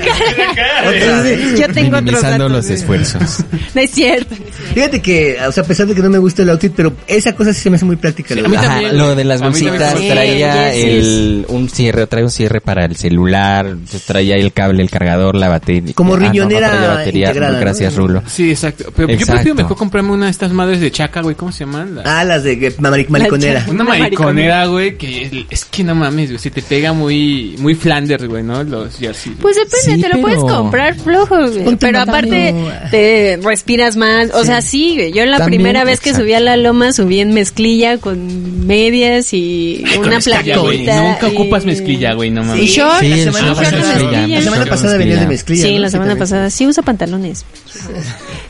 cara. 0.00 0.90
Vez. 1.22 1.58
Yo 1.58 1.68
tengo 1.72 1.98
otros 1.98 2.22
datos, 2.22 2.50
los 2.50 2.66
sí. 2.66 2.72
esfuerzos. 2.74 3.38
No 3.74 3.80
es 3.80 3.90
cierto. 3.90 4.34
Fíjate 4.74 5.00
que, 5.02 5.38
o 5.46 5.52
sea, 5.52 5.62
a 5.62 5.66
pesar 5.66 5.86
de 5.86 5.94
que 5.94 6.02
no 6.02 6.10
me 6.10 6.18
gusta 6.18 6.42
el 6.42 6.50
outfit, 6.50 6.72
pero 6.74 6.92
esa 7.06 7.34
cosa 7.34 7.52
sí 7.52 7.60
se 7.60 7.70
me 7.70 7.76
hace 7.76 7.84
muy 7.84 7.96
práctica. 7.96 8.34
la 8.34 8.42
a 8.42 8.44
mí 8.44 8.50
verdad. 8.50 8.64
Ajá, 8.64 8.74
también. 8.80 8.98
lo 8.98 9.14
de 9.14 9.24
las 9.24 9.40
bolsitas, 9.42 9.94
traía. 9.94 10.72
Sí, 10.72 10.80
el, 10.82 11.46
un 11.48 11.68
cierre, 11.68 12.06
traía 12.06 12.24
un 12.24 12.30
cierre 12.30 12.60
para 12.60 12.84
el 12.84 12.96
celular, 12.96 13.76
traía 14.06 14.36
el 14.36 14.52
cable, 14.52 14.82
el 14.82 14.90
cargador, 14.90 15.34
la 15.34 15.48
batería. 15.48 15.92
Como 15.94 16.14
Ah, 16.14 16.16
no, 16.18 16.22
no 16.26 16.30
riñonera 16.32 16.70
traía 16.70 16.88
batería, 16.88 17.26
integrada, 17.28 17.52
¿no? 17.54 17.60
Gracias, 17.60 17.94
Rulo. 17.96 18.22
Sí, 18.26 18.50
exacto. 18.50 18.92
Pero 18.94 19.08
yo 19.12 19.26
prefiero 19.26 19.54
mejor 19.54 19.76
comprarme 19.76 20.12
una 20.12 20.26
de 20.26 20.30
estas 20.30 20.52
madres 20.52 20.80
de 20.80 20.90
chaca, 20.90 21.20
güey. 21.22 21.34
¿Cómo 21.34 21.52
se 21.52 21.64
llaman? 21.64 21.96
La- 21.96 22.02
Ah, 22.20 22.24
las 22.24 22.44
de 22.44 22.58
que- 22.58 22.70
mari- 22.78 23.06
mariconera. 23.08 23.64
Una 23.68 23.82
Una 23.84 23.94
mariconera, 23.98 24.66
güey, 24.66 24.96
que 24.96 25.46
es 25.50 25.64
que 25.64 25.84
no 25.84 25.94
mames, 25.94 26.28
güey, 26.30 26.38
se 26.38 26.50
te 26.50 26.62
pega 26.62 26.92
muy 26.92 27.56
muy 27.58 27.74
Flanders, 27.74 28.21
güey, 28.28 28.42
¿no? 28.42 28.62
Los 28.64 28.96
jerseys. 28.96 29.36
Pues 29.40 29.56
depende, 29.56 29.96
Sí, 29.96 30.00
te 30.00 30.08
lo 30.08 30.20
puedes 30.20 30.38
comprar 30.40 30.94
flojo, 30.96 31.36
güey. 31.50 31.76
Pero 31.76 32.00
aparte 32.00 32.54
te 32.90 33.38
respiras 33.42 33.96
más. 33.96 34.30
O 34.34 34.44
sea, 34.44 34.62
sí, 34.62 34.94
güey. 34.96 35.12
Yo 35.12 35.24
la 35.26 35.38
También, 35.38 35.60
primera 35.62 35.84
vez 35.84 36.00
que 36.00 36.10
exacto. 36.10 36.24
subí 36.24 36.34
a 36.34 36.40
la 36.40 36.56
loma 36.56 36.92
subí 36.92 37.20
en 37.20 37.32
mezclilla 37.34 37.98
con 37.98 38.66
medias 38.66 39.32
y 39.32 39.82
Ay, 39.86 39.98
una 39.98 40.20
plaquita. 40.20 40.56
Nunca 40.56 41.28
y- 41.28 41.36
ocupas 41.36 41.64
mezclilla, 41.64 42.14
güey, 42.14 42.30
no 42.30 42.42
Y 42.42 42.46
mames. 42.46 42.70
short, 42.70 43.00
Sí, 43.00 43.08
la 43.08 43.16
semana 43.32 43.54
pasada, 43.54 43.76
mezclilla. 43.78 44.26
la 44.26 44.26
semana 44.26 44.42
Short 44.56 44.64
de 44.64 44.70
pasada 44.70 44.96
venía 44.98 45.16
de 45.16 45.26
mezclilla. 45.26 45.62
Sí, 45.66 45.74
¿no? 45.74 45.80
la 45.80 45.90
semana 45.90 46.16
pasada. 46.16 46.50
Sí 46.50 46.66
usa 46.66 46.82
pantalones. 46.82 47.44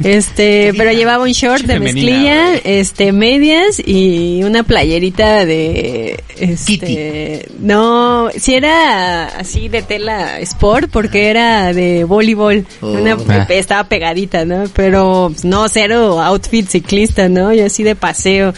Este, 0.02 0.72
pero 0.76 0.92
llevaba 0.92 1.22
un 1.24 1.32
short 1.32 1.62
de 1.64 1.78
mezclilla, 1.78 2.54
este, 2.64 3.12
medias 3.12 3.80
y 3.84 4.42
una 4.42 4.62
playerita 4.64 5.44
de, 5.44 6.22
este, 6.38 6.64
Kitty. 6.64 6.98
no, 7.60 8.28
si 8.36 8.54
era 8.54 9.26
así 9.26 9.61
de 9.68 9.82
tela 9.82 10.38
sport 10.40 10.90
porque 10.90 11.28
era 11.30 11.72
de 11.72 12.04
voleibol, 12.04 12.66
Oh. 12.80 12.92
una, 12.92 13.16
Ah. 13.28 13.46
estaba 13.50 13.84
pegadita, 13.84 14.44
¿no? 14.44 14.64
Pero 14.74 15.28
pues, 15.32 15.44
no, 15.44 15.68
cero 15.68 16.20
outfit 16.22 16.66
ciclista, 16.68 17.28
¿no? 17.28 17.52
Yo 17.52 17.66
así 17.66 17.82
de 17.82 17.94
paseo. 17.94 18.54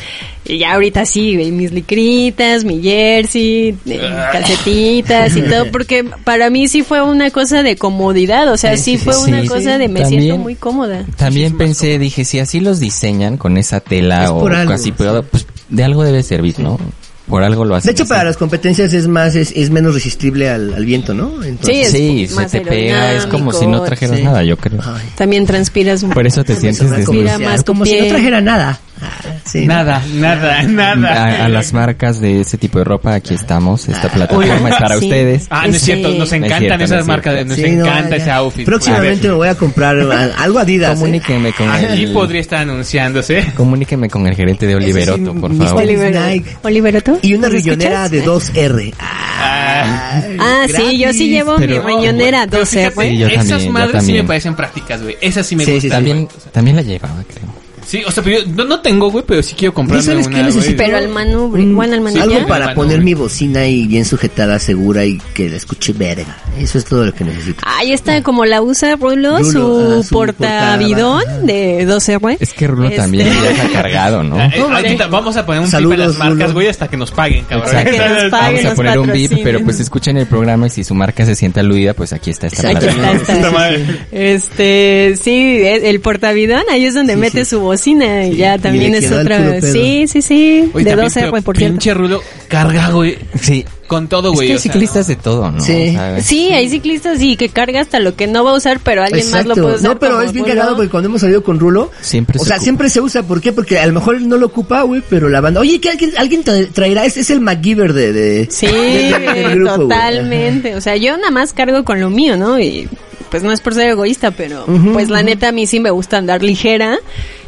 Y 0.46 0.58
ya 0.58 0.74
ahorita 0.74 1.06
sí, 1.06 1.36
mis 1.52 1.72
licritas, 1.72 2.64
mi 2.64 2.82
jersey, 2.82 3.74
eh, 3.86 4.10
calcetitas 4.30 5.34
y 5.36 5.42
todo, 5.42 5.70
porque 5.70 6.04
para 6.24 6.50
mí 6.50 6.68
sí 6.68 6.82
fue 6.82 7.00
una 7.02 7.30
cosa 7.30 7.62
de 7.62 7.76
comodidad, 7.76 8.52
o 8.52 8.56
sea, 8.58 8.76
Sí, 8.76 8.82
sí, 8.92 8.98
sí, 8.98 9.04
fue 9.04 9.14
sí, 9.14 9.30
una 9.30 9.40
sí. 9.42 9.48
cosa 9.48 9.78
de 9.78 9.88
me 9.88 10.00
También- 10.00 10.22
siento 10.22 10.38
muy 10.42 10.54
cómoda. 10.54 11.04
También 11.16 11.56
pensé, 11.56 11.98
dije, 11.98 12.26
si 12.26 12.40
así 12.40 12.60
los 12.60 12.78
diseñan 12.78 13.38
con 13.38 13.56
esa 13.56 13.80
tela 13.80 14.24
Es 14.24 14.30
o 14.30 14.46
algo. 14.46 14.70
casi 14.70 14.92
pegado, 14.92 15.22
pues 15.22 15.46
de 15.70 15.82
algo 15.82 16.04
debe 16.04 16.22
servir, 16.22 16.58
¿no? 16.60 16.78
Por 17.26 17.42
algo 17.42 17.64
lo 17.64 17.74
hacen. 17.74 17.88
De 17.88 17.92
hecho, 17.92 18.02
así. 18.02 18.10
para 18.10 18.24
las 18.24 18.36
competencias 18.36 18.92
es 18.92 19.08
más, 19.08 19.34
es, 19.34 19.52
es 19.56 19.70
menos 19.70 19.94
resistible 19.94 20.50
al, 20.50 20.74
al 20.74 20.84
viento, 20.84 21.14
¿no? 21.14 21.42
Entonces, 21.42 21.90
Sí, 21.90 22.26
es 22.26 22.30
Sí, 22.30 22.48
se 22.48 22.60
te 22.60 22.60
pega, 22.60 23.14
es 23.14 23.26
como 23.26 23.52
si 23.52 23.66
no 23.66 23.82
trajeras 23.82 24.18
sí. 24.18 24.24
nada, 24.24 24.42
yo 24.42 24.56
creo. 24.58 24.80
Ay, 24.84 25.08
También 25.16 25.46
transpiras 25.46 26.02
un 26.02 26.10
Por 26.10 26.26
eso 26.26 26.44
te 26.44 26.54
sientes 26.54 26.90
desnudo. 26.90 27.56
Tu 27.58 27.64
como 27.64 27.86
si 27.86 27.98
no 27.98 28.06
trajera 28.08 28.40
nada. 28.40 28.78
Ah, 29.02 29.20
sí. 29.44 29.66
Nada, 29.66 30.02
nada, 30.14 30.62
nada. 30.62 31.42
A, 31.42 31.44
a 31.44 31.48
las 31.48 31.72
marcas 31.72 32.20
de 32.20 32.40
ese 32.40 32.56
tipo 32.58 32.78
de 32.78 32.84
ropa, 32.84 33.14
aquí 33.14 33.34
estamos. 33.34 33.88
Esta 33.88 34.08
plataforma 34.08 34.68
es 34.70 34.76
para 34.76 34.98
Sí. 34.98 35.04
ustedes. 35.06 35.46
Ah, 35.50 35.66
no 35.66 35.74
es 35.74 35.82
cierto, 35.82 36.08
nos 36.10 36.18
No 36.18 36.24
es 36.24 36.32
encantan 36.32 36.58
cierto, 36.60 36.78
no 36.78 36.84
esas 36.84 37.00
es 37.00 37.06
marcas, 37.06 37.34
cierto. 37.34 37.48
nos 37.48 37.56
Sí, 37.58 37.70
no, 37.76 37.86
encanta 37.86 38.10
ya. 38.10 38.16
ese 38.16 38.30
outfit. 38.30 38.64
Próximamente 38.66 39.28
me 39.28 39.34
voy 39.34 39.48
a 39.48 39.54
comprar 39.56 39.96
algo 40.38 40.58
Adidas. 40.58 40.92
¿eh? 40.92 41.00
Comuníqueme 41.00 41.52
con 41.52 41.70
Aquí 41.70 42.04
el, 42.04 42.12
podría 42.12 42.40
estar 42.40 42.60
anunciándose. 42.60 43.52
comuníqueme 43.56 44.08
con 44.08 44.26
el 44.26 44.34
gerente 44.34 44.66
de 44.66 44.76
Oliveroto, 44.76 45.34
por 45.34 45.54
favor. 45.56 45.84
Nike. 45.84 46.56
¿Oliveroto? 46.62 47.18
Y 47.22 47.34
una 47.34 47.48
¿Nos 47.48 47.56
riñonera 47.56 48.08
de 48.08 48.24
2R. 48.24 48.94
Ah, 48.98 50.22
Ah, 50.38 50.66
sí, 50.74 50.98
yo 50.98 51.12
sí 51.12 51.28
llevo 51.28 51.56
Pero- 51.56 51.82
mi 51.82 51.94
riñonera 51.94 52.46
Pero 52.48 52.60
12, 52.60 52.90
fíjate, 52.90 53.08
Sí, 53.10 53.18
yo 53.18 53.26
esas 53.26 53.48
también, 53.48 53.66
yo 53.66 53.72
madres 53.72 54.04
sí 54.04 54.12
me 54.12 54.24
parecen 54.24 54.54
prácticas, 54.54 55.02
güey. 55.02 55.16
Esas 55.20 55.46
sí 55.46 55.56
me 55.56 55.64
gustan. 55.64 55.80
sí. 55.82 55.88
También, 55.90 56.28
también 56.52 56.76
la 56.76 56.82
llevaba, 56.82 57.22
creo. 57.28 57.53
Sí, 57.86 58.02
o 58.06 58.10
sea, 58.10 58.22
pero 58.24 58.40
yo 58.40 58.46
no, 58.54 58.64
no 58.64 58.80
tengo, 58.80 59.10
güey, 59.10 59.24
pero 59.26 59.42
sí 59.42 59.54
quiero 59.54 59.72
¿No 59.72 59.76
comprarme 59.76 60.04
sabes 60.04 60.26
una, 60.26 60.38
qué 60.38 60.42
necesito? 60.44 60.76
Pero 60.82 60.96
al 60.96 61.08
manubrio, 61.08 61.66
Mm, 61.66 61.76
bueno, 61.76 61.94
al 61.94 62.00
manubrio. 62.00 62.22
Algo 62.24 62.38
ya. 62.40 62.46
para 62.46 62.74
poner 62.74 63.00
mi 63.02 63.14
bocina 63.14 63.60
ahí 63.60 63.86
bien 63.86 64.04
sujetada, 64.04 64.58
segura 64.58 65.04
y 65.04 65.18
que 65.34 65.48
la 65.48 65.56
escuche 65.56 65.92
verga. 65.92 66.36
Eso 66.58 66.78
es 66.78 66.84
todo 66.84 67.04
lo 67.04 67.14
que 67.14 67.24
necesito. 67.24 67.62
Ahí 67.66 67.92
está, 67.92 68.22
como 68.22 68.44
la 68.44 68.62
usa 68.62 68.96
Rulo, 68.96 69.38
Rulo, 69.38 69.44
su, 69.44 69.98
ah, 70.00 70.02
su 70.02 70.08
portavidón 70.14 71.22
porta- 71.24 71.40
de 71.42 71.84
12 71.84 72.16
güey. 72.16 72.36
Es 72.40 72.52
que 72.52 72.66
Rulo 72.66 72.84
Este- 72.86 72.96
también 72.96 73.28
viaja 73.28 73.68
cargado, 73.72 74.22
¿no? 74.22 74.36
Eh, 74.54 74.96
vamos 75.10 75.36
a 75.36 75.44
poner 75.46 75.60
un 75.60 75.66
tip 75.66 75.74
a 75.74 75.78
Saludos, 75.78 75.98
las 75.98 76.18
marcas, 76.18 76.52
güey, 76.52 76.68
hasta 76.68 76.88
que 76.88 76.96
nos 76.96 77.10
paguen, 77.10 77.44
cabrón. 77.44 77.68
Hasta 77.68 77.84
que 77.84 77.98
nos 77.98 78.30
paguen. 78.30 78.64
Vamos 78.64 78.72
a 78.72 78.74
poner 78.74 78.98
un 78.98 79.06
beep, 79.06 79.14
patrocinen. 79.30 79.44
pero 79.44 79.60
pues 79.64 79.80
escuchen 79.80 80.16
el 80.16 80.26
programa 80.26 80.66
y 80.68 80.70
si 80.70 80.84
su 80.84 80.94
marca 80.94 81.24
se 81.26 81.34
siente 81.34 81.60
aludida, 81.60 81.94
pues 81.94 82.12
aquí 82.12 82.30
está 82.30 82.46
esta 82.46 82.70
Exacto. 82.70 82.88
Aquí 82.90 83.16
está, 83.16 83.32
está. 83.34 83.50
Madre. 83.50 83.84
Este, 84.12 85.14
sí, 85.22 85.60
el 85.64 85.84
el 85.84 86.00
portavidón, 86.00 86.62
ahí 86.70 86.86
es 86.86 86.94
donde 86.94 87.16
mete 87.16 87.44
su 87.44 87.60
bocina 87.60 87.73
y 87.86 88.36
ya 88.36 88.54
Y 88.56 88.58
también 88.58 88.94
es 88.94 89.10
otra. 89.10 89.60
Sí, 89.60 90.06
sí, 90.08 90.22
sí, 90.22 90.70
Oye, 90.74 90.84
de 90.84 90.90
también, 90.90 90.96
12 91.08 91.20
pero 91.20 91.30
güey, 91.30 91.42
por 91.42 91.56
cierto. 91.56 91.72
Pinche 91.74 91.94
Rulo 91.94 92.20
carga, 92.48 92.90
güey, 92.90 93.18
Sí. 93.40 93.64
con 93.86 94.08
todo, 94.08 94.30
Es 94.30 94.34
güey. 94.36 94.46
que 94.48 94.52
hay 94.54 94.58
sea, 94.58 94.72
ciclistas 94.72 95.06
de 95.08 95.16
todo, 95.16 95.50
¿no? 95.50 95.60
Sí. 95.60 95.96
Sí, 96.20 96.52
hay 96.52 96.68
ciclistas 96.68 97.20
y 97.20 97.36
que 97.36 97.48
carga 97.48 97.80
hasta 97.80 97.98
lo 98.00 98.14
que 98.16 98.26
no 98.26 98.44
va 98.44 98.52
a 98.52 98.54
usar, 98.54 98.80
pero 98.82 99.02
alguien 99.02 99.28
más 99.30 99.44
lo 99.46 99.54
puede 99.54 99.74
usar. 99.76 99.82
No, 99.90 99.98
pero 99.98 100.20
es 100.22 100.32
bien 100.32 100.44
cagado 100.46 100.76
porque 100.76 100.90
cuando 100.90 101.08
hemos 101.08 101.20
salido 101.20 101.42
con 101.42 101.58
Rulo, 101.58 101.90
Siempre 102.00 102.38
o 102.38 102.42
se 102.42 102.46
sea, 102.46 102.56
ocupa. 102.56 102.64
siempre 102.64 102.90
se 102.90 103.00
usa. 103.00 103.22
¿Por 103.24 103.40
qué? 103.40 103.52
Porque 103.52 103.78
a 103.78 103.86
lo 103.86 103.92
mejor 103.92 104.16
él 104.16 104.28
no 104.28 104.36
lo 104.36 104.46
ocupa, 104.46 104.82
güey, 104.82 105.02
pero 105.08 105.28
la 105.28 105.40
banda, 105.40 105.60
oye, 105.60 105.80
que 105.80 105.90
alguien, 105.90 106.12
alguien 106.16 106.44
tra- 106.44 106.68
traerá, 106.72 107.04
es, 107.04 107.16
es 107.16 107.30
el 107.30 107.40
MacGyver 107.40 107.92
de, 107.92 108.12
de, 108.12 108.48
Sí, 108.50 108.66
de- 108.66 109.54
grupo, 109.54 109.76
totalmente. 109.76 110.74
O 110.76 110.80
sea, 110.80 110.96
yo 110.96 111.16
nada 111.16 111.30
más 111.30 111.52
cargo 111.52 111.84
con 111.84 112.00
lo 112.00 112.10
mío, 112.10 112.36
¿no? 112.36 112.58
Y 112.60 112.88
pues 113.34 113.42
no 113.42 113.50
es 113.50 113.60
por 113.60 113.74
ser 113.74 113.88
egoísta, 113.88 114.30
pero 114.30 114.64
pues 114.92 115.08
la 115.10 115.24
neta 115.24 115.48
a 115.48 115.52
mí 115.52 115.66
sí 115.66 115.80
me 115.80 115.90
gusta 115.90 116.18
andar 116.18 116.40
ligera. 116.40 116.98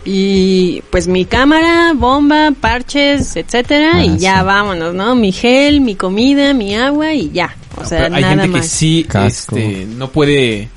Y 0.04 0.82
pues 0.90 1.06
mi 1.06 1.24
cámara, 1.26 1.92
bomba, 1.94 2.52
parches, 2.60 3.36
etcétera, 3.36 3.92
Ah, 3.94 4.04
y 4.04 4.18
ya 4.18 4.40
sí. 4.40 4.44
vámonos, 4.46 4.94
¿no? 4.96 5.14
Mi 5.14 5.30
gel, 5.30 5.80
mi 5.80 5.94
comida, 5.94 6.54
mi 6.54 6.74
agua 6.74 7.12
y 7.14 7.30
ya. 7.30 7.54
O 7.76 7.84
sea, 7.84 8.02
pero 8.02 8.16
hay 8.16 8.22
nada 8.22 8.34
gente 8.34 8.48
más. 8.48 8.62
que 8.62 8.66
sí 8.68 9.06
este, 9.26 9.86
no 9.96 10.10
puede 10.10 10.70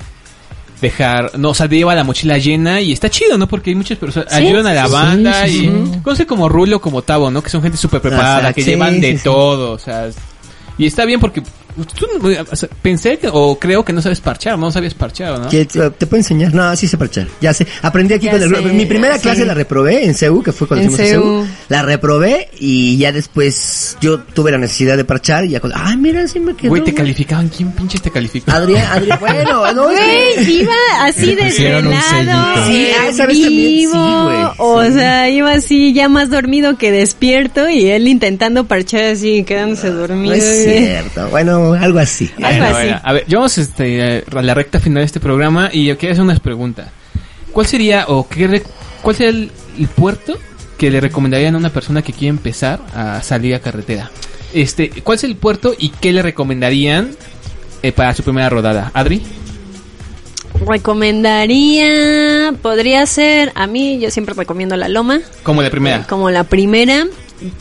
dejar, 0.80 1.36
no, 1.40 1.50
o 1.50 1.54
sea, 1.54 1.66
lleva 1.66 1.92
la 1.96 2.04
mochila 2.04 2.38
llena 2.38 2.80
y 2.80 2.92
está 2.92 3.10
chido, 3.10 3.36
¿no? 3.36 3.48
Porque 3.48 3.70
hay 3.70 3.76
muchas 3.76 3.98
personas, 3.98 4.28
Sí, 4.32 4.36
ayudan 4.46 4.64
a 4.68 4.74
la 4.74 4.86
banda 4.86 5.44
sí, 5.48 5.56
y 5.56 5.60
sí. 5.62 5.72
conoce 6.04 6.24
como 6.24 6.48
Rulo, 6.48 6.80
como 6.80 7.02
Tavo, 7.02 7.32
¿no? 7.32 7.42
Que 7.42 7.50
son 7.50 7.62
gente 7.62 7.78
súper 7.78 8.00
preparada, 8.00 8.38
Ajá, 8.38 8.52
que 8.52 8.62
sí, 8.62 8.70
llevan 8.70 9.00
de 9.00 9.10
sí, 9.10 9.18
sí. 9.18 9.24
todo, 9.24 9.72
o 9.72 9.78
sea, 9.78 10.08
y 10.78 10.86
está 10.86 11.04
bien 11.04 11.18
porque 11.18 11.42
tú, 11.84 12.06
o 12.50 12.56
sea, 12.56 12.68
pensé 12.82 13.18
que, 13.18 13.28
o 13.32 13.58
creo 13.58 13.84
que 13.84 13.92
no 13.92 14.02
sabes 14.02 14.20
parchar, 14.20 14.58
no 14.58 14.70
sabías 14.70 14.94
parchar, 14.94 15.38
¿no? 15.38 15.48
Te, 15.48 15.64
te 15.66 16.06
puedo 16.06 16.16
enseñar. 16.16 16.52
No, 16.54 16.74
sí 16.76 16.86
sé 16.88 16.96
parchar. 16.98 17.26
Ya 17.40 17.52
sé. 17.54 17.66
Aprendí 17.82 18.14
aquí 18.14 18.26
Ya 18.26 18.32
con 18.32 18.42
el 18.42 18.54
sé, 18.54 18.62
Mi 18.72 18.86
primera 18.86 19.18
clase 19.18 19.44
la 19.46 19.54
reprobé 19.54 20.04
en 20.04 20.14
CEU, 20.14 20.42
que 20.42 20.52
fue 20.52 20.66
cuando 20.68 20.86
En 20.86 20.94
a 20.94 20.96
CEU. 20.96 21.46
La 21.68 21.82
reprobé 21.82 22.48
y 22.58 22.96
ya 22.98 23.12
después 23.12 23.96
yo 24.00 24.20
tuve 24.20 24.50
la 24.50 24.58
necesidad 24.58 24.96
de 24.96 25.04
parchar 25.04 25.44
y 25.44 25.50
ya 25.50 25.60
cuando, 25.60 25.78
ah, 25.78 25.94
mira, 25.96 26.26
sí 26.28 26.40
me 26.40 26.54
quedó. 26.54 26.70
Güey, 26.70 26.82
te 26.82 26.90
güey". 26.90 26.96
calificaban, 26.96 27.48
¿quién 27.48 27.72
pinches 27.72 28.02
te 28.02 28.10
calificó? 28.10 28.50
Adrián, 28.50 28.86
Adrián, 28.90 29.18
bueno, 29.20 29.72
no, 29.72 29.84
Güey, 29.84 30.60
iba 30.60 30.72
así 31.02 31.34
desvelado. 31.34 31.90
Sí, 32.66 32.88
ah, 32.98 33.08
esa 33.08 33.26
vez 33.26 33.40
también, 33.40 33.48
sí, 33.48 33.48
vivo, 33.48 34.24
güey, 34.24 34.44
o 34.58 34.84
sí. 34.84 34.92
sea, 34.92 35.28
iba 35.30 35.52
así 35.52 35.92
ya 35.92 36.08
más 36.08 36.30
dormido 36.30 36.76
que 36.76 36.90
despierto 36.92 37.68
y 37.68 37.86
él 37.86 38.08
intentando 38.08 38.64
parchar 38.64 39.02
así, 39.04 39.44
quedándose 39.44 39.90
no 39.90 39.96
dormido. 39.98 40.34
es 40.34 40.64
cierto. 40.64 41.28
Bueno, 41.30 41.69
algo 41.74 41.98
así. 41.98 42.30
Algo 42.36 42.48
Bueno, 42.48 42.64
así. 42.64 42.72
bueno, 42.74 43.00
a 43.02 43.12
ver, 43.12 43.26
llevamos 43.26 43.58
este, 43.58 44.24
a 44.34 44.42
la 44.42 44.54
recta 44.54 44.80
final 44.80 45.02
de 45.02 45.06
este 45.06 45.20
programa 45.20 45.70
y 45.72 45.84
yo 45.86 45.96
quiero 45.98 46.12
hacer 46.12 46.24
unas 46.24 46.40
preguntas. 46.40 46.88
¿Cuál 47.52 47.66
sería 47.66 48.04
o 48.08 48.28
qué 48.28 48.46
re- 48.46 48.62
cuál 49.02 49.16
sería 49.16 49.30
el, 49.30 49.50
el 49.78 49.88
puerto 49.88 50.38
que 50.78 50.90
le 50.90 51.00
recomendarían 51.00 51.54
a 51.54 51.58
una 51.58 51.70
persona 51.70 52.00
que 52.02 52.12
quiere 52.12 52.28
empezar 52.28 52.80
a 52.94 53.22
salir 53.22 53.54
a 53.54 53.60
carretera? 53.60 54.10
Este, 54.52 54.90
¿cuál 55.02 55.16
es 55.18 55.24
el 55.24 55.36
puerto 55.36 55.74
y 55.78 55.90
qué 55.90 56.12
le 56.12 56.22
recomendarían 56.22 57.10
eh, 57.82 57.92
para 57.92 58.14
su 58.14 58.22
primera 58.22 58.48
rodada? 58.48 58.90
Adri, 58.94 59.22
Recomendaría, 60.66 62.52
podría 62.60 63.06
ser, 63.06 63.52
a 63.54 63.66
mí 63.66 63.98
yo 64.00 64.10
siempre 64.10 64.34
recomiendo 64.34 64.76
la 64.76 64.88
loma 64.88 65.20
como 65.42 65.62
de 65.62 65.70
primera. 65.70 66.06
como 66.06 66.30
la 66.30 66.44
primera, 66.44 67.06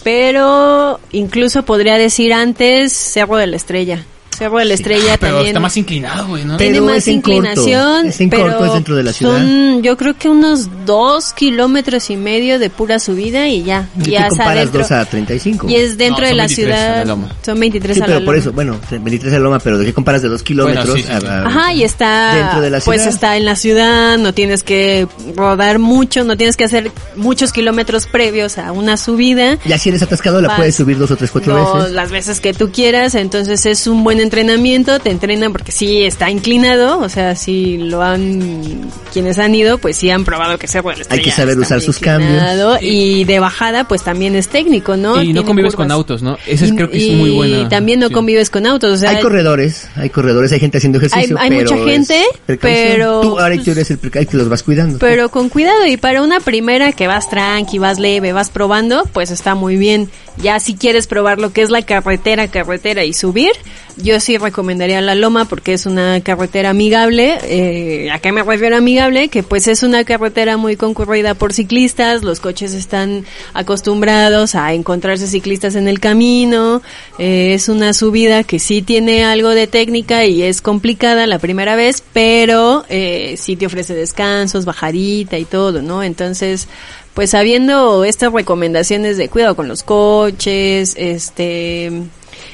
pero 0.04 1.00
incluso 1.12 1.64
podría 1.64 1.98
decir 1.98 2.34
antes 2.34 2.94
Cerro 2.94 3.38
de 3.38 3.48
la 3.48 3.56
Estrella. 3.56 4.06
Cerro 4.40 4.58
de 4.58 4.66
la 4.66 4.74
Estrella 4.74 5.18
Pero 5.20 5.34
también. 5.34 5.48
está 5.48 5.60
más 5.60 5.78
inclinado, 5.78 6.28
güey, 6.28 6.46
¿no? 6.46 6.58
Pero 6.58 6.72
tiene 6.72 6.82
más 6.86 6.98
es 6.98 7.08
en 7.10 7.22
corto, 7.22 7.38
inclinación, 7.38 8.06
es 8.08 8.22
en 8.22 8.30
pero 8.30 8.44
corto, 8.44 8.66
es 8.66 8.74
dentro 8.74 8.96
de 8.96 9.04
la 9.04 9.14
ciudad. 9.14 9.38
Son, 9.38 9.84
yo 9.84 9.98
creo 9.98 10.18
que 10.18 10.30
unos 10.30 10.70
dos 10.86 11.34
kilómetros 11.34 12.10
y 12.10 12.16
medio 12.18 12.58
de 12.58 12.70
pura 12.70 13.00
subida 13.00 13.48
y 13.50 13.64
ya, 13.64 13.88
¿Y 14.04 14.12
ya 14.12 14.30
comparas. 14.30 14.72
2 14.72 14.92
a 14.92 15.06
35? 15.06 15.68
Y 15.70 15.76
es 15.76 15.98
dentro 15.98 16.22
No, 16.24 16.28
de 16.30 16.34
la 16.36 16.44
23 16.48 16.74
a 16.76 16.80
la 16.80 17.04
ciudad. 17.06 17.18
Son 17.46 17.60
23 17.60 17.96
Sí, 17.98 18.02
a 18.02 18.08
la 18.08 18.14
pero 18.16 18.26
por 18.26 18.34
loma. 18.36 18.40
eso, 18.42 18.52
bueno, 18.54 18.80
23 18.90 19.32
de 19.34 19.40
Loma, 19.40 19.60
pero 19.60 19.78
¿de 19.78 19.86
qué 19.86 19.94
comparas 19.94 20.22
de 20.22 20.30
2 20.30 20.42
kilómetros? 20.44 20.86
Bueno, 20.88 20.98
sí, 20.98 21.04
sí, 21.04 21.20
sí. 21.20 21.26
a- 21.28 21.32
a- 21.44 21.48
Ajá, 21.48 21.74
y 21.74 21.84
está, 21.84 22.36
Dentro 22.36 22.62
de 22.62 22.70
la 22.70 22.80
pues 22.80 23.02
ciudad. 23.02 23.14
está 23.14 23.38
en 23.38 23.46
la 23.46 23.56
ciudad, 23.56 24.18
no 24.18 24.34
tienes 24.34 24.64
que 24.64 25.08
rodar 25.36 25.80
mucho, 25.80 26.24
no 26.24 26.38
tienes 26.38 26.56
que 26.58 26.64
hacer 26.64 26.92
muchos 27.16 27.52
kilómetros 27.52 28.08
previos 28.08 28.58
a 28.58 28.72
una 28.72 28.96
subida. 28.98 29.58
Ya 29.66 29.78
si 29.78 29.90
eres 29.90 30.02
atascado 30.02 30.40
la 30.42 30.56
puedes 30.56 30.76
subir 30.76 30.98
dos 30.98 31.12
o 31.12 31.18
tres, 31.18 31.32
cuatro 31.32 31.54
No, 31.58 31.76
veces. 31.76 31.92
las 31.94 32.12
veces 32.12 32.40
que 32.40 32.54
tú 32.54 32.72
quieras, 32.72 33.16
entonces 33.16 33.66
es 33.66 33.88
un 33.88 34.04
buen 34.04 34.20
entrenamiento, 34.30 35.00
te 35.00 35.10
entrenan 35.10 35.52
porque 35.52 35.72
sí 35.72 36.04
está 36.04 36.30
inclinado, 36.30 37.00
o 37.00 37.10
sea, 37.10 37.36
si 37.36 37.78
lo 37.80 38.04
han, 38.04 38.92
quienes 39.12 39.40
han 39.40 39.56
ido, 39.56 39.80
pues 39.80 39.98
sí 39.98 40.12
han 40.12 40.24
probado 40.24 40.60
que 40.60 40.68
de 40.68 40.82
la 40.82 41.06
Hay 41.10 41.22
que 41.22 41.32
saber 41.32 41.54
está 41.60 41.62
usar 41.76 41.82
sus 41.82 41.98
inclinado, 41.98 42.78
Y 42.80 43.24
de 43.26 43.40
bajada, 43.40 43.88
pues 43.88 44.04
también 44.04 44.36
es 44.36 44.48
técnico, 44.48 44.98
¿no? 44.98 45.22
Y 45.24 45.34
no 45.34 45.44
convives 45.44 45.76
con 45.76 45.90
autos, 45.92 46.22
¿no? 46.22 46.38
Ese 46.46 46.66
es, 46.66 46.72
Y- 46.72 46.76
creo 46.76 46.92
que 46.92 46.98
es 46.98 47.04
y 47.04 47.16
muy 47.16 47.32
bueno. 47.32 47.68
también 47.70 48.00
no 48.00 48.12
convives 48.12 48.52
con 48.52 48.68
autos, 48.68 48.94
o 48.94 48.98
sea, 48.98 49.10
hay 49.10 49.22
corredores, 49.22 49.88
hay 49.96 50.10
corredores, 50.12 50.52
hay 50.52 50.60
gente 50.60 50.78
haciendo 50.78 51.00
ejercicio, 51.00 51.38
Hay- 51.40 51.50
hay 51.52 51.58
pero 51.58 51.72
mucha 51.72 51.92
gente, 51.92 52.24
pero, 52.46 53.22
Tú 53.22 53.40
ahora 53.40 53.56
pues, 53.56 53.66
tú 53.66 53.72
eres 53.72 53.90
el 53.92 53.98
que 54.00 54.38
los 54.38 54.48
vas 54.48 54.62
cuidando. 54.62 55.00
Pero 55.00 55.30
con 55.30 55.50
cuidado 55.50 55.86
y 55.88 55.98
para 55.98 56.22
una 56.22 56.40
primera 56.40 56.92
que 56.92 57.08
vas 57.08 57.30
tranqui, 57.30 57.80
vas 57.80 57.98
leve, 58.00 58.32
vas 58.32 58.50
probando, 58.52 59.04
pues 59.12 59.32
está 59.32 59.56
muy 59.56 59.76
bien. 59.76 60.10
Ya 60.42 60.60
si 60.60 60.76
quieres 60.76 61.08
probar 61.08 61.40
lo 61.40 61.52
que 61.52 61.62
es 61.62 61.70
la 61.70 61.82
carretera, 61.82 62.48
carretera 62.48 63.04
y 63.04 63.14
subir, 63.14 63.52
yo 64.02 64.20
sí 64.20 64.38
recomendaría 64.38 65.02
la 65.02 65.16
Loma 65.16 65.46
porque 65.46 65.74
es 65.74 65.86
una 65.86 66.22
carretera 66.22 66.70
amigable. 66.70 67.38
Eh, 67.44 68.10
¿A 68.12 68.20
qué 68.20 68.32
me 68.32 68.44
refiero 68.44 68.78
amigable? 68.78 69.30
Que 69.30 69.44
pues 69.44 69.68
es 69.68 69.84
una 69.84 70.04
carretera 70.04 70.58
muy 70.58 70.76
concurrida 70.76 71.34
por 71.34 71.54
ciclistas, 71.54 72.24
los 72.24 72.40
coches 72.40 72.74
están 72.74 73.26
acostumbrados 73.54 74.56
a 74.56 74.74
encontrarse 74.74 75.28
ciclistas 75.28 75.76
en 75.76 75.88
el 75.88 76.00
camino. 76.00 76.82
Eh, 77.18 77.54
es 77.54 77.70
una 77.70 77.94
subida 77.94 78.44
que 78.44 78.60
sí 78.60 78.82
tiene 78.82 79.24
algo 79.26 79.50
de 79.50 79.68
técnica 79.68 80.26
y 80.26 80.44
es 80.44 80.62
complicada 80.62 81.28
la 81.28 81.40
primera 81.40 81.76
vez, 81.76 82.04
pero 82.14 82.86
eh, 82.90 83.36
sí 83.38 83.56
te 83.56 83.66
ofrece 83.66 83.94
descansos, 83.94 84.66
bajadita 84.66 85.38
y 85.38 85.46
todo, 85.46 85.82
¿no? 85.82 86.04
Entonces, 86.04 86.68
pues 87.14 87.32
sabiendo 87.32 88.06
estas 88.06 88.32
recomendaciones 88.32 89.18
de 89.18 89.30
cuidado 89.30 89.56
con 89.56 89.68
los 89.68 89.84
coches, 89.84 90.94
este 90.98 91.92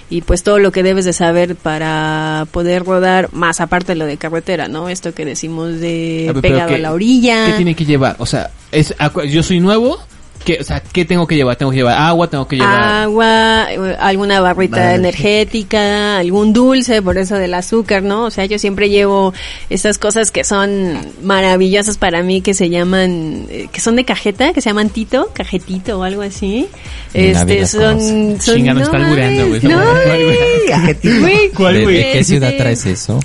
y 0.09 0.21
pues 0.21 0.43
todo 0.43 0.59
lo 0.59 0.71
que 0.71 0.83
debes 0.83 1.05
de 1.05 1.13
saber 1.13 1.55
para 1.55 2.47
poder 2.51 2.83
rodar 2.83 3.29
más 3.33 3.59
aparte 3.61 3.93
de 3.93 3.95
lo 3.95 4.05
de 4.05 4.17
carretera, 4.17 4.67
¿no? 4.67 4.89
Esto 4.89 5.13
que 5.13 5.25
decimos 5.25 5.79
de 5.79 6.27
A 6.29 6.33
ver, 6.33 6.41
pero 6.41 6.53
pegado 6.53 6.69
¿qué- 6.69 6.75
a 6.75 6.79
la 6.79 6.93
orilla. 6.93 7.45
¿Qué 7.47 7.53
tiene 7.53 7.75
que 7.75 7.85
llevar? 7.85 8.15
O 8.19 8.25
sea, 8.25 8.51
es, 8.71 8.93
yo 9.29 9.41
soy 9.43 9.59
nuevo. 9.59 9.97
¿Qué, 10.45 10.57
o 10.61 10.63
sea, 10.63 10.79
¿qué 10.79 11.03
tengo 11.03 11.27
que 11.27 11.35
llevar? 11.35 11.57
Tengo 11.57 11.71
que 11.71 11.77
llevar 11.77 11.97
agua, 11.97 12.29
tengo 12.29 12.47
que 12.47 12.55
llevar... 12.55 12.81
agua, 13.03 13.65
eh, 13.69 13.97
alguna 13.99 14.39
barrita 14.39 14.77
Vale. 14.77 14.95
energética, 14.95 16.19
algún 16.19 16.53
dulce, 16.53 17.01
por 17.01 17.17
eso 17.17 17.35
del 17.35 17.53
azúcar, 17.53 18.03
¿no? 18.03 18.25
O 18.25 18.31
sea, 18.31 18.45
yo 18.45 18.57
siempre 18.59 18.89
llevo 18.89 19.33
estas 19.69 19.97
cosas 19.97 20.31
que 20.31 20.43
son 20.43 20.97
maravillosas 21.23 21.97
para 21.97 22.21
mí, 22.23 22.41
que 22.41 22.53
se 22.53 22.69
llaman, 22.69 23.47
eh, 23.49 23.67
que 23.71 23.81
son 23.81 23.95
de 23.95 24.05
cajeta, 24.05 24.53
que 24.53 24.61
se 24.61 24.69
llaman 24.69 24.89
tito, 24.89 25.29
cajetito 25.33 25.99
o 25.99 26.03
algo 26.03 26.21
así. 26.21 26.67
Este, 27.13 27.65
son, 27.65 27.99
son, 28.39 28.55
Chinga, 28.55 28.73
nos 28.73 28.83
está 28.83 28.99
güey. 28.99 29.61
No, 29.63 29.79
Güey. 30.05 30.37
Cajetito. 30.69 31.19
güey, 31.21 31.49
¿Cuál, 31.51 31.73
¿De, 31.73 31.83
güey? 31.83 31.97
de 31.97 32.11
qué 32.13 32.23
ciudad 32.23 32.49
Este, 32.49 32.61
traes 32.61 32.85
eso? 32.85 33.19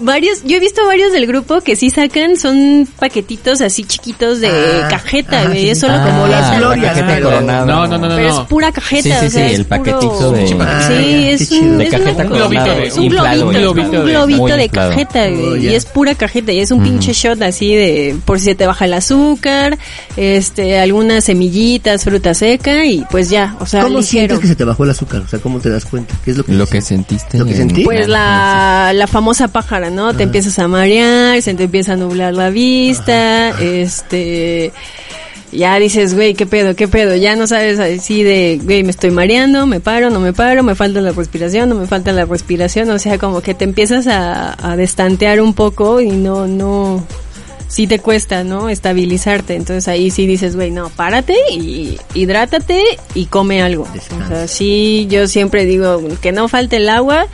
Varios, 0.00 0.42
yo 0.44 0.56
he 0.56 0.60
visto 0.60 0.84
varios 0.86 1.12
del 1.12 1.26
grupo 1.26 1.60
que 1.60 1.76
sí 1.76 1.90
sacan, 1.90 2.36
son 2.36 2.88
paquetitos 2.98 3.60
así 3.60 3.84
chiquitos 3.84 4.40
de 4.40 4.48
Ah, 4.48 4.88
cajeta, 4.88 5.42
ah, 5.42 5.46
güey, 5.46 5.62
sí, 5.64 5.70
es 5.70 5.80
solo 5.80 5.94
Ah, 5.94 6.06
como 6.06 6.26
pero- 7.06 7.30
coronado. 7.30 7.66
No, 7.66 7.86
no, 7.86 7.98
no, 7.98 8.08
no. 8.08 8.16
Pero 8.16 8.28
es 8.28 8.46
pura 8.48 8.72
cajeta, 8.72 9.02
Sí, 9.02 9.10
sí, 9.20 9.26
o 9.26 9.30
sea, 9.30 9.48
sí, 9.48 9.52
es 9.54 9.58
el 9.60 9.66
puro- 9.66 9.82
paquetito 9.84 10.32
de- 10.32 10.46
Sí, 10.46 10.56
Ah, 10.60 10.88
es 10.92 11.50
un. 11.52 11.78
De 11.78 11.84
es 11.84 11.90
cajeta 11.90 12.24
una- 12.24 12.28
coronado, 12.30 12.72
es 12.80 12.96
un 12.96 13.08
globito, 13.08 14.00
un 14.00 14.06
globito 14.06 14.56
de 14.56 14.68
cajeta, 14.68 15.28
güey, 15.28 15.44
Oh, 15.48 15.56
y 15.56 15.62
ya. 15.62 15.72
es 15.72 15.84
pura 15.86 16.14
cajeta, 16.14 16.52
y 16.52 16.60
es 16.60 16.70
un 16.70 16.82
pinche 16.82 17.12
shot 17.12 17.40
así 17.42 17.74
de, 17.74 18.16
por 18.24 18.38
si 18.38 18.46
se 18.46 18.54
te 18.54 18.66
baja 18.66 18.84
el 18.86 18.94
azúcar, 18.94 19.78
este, 20.16 20.78
algunas 20.78 21.24
semillitas, 21.24 22.04
fruta 22.04 22.34
seca, 22.34 22.84
y 22.84 23.04
pues 23.10 23.30
ya, 23.30 23.56
o 23.60 23.66
sea, 23.66 23.82
¿Cómo 23.82 24.02
sientes 24.02 24.38
que 24.38 24.46
se 24.46 24.56
te 24.56 24.64
bajó 24.64 24.84
el 24.84 24.90
azúcar? 24.90 25.22
O 25.22 25.28
sea, 25.28 25.38
¿cómo 25.40 25.60
te 25.60 25.70
das 25.70 25.84
cuenta? 25.84 26.14
¿Qué 26.24 26.30
es 26.32 26.36
lo 26.38 26.44
que 26.44 26.52
Lo 26.52 26.66
que 26.66 26.80
sientes? 26.80 27.20
sentiste. 27.20 27.38
¿Lo 27.38 27.44
que 27.44 27.52
en- 27.52 27.56
sentí? 27.56 27.84
Pues 27.84 28.08
la, 28.08 28.92
la 28.94 29.06
famosa 29.06 29.48
pájara, 29.48 29.89
¿no? 29.90 30.14
Te 30.14 30.24
empiezas 30.24 30.58
a 30.58 30.68
marear, 30.68 31.40
se 31.42 31.54
te 31.54 31.64
empieza 31.64 31.94
a 31.94 31.96
nublar 31.96 32.34
la 32.34 32.50
vista, 32.50 33.50
este, 33.60 34.72
ya 35.52 35.78
dices, 35.78 36.14
güey, 36.14 36.34
¿qué 36.34 36.46
pedo, 36.46 36.76
qué 36.76 36.88
pedo? 36.88 37.16
Ya 37.16 37.36
no 37.36 37.46
sabes 37.46 37.78
así 37.78 38.22
de, 38.22 38.60
güey, 38.62 38.84
me 38.84 38.90
estoy 38.90 39.10
mareando, 39.10 39.66
me 39.66 39.80
paro, 39.80 40.10
no 40.10 40.20
me 40.20 40.32
paro, 40.32 40.62
me 40.62 40.74
falta 40.74 41.00
la 41.00 41.12
respiración, 41.12 41.68
no 41.68 41.74
me 41.74 41.86
falta 41.86 42.12
la 42.12 42.24
respiración, 42.24 42.90
o 42.90 42.98
sea, 42.98 43.18
como 43.18 43.40
que 43.40 43.54
te 43.54 43.64
empiezas 43.64 44.06
a, 44.06 44.56
a 44.64 44.76
destantear 44.76 45.40
un 45.40 45.54
poco 45.54 46.00
y 46.00 46.10
no, 46.10 46.46
no, 46.46 47.04
sí 47.70 47.86
te 47.86 48.00
cuesta, 48.00 48.42
¿no? 48.44 48.68
Estabilizarte. 48.68 49.54
Entonces 49.54 49.86
ahí 49.88 50.10
sí 50.10 50.26
dices, 50.26 50.56
güey, 50.56 50.70
no, 50.72 50.90
párate 50.90 51.36
y 51.52 51.98
hidrátate 52.14 52.82
y 53.14 53.26
come 53.26 53.62
algo. 53.62 53.86
O 54.24 54.28
sea, 54.28 54.48
sí, 54.48 55.06
yo 55.08 55.26
siempre 55.28 55.64
digo 55.64 56.02
que 56.20 56.32
no 56.32 56.48
falte 56.48 56.76
el 56.76 56.88
agua 56.88 57.26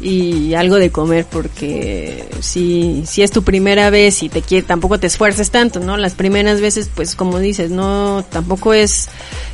y 0.00 0.54
algo 0.54 0.76
de 0.76 0.90
comer 0.90 1.26
porque 1.30 2.24
si, 2.40 3.04
si 3.06 3.22
es 3.22 3.30
tu 3.30 3.44
primera 3.44 3.88
vez 3.90 4.22
y 4.24 4.28
te 4.28 4.42
quiere, 4.42 4.66
tampoco 4.66 4.98
te 4.98 5.06
esfuerces 5.06 5.50
tanto, 5.52 5.78
¿no? 5.78 5.96
Las 5.96 6.14
primeras 6.14 6.60
veces, 6.60 6.90
pues 6.92 7.14
como 7.14 7.38
dices, 7.38 7.70
no, 7.70 8.24
tampoco 8.28 8.74
es, 8.74 9.08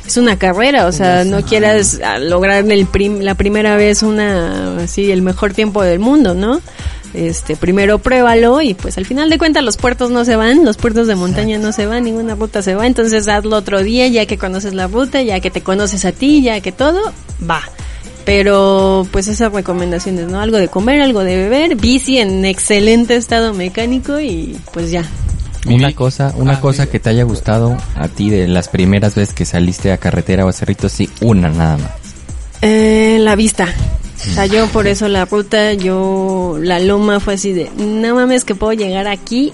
es 0.07 0.17
una 0.17 0.39
carrera, 0.39 0.87
o 0.87 0.91
sea, 0.91 1.23
no 1.23 1.43
quieras 1.43 1.99
ah, 2.03 2.17
lograr 2.17 2.65
el 2.71 2.87
prim- 2.87 3.19
la 3.19 3.35
primera 3.35 3.75
vez 3.75 4.01
una, 4.01 4.77
así, 4.81 5.11
el 5.11 5.21
mejor 5.21 5.53
tiempo 5.53 5.83
del 5.83 5.99
mundo, 5.99 6.33
¿no? 6.33 6.61
Este, 7.13 7.55
primero 7.55 7.97
pruébalo 7.97 8.61
y 8.61 8.75
pues 8.75 8.97
al 8.99 9.05
final 9.05 9.29
de 9.31 9.39
cuentas 9.39 9.63
los 9.63 9.77
puertos 9.77 10.11
no 10.11 10.25
se 10.25 10.35
van, 10.35 10.63
los 10.63 10.77
puertos 10.77 11.07
de 11.07 11.15
montaña 11.15 11.57
no 11.57 11.71
se 11.71 11.87
van, 11.87 12.03
ninguna 12.03 12.35
ruta 12.35 12.61
se 12.61 12.75
va, 12.75 12.85
entonces 12.85 13.27
hazlo 13.27 13.55
otro 13.57 13.81
día 13.81 14.07
ya 14.07 14.27
que 14.27 14.37
conoces 14.37 14.75
la 14.75 14.87
ruta, 14.87 15.21
ya 15.23 15.39
que 15.39 15.49
te 15.49 15.61
conoces 15.61 16.05
a 16.05 16.11
ti, 16.11 16.43
ya 16.43 16.61
que 16.61 16.71
todo, 16.71 16.99
va. 17.49 17.61
Pero 18.25 19.07
pues 19.11 19.27
esas 19.27 19.51
recomendaciones, 19.51 20.27
¿no? 20.27 20.39
Algo 20.39 20.57
de 20.57 20.67
comer, 20.67 21.01
algo 21.01 21.23
de 21.23 21.35
beber, 21.35 21.75
bici 21.75 22.19
en 22.19 22.45
excelente 22.45 23.15
estado 23.15 23.53
mecánico 23.55 24.19
y 24.19 24.55
pues 24.71 24.91
ya. 24.91 25.03
Una 25.65 25.91
cosa, 25.93 26.33
una 26.37 26.53
Ah, 26.53 26.61
cosa 26.61 26.85
que 26.87 26.99
te 26.99 27.09
haya 27.09 27.23
gustado 27.23 27.75
a 27.95 28.07
ti 28.07 28.29
de 28.29 28.47
las 28.47 28.69
primeras 28.69 29.15
veces 29.15 29.33
que 29.33 29.45
saliste 29.45 29.91
a 29.91 29.97
carretera 29.97 30.45
o 30.45 30.49
a 30.49 30.53
cerritos, 30.53 30.91
sí, 30.91 31.09
una 31.21 31.49
nada 31.49 31.77
más. 31.77 31.91
Eh, 32.61 33.17
la 33.19 33.35
vista. 33.35 33.67
O 34.27 34.33
sea, 34.33 34.45
yo 34.45 34.67
por 34.67 34.87
eso 34.87 35.07
la 35.07 35.25
ruta, 35.25 35.73
yo, 35.73 36.57
la 36.61 36.79
loma 36.79 37.19
fue 37.19 37.35
así 37.35 37.53
de, 37.53 37.69
no 37.77 38.15
mames 38.15 38.43
que 38.43 38.53
puedo 38.55 38.73
llegar 38.73 39.07
aquí 39.07 39.53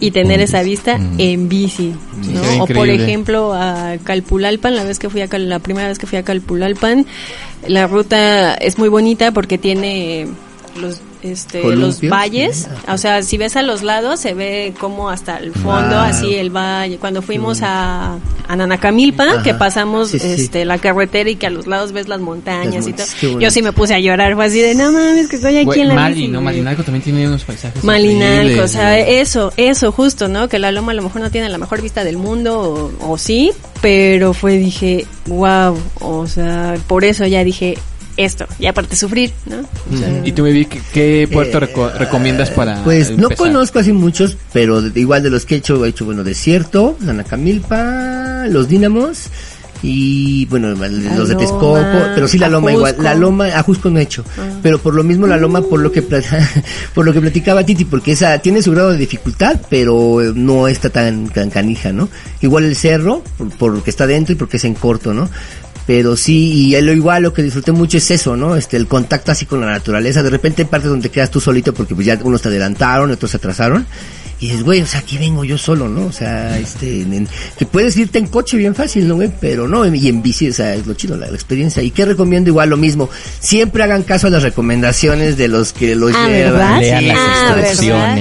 y 0.00 0.10
tener 0.10 0.40
En 0.40 0.44
esa 0.44 0.62
vista 0.62 0.98
Mm. 0.98 1.14
en 1.20 1.48
bici, 1.48 1.94
¿no? 2.32 2.64
O 2.64 2.66
por 2.66 2.88
ejemplo 2.88 3.52
a 3.54 3.96
Calpulalpan, 4.04 4.74
la 4.76 4.84
vez 4.84 4.98
que 4.98 5.08
fui 5.10 5.20
a 5.22 5.28
Cal- 5.28 5.48
la 5.48 5.58
primera 5.58 5.88
vez 5.88 5.98
que 5.98 6.06
fui 6.06 6.18
a 6.18 6.22
Calpulalpan, 6.22 7.06
la 7.66 7.86
ruta 7.86 8.54
es 8.54 8.78
muy 8.78 8.88
bonita 8.88 9.32
porque 9.32 9.56
tiene 9.58 10.26
los 10.78 11.00
este 11.32 11.62
los 11.76 12.00
valles, 12.08 12.68
o 12.88 12.98
sea, 12.98 13.22
si 13.22 13.36
ves 13.38 13.56
a 13.56 13.62
los 13.62 13.82
lados 13.82 14.20
se 14.20 14.34
ve 14.34 14.74
como 14.78 15.10
hasta 15.10 15.36
el 15.38 15.52
fondo, 15.52 15.96
Wow. 15.96 16.04
así 16.04 16.34
el 16.34 16.50
valle. 16.50 16.98
Cuando 16.98 17.22
fuimos 17.22 17.60
a, 17.62 18.18
a 18.48 18.56
Nanacamilpa, 18.56 19.24
Ajá. 19.24 19.42
que 19.42 19.54
pasamos 19.54 20.10
Sí, 20.10 20.18
sí. 20.18 20.26
este 20.28 20.64
la 20.64 20.78
carretera 20.78 21.28
y 21.30 21.36
que 21.36 21.46
a 21.46 21.50
los 21.50 21.66
lados 21.66 21.92
ves 21.92 22.08
las 22.08 22.20
montañas 22.20 22.86
Las 22.86 22.88
y 22.88 23.26
todo. 23.26 23.40
Yo 23.40 23.50
sí 23.50 23.62
me 23.62 23.72
puse 23.72 23.94
a 23.94 23.98
llorar, 24.00 24.34
fue 24.34 24.44
así 24.46 24.60
de, 24.60 24.74
no 24.74 24.92
mames, 24.92 25.28
que 25.28 25.36
estoy 25.36 25.56
aquí 25.58 25.80
en 25.80 25.88
la 25.88 25.94
Mali, 25.94 26.14
bici, 26.14 26.28
¿no? 26.28 26.38
güey". 26.38 26.44
Malinalco 26.44 26.82
también 26.82 27.02
tiene 27.02 27.26
unos 27.26 27.44
paisajes 27.44 27.82
Malinalco, 27.84 28.62
o 28.62 28.68
sea, 28.68 28.98
eso, 28.98 29.52
eso 29.56 29.92
justo, 29.92 30.28
¿no? 30.28 30.48
Que 30.48 30.58
la 30.58 30.72
loma 30.72 30.92
a 30.92 30.94
lo 30.94 31.02
mejor 31.02 31.20
no 31.22 31.30
tiene 31.30 31.48
la 31.48 31.58
mejor 31.58 31.82
vista 31.82 32.04
del 32.04 32.16
mundo, 32.16 32.92
o, 33.00 33.12
o 33.12 33.18
sí, 33.18 33.52
pero 33.82 34.32
fue, 34.34 34.58
dije, 34.58 35.06
wow, 35.26 35.76
o 36.00 36.26
sea, 36.26 36.74
por 36.86 37.04
eso 37.04 37.26
ya 37.26 37.44
dije 37.44 37.78
esto, 38.16 38.46
y 38.58 38.66
aparte 38.66 38.96
sufrir, 38.96 39.32
¿no? 39.46 39.56
O 39.92 39.96
sea, 39.98 40.22
Y 40.24 40.32
tú 40.32 40.42
me 40.42 40.50
vi, 40.52 40.64
¿qué, 40.66 40.80
qué 40.92 41.28
puerto 41.30 41.58
Eh, 41.58 41.60
reco- 41.72 41.92
recomiendas 41.92 42.50
para 42.50 42.82
Pues 42.84 43.10
no 43.16 43.28
conozco 43.30 43.78
así 43.78 43.92
muchos, 43.92 44.36
pero 44.52 44.80
de- 44.82 44.98
igual 45.00 45.22
de 45.22 45.30
los 45.30 45.44
que 45.44 45.54
he 45.56 45.58
hecho, 45.58 45.84
he 45.84 45.88
hecho, 45.90 46.04
bueno, 46.06 46.24
Desierto, 46.24 46.96
Nanacamilpa, 47.00 48.46
Los 48.48 48.68
Dínamos 48.68 49.24
y, 49.82 50.46
bueno, 50.46 50.68
los 50.70 51.28
de 51.28 51.34
Texcoco, 51.36 51.78
pero 52.14 52.26
sí 52.26 52.38
la 52.38 52.48
Loma 52.48 52.72
igual, 52.72 52.96
la 52.98 53.14
Loma, 53.14 53.46
Ajusco 53.48 53.90
no 53.90 53.98
he 53.98 54.02
hecho, 54.02 54.24
pero 54.62 54.78
por 54.78 54.94
lo 54.94 55.04
mismo 55.04 55.26
la 55.26 55.36
Loma, 55.36 55.60
por 55.60 55.80
lo 55.80 55.92
que 55.92 56.02
por 56.94 57.04
lo 57.04 57.12
que 57.12 57.20
platicaba 57.20 57.62
Titi, 57.64 57.84
porque 57.84 58.12
esa 58.12 58.38
tiene 58.38 58.62
su 58.62 58.72
grado 58.72 58.92
de 58.92 58.98
dificultad, 58.98 59.60
pero 59.68 60.22
eh, 60.22 60.32
no 60.34 60.66
está 60.66 60.88
tan, 60.88 61.28
tan 61.28 61.50
canija, 61.50 61.92
¿no? 61.92 62.08
Igual 62.40 62.64
el 62.64 62.74
cerro, 62.74 63.22
por, 63.36 63.50
porque 63.50 63.90
está 63.90 64.06
dentro 64.06 64.32
y 64.32 64.36
porque 64.36 64.56
es 64.56 64.64
en 64.64 64.74
corto, 64.74 65.12
¿no? 65.12 65.28
Pero 65.86 66.16
sí, 66.16 66.74
y 66.74 66.80
lo 66.80 66.92
igual 66.92 67.22
lo 67.22 67.32
que 67.32 67.42
disfruté 67.42 67.70
mucho 67.70 67.98
es 67.98 68.10
eso, 68.10 68.36
¿no? 68.36 68.56
Este, 68.56 68.76
el 68.76 68.88
contacto 68.88 69.30
así 69.30 69.46
con 69.46 69.60
la 69.60 69.66
naturaleza. 69.66 70.22
De 70.22 70.30
repente 70.30 70.62
hay 70.62 70.68
partes 70.68 70.90
donde 70.90 71.10
quedas 71.10 71.30
tú 71.30 71.40
solito 71.40 71.72
porque 71.72 71.94
pues 71.94 72.06
ya 72.06 72.18
unos 72.22 72.42
te 72.42 72.48
adelantaron, 72.48 73.10
otros 73.10 73.30
se 73.30 73.36
atrasaron. 73.36 73.86
Y 74.38 74.48
dices, 74.48 74.64
güey, 74.64 74.82
o 74.82 74.86
sea, 74.86 75.00
aquí 75.00 75.16
vengo 75.16 75.44
yo 75.44 75.56
solo, 75.56 75.88
¿no? 75.88 76.04
O 76.06 76.12
sea, 76.12 76.58
este, 76.58 77.00
en- 77.02 77.26
que 77.58 77.64
puedes 77.64 77.96
irte 77.96 78.18
en 78.18 78.26
coche 78.26 78.58
bien 78.58 78.74
fácil, 78.74 79.08
¿no, 79.08 79.14
güey? 79.14 79.30
Pero 79.40 79.66
no, 79.66 79.86
y 79.86 80.08
en 80.08 80.22
bici, 80.22 80.50
o 80.50 80.52
sea, 80.52 80.74
es 80.74 80.86
lo 80.86 80.92
chido, 80.92 81.16
la, 81.16 81.26
la 81.28 81.34
experiencia. 81.34 81.82
¿Y 81.82 81.90
qué 81.90 82.04
recomiendo? 82.04 82.50
Igual 82.50 82.68
lo 82.68 82.76
mismo. 82.76 83.08
Siempre 83.40 83.82
hagan 83.82 84.02
caso 84.02 84.26
a 84.26 84.30
las 84.30 84.42
recomendaciones 84.42 85.38
de 85.38 85.48
los 85.48 85.72
que 85.72 85.96
los 85.96 86.12
Ah, 86.14 86.28
llevan. 86.28 86.80
Lean 86.80 87.08
las 87.08 87.16
Ah. 87.18 87.54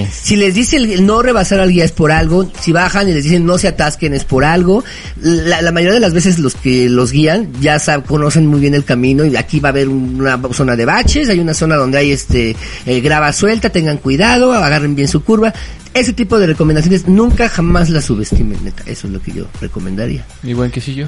Si 0.09 0.35
les 0.37 0.55
dice 0.55 0.77
el, 0.77 0.89
el 0.91 1.05
no 1.05 1.21
rebasar 1.21 1.59
al 1.59 1.69
guía 1.69 1.83
es 1.83 1.91
por 1.91 2.11
algo, 2.13 2.49
si 2.61 2.71
bajan 2.71 3.09
y 3.09 3.13
les 3.13 3.23
dicen 3.25 3.45
no 3.45 3.57
se 3.57 3.67
atasquen 3.67 4.13
es 4.13 4.23
por 4.23 4.45
algo, 4.45 4.83
la, 5.21 5.61
la 5.61 5.71
mayoría 5.73 5.95
de 5.95 5.99
las 5.99 6.13
veces 6.13 6.39
los 6.39 6.55
que 6.55 6.87
los 6.89 7.11
guían 7.11 7.49
ya 7.59 7.75
sab- 7.75 8.05
conocen 8.05 8.47
muy 8.47 8.59
bien 8.61 8.73
el 8.73 8.85
camino 8.85 9.25
y 9.25 9.35
aquí 9.35 9.59
va 9.59 9.69
a 9.69 9.71
haber 9.71 9.89
una 9.89 10.39
zona 10.53 10.75
de 10.77 10.85
baches, 10.85 11.27
hay 11.29 11.39
una 11.39 11.53
zona 11.53 11.75
donde 11.75 11.97
hay 11.97 12.11
este 12.11 12.55
eh, 12.85 13.01
grava 13.01 13.33
suelta, 13.33 13.69
tengan 13.69 13.97
cuidado, 13.97 14.53
agarren 14.53 14.95
bien 14.95 15.07
su 15.09 15.23
curva. 15.23 15.53
Ese 15.95 16.13
tipo 16.13 16.37
de 16.37 16.45
recomendaciones 16.47 17.07
nunca 17.07 17.49
jamás 17.49 17.89
las 17.89 18.05
subestimen, 18.05 18.63
neta. 18.63 18.83
Eso 18.85 19.07
es 19.07 19.13
lo 19.13 19.21
que 19.21 19.31
yo 19.31 19.45
recomendaría. 19.61 20.23
Mi 20.43 20.53
buen 20.53 20.69
quesillo. 20.69 21.07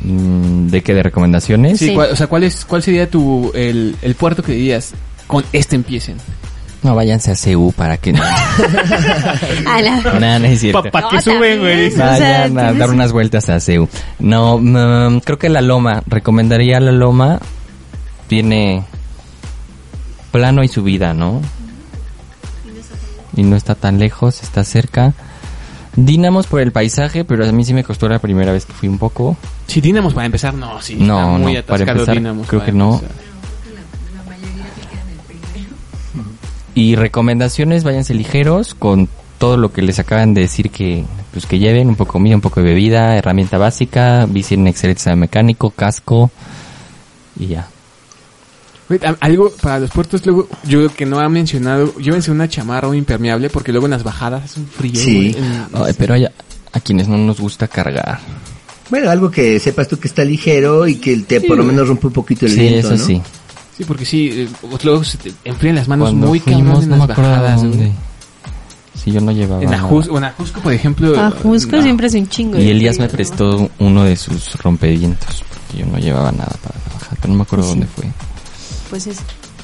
Mm, 0.00 0.68
¿De 0.68 0.82
qué? 0.82 0.94
¿De 0.94 1.02
recomendaciones? 1.02 1.78
Sí, 1.78 1.88
Sí. 1.88 1.94
¿cuál- 1.94 2.10
o 2.10 2.16
sea, 2.16 2.26
¿cuál, 2.26 2.44
es, 2.44 2.64
¿cuál 2.64 2.82
sería 2.82 3.08
tu, 3.08 3.52
el, 3.54 3.94
el 4.02 4.14
puerto 4.16 4.42
que 4.42 4.52
dirías 4.52 4.92
con 5.26 5.44
este 5.52 5.76
empiecen? 5.76 6.16
No, 6.82 6.94
váyanse 6.94 7.30
a 7.30 7.34
CU 7.34 7.72
para 7.72 7.96
que 7.96 8.12
no. 8.12 8.22
A 9.66 9.80
la- 9.80 10.00
Nada, 10.18 10.38
no 10.38 10.46
es 10.46 10.60
cierto. 10.60 10.82
¿Para 10.90 11.06
No, 11.06 11.10
qué 11.12 11.20
suben, 11.22 11.60
güey? 11.60 11.90
Vayan 11.96 12.58
a 12.58 12.72
dar 12.74 12.90
unas 12.90 13.12
vueltas 13.12 13.48
a 13.48 13.58
CEU. 13.60 13.88
No, 14.18 14.58
mm, 14.58 15.20
creo 15.20 15.38
que 15.38 15.48
la 15.48 15.60
Loma, 15.62 16.02
recomendaría 16.06 16.80
la 16.80 16.92
Loma. 16.92 17.38
Tiene 18.28 18.82
plano 20.32 20.62
y 20.64 20.68
subida, 20.68 21.14
¿no? 21.14 21.40
Y 23.36 23.42
no 23.42 23.56
está 23.56 23.74
tan 23.74 23.98
lejos, 23.98 24.42
está 24.42 24.64
cerca. 24.64 25.12
Dinamos 25.96 26.46
por 26.46 26.60
el 26.60 26.72
paisaje, 26.72 27.24
pero 27.24 27.46
a 27.46 27.52
mí 27.52 27.64
sí 27.64 27.72
me 27.72 27.84
costó 27.84 28.08
la 28.08 28.18
primera 28.18 28.52
vez 28.52 28.66
que 28.66 28.72
fui 28.72 28.88
un 28.88 28.98
poco. 28.98 29.36
Si 29.66 29.80
Dinamos 29.80 30.14
para 30.14 30.26
empezar, 30.26 30.54
no, 30.54 30.80
sí. 30.82 30.96
No, 30.96 31.18
está 31.18 31.26
muy 31.38 31.54
no, 31.54 31.62
para 31.62 31.74
atascado 31.76 31.98
empezar, 32.00 32.14
Dínamos 32.14 32.46
creo 32.48 32.60
para 32.60 32.72
que 32.72 32.76
no. 32.76 32.94
empezar. 32.94 33.24
Y 36.74 36.96
recomendaciones, 36.96 37.84
váyanse 37.84 38.14
ligeros 38.14 38.74
con 38.74 39.08
todo 39.38 39.56
lo 39.56 39.72
que 39.72 39.82
les 39.82 39.98
acaban 40.00 40.34
de 40.34 40.40
decir 40.42 40.70
que 40.70 41.04
pues 41.32 41.46
que 41.46 41.58
lleven, 41.58 41.88
un 41.88 41.96
poco 41.96 42.10
de 42.10 42.12
comida, 42.12 42.34
un 42.36 42.40
poco 42.40 42.60
de 42.60 42.66
bebida, 42.68 43.16
herramienta 43.16 43.58
básica, 43.58 44.26
bici 44.26 44.54
en 44.54 44.68
excelente 44.68 45.14
mecánico, 45.16 45.70
casco 45.70 46.30
y 47.38 47.48
ya. 47.48 47.68
Algo 49.20 49.50
para 49.62 49.78
los 49.80 49.90
puertos, 49.90 50.24
luego, 50.26 50.48
yo 50.64 50.92
que 50.94 51.06
no 51.06 51.18
ha 51.20 51.28
mencionado, 51.28 51.94
llévense 51.96 52.30
una 52.30 52.48
chamarra 52.48 52.88
o 52.88 52.94
impermeable 52.94 53.48
porque 53.50 53.72
luego 53.72 53.86
en 53.86 53.92
las 53.92 54.02
bajadas 54.04 54.44
es 54.50 54.56
un 54.58 54.66
frío. 54.66 54.94
Sí. 54.94 55.14
güey, 55.32 55.44
en- 55.44 55.66
Ay, 55.74 55.94
pero 55.96 56.14
hay 56.14 56.26
a, 56.26 56.32
a 56.72 56.80
quienes 56.80 57.08
no 57.08 57.16
nos 57.16 57.40
gusta 57.40 57.66
cargar. 57.66 58.18
Bueno, 58.90 59.10
algo 59.10 59.30
que 59.30 59.58
sepas 59.58 59.88
tú 59.88 59.98
que 59.98 60.08
está 60.08 60.22
ligero 60.24 60.86
y 60.86 60.96
que 60.96 61.16
te 61.18 61.40
por 61.40 61.56
lo 61.56 61.64
menos 61.64 61.88
rompe 61.88 62.08
un 62.08 62.12
poquito 62.12 62.44
el 62.44 62.52
Sí, 62.52 62.60
viento, 62.60 62.88
eso 62.92 62.96
¿no? 62.98 63.04
sí. 63.06 63.22
Sí, 63.76 63.84
porque 63.84 64.04
sí, 64.04 64.28
eh, 64.32 64.48
luego 64.84 65.02
se 65.02 65.16
te 65.18 65.32
enfrían 65.44 65.74
las 65.76 65.88
manos 65.88 66.10
Cuando 66.10 66.26
muy 66.28 66.38
fuimos, 66.38 66.84
en 66.84 66.90
las 66.90 67.06
bajadas. 67.08 67.62
dónde. 67.62 67.90
Sí, 69.02 69.10
yo 69.10 69.20
no 69.20 69.32
llevaba 69.32 69.62
En 69.62 69.70
nada. 69.70 69.82
Ajusco, 69.82 70.16
en 70.18 70.24
Ajusco, 70.24 70.60
por 70.60 70.72
ejemplo. 70.72 71.18
Ajusco 71.18 71.76
no. 71.76 71.82
siempre 71.82 72.06
es 72.06 72.14
un 72.14 72.28
chingo. 72.28 72.58
Y 72.60 72.68
Elías 72.68 72.98
me 72.98 73.08
prestó 73.08 73.68
uno 73.78 74.04
de 74.04 74.14
sus 74.16 74.54
rompevientos, 74.62 75.42
porque 75.48 75.78
yo 75.82 75.86
no 75.90 75.98
llevaba 75.98 76.30
nada 76.30 76.52
para 76.62 76.78
bajar, 76.94 77.18
pero 77.20 77.32
no 77.32 77.38
me 77.38 77.42
acuerdo 77.42 77.66
dónde 77.66 77.86
fue. 77.86 78.04
Pues 78.90 79.06
es, 79.06 79.16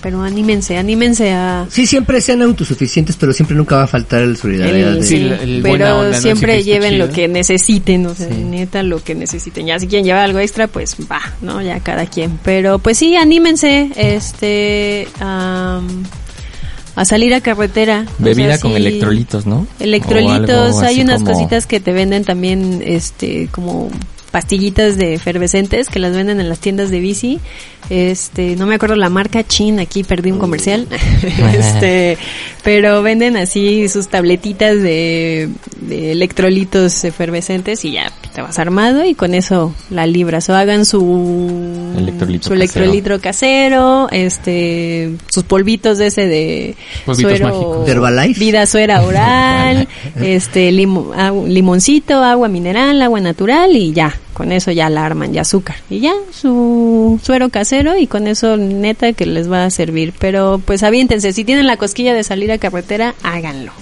pero 0.02 0.22
anímense, 0.22 0.78
anímense 0.78 1.30
a... 1.32 1.66
Sí, 1.70 1.86
siempre 1.86 2.20
sean 2.22 2.40
autosuficientes, 2.42 3.16
pero 3.16 3.32
siempre 3.34 3.54
nunca 3.56 3.76
va 3.76 3.82
a 3.82 3.86
faltar 3.86 4.22
el 4.22 4.36
solidaridad. 4.36 4.92
El- 4.94 5.00
de- 5.00 5.06
sí, 5.06 5.16
el- 5.16 5.60
buena 5.62 5.98
pero 6.00 6.14
siempre 6.14 6.62
lleven 6.62 6.98
lo 6.98 7.10
que 7.10 7.28
necesiten, 7.28 8.06
o 8.06 8.14
sea, 8.14 8.28
Sí. 8.28 8.34
neta 8.42 8.82
lo 8.82 9.04
que 9.04 9.14
necesiten. 9.14 9.66
Ya 9.66 9.78
si 9.78 9.86
quieren 9.86 10.04
llevar 10.06 10.24
algo 10.24 10.38
extra, 10.38 10.68
pues 10.68 10.96
va, 11.10 11.20
¿no? 11.42 11.60
Ya 11.60 11.80
cada 11.80 12.06
quien. 12.06 12.38
Pero 12.42 12.78
pues 12.78 12.96
sí, 12.98 13.14
anímense, 13.16 13.90
este, 13.94 15.06
a 15.20 17.04
salir 17.04 17.34
a 17.34 17.40
carretera. 17.40 18.04
O 18.20 18.24
Bebida 18.24 18.48
sea, 18.54 18.58
con 18.60 18.70
sí, 18.72 18.76
electrolitos, 18.78 19.46
¿no? 19.46 19.66
Electrolitos, 19.78 20.82
hay 20.82 21.00
unas 21.00 21.22
como- 21.22 21.32
cositas 21.34 21.66
que 21.66 21.80
te 21.80 21.92
venden 21.92 22.24
también, 22.24 22.82
este, 22.84 23.48
como 23.50 23.90
pastillitas 24.30 24.96
de 24.96 25.14
efervescentes 25.14 25.88
que 25.88 25.98
las 25.98 26.12
venden 26.14 26.40
en 26.40 26.48
las 26.48 26.58
tiendas 26.60 26.90
de 26.90 27.00
bici. 27.00 27.40
Este, 27.88 28.54
no 28.56 28.66
me 28.66 28.76
acuerdo 28.76 28.94
la 28.94 29.08
marca 29.08 29.42
Chin, 29.44 29.80
aquí 29.80 30.04
perdí 30.04 30.30
un 30.30 30.38
comercial. 30.38 30.86
este, 31.54 32.16
pero 32.62 33.02
venden 33.02 33.36
así 33.36 33.88
sus 33.88 34.08
tabletitas 34.08 34.80
de, 34.80 35.48
de 35.80 36.12
electrolitos 36.12 37.02
efervescentes 37.04 37.84
y 37.84 37.92
ya 37.92 38.12
te 38.34 38.42
vas 38.42 38.58
armado 38.60 39.04
y 39.04 39.14
con 39.14 39.34
eso 39.34 39.74
la 39.90 40.06
libras 40.06 40.48
o 40.50 40.54
hagan 40.54 40.84
su 40.84 41.94
Electrolito 41.98 42.48
su 42.48 42.54
electrolitro 42.54 43.20
casero, 43.20 44.08
este, 44.12 45.10
sus 45.28 45.42
polvitos 45.44 45.98
de 45.98 46.06
ese 46.06 46.26
de 46.26 46.76
Polvitos 47.04 47.30
suero 47.38 47.48
mágicos. 47.48 47.86
¿De 47.86 47.92
Herbalife? 47.92 48.38
vida 48.40 48.66
suera 48.66 49.02
oral, 49.02 49.88
este 50.22 50.70
limo- 50.70 51.12
agu- 51.16 51.48
limoncito, 51.48 52.22
agua 52.22 52.48
mineral, 52.48 53.02
agua 53.02 53.20
natural 53.20 53.74
y 53.74 53.92
ya, 53.92 54.14
con 54.34 54.52
eso 54.52 54.70
ya 54.72 54.88
la 54.90 55.04
arman, 55.04 55.32
ya 55.32 55.42
azúcar. 55.42 55.76
Y 55.90 56.00
ya, 56.00 56.12
su 56.32 57.20
suero 57.22 57.48
casero 57.50 57.96
y 57.98 58.06
con 58.06 58.26
eso 58.26 58.56
neta 58.56 59.12
que 59.12 59.26
les 59.26 59.50
va 59.50 59.64
a 59.64 59.70
servir. 59.70 60.12
Pero 60.18 60.60
pues 60.64 60.82
aviéntense, 60.82 61.32
si 61.32 61.44
tienen 61.44 61.66
la 61.66 61.76
cosquilla 61.76 62.14
de 62.14 62.22
salir 62.24 62.50
a 62.52 62.58
carretera, 62.58 63.14
háganlo. 63.22 63.72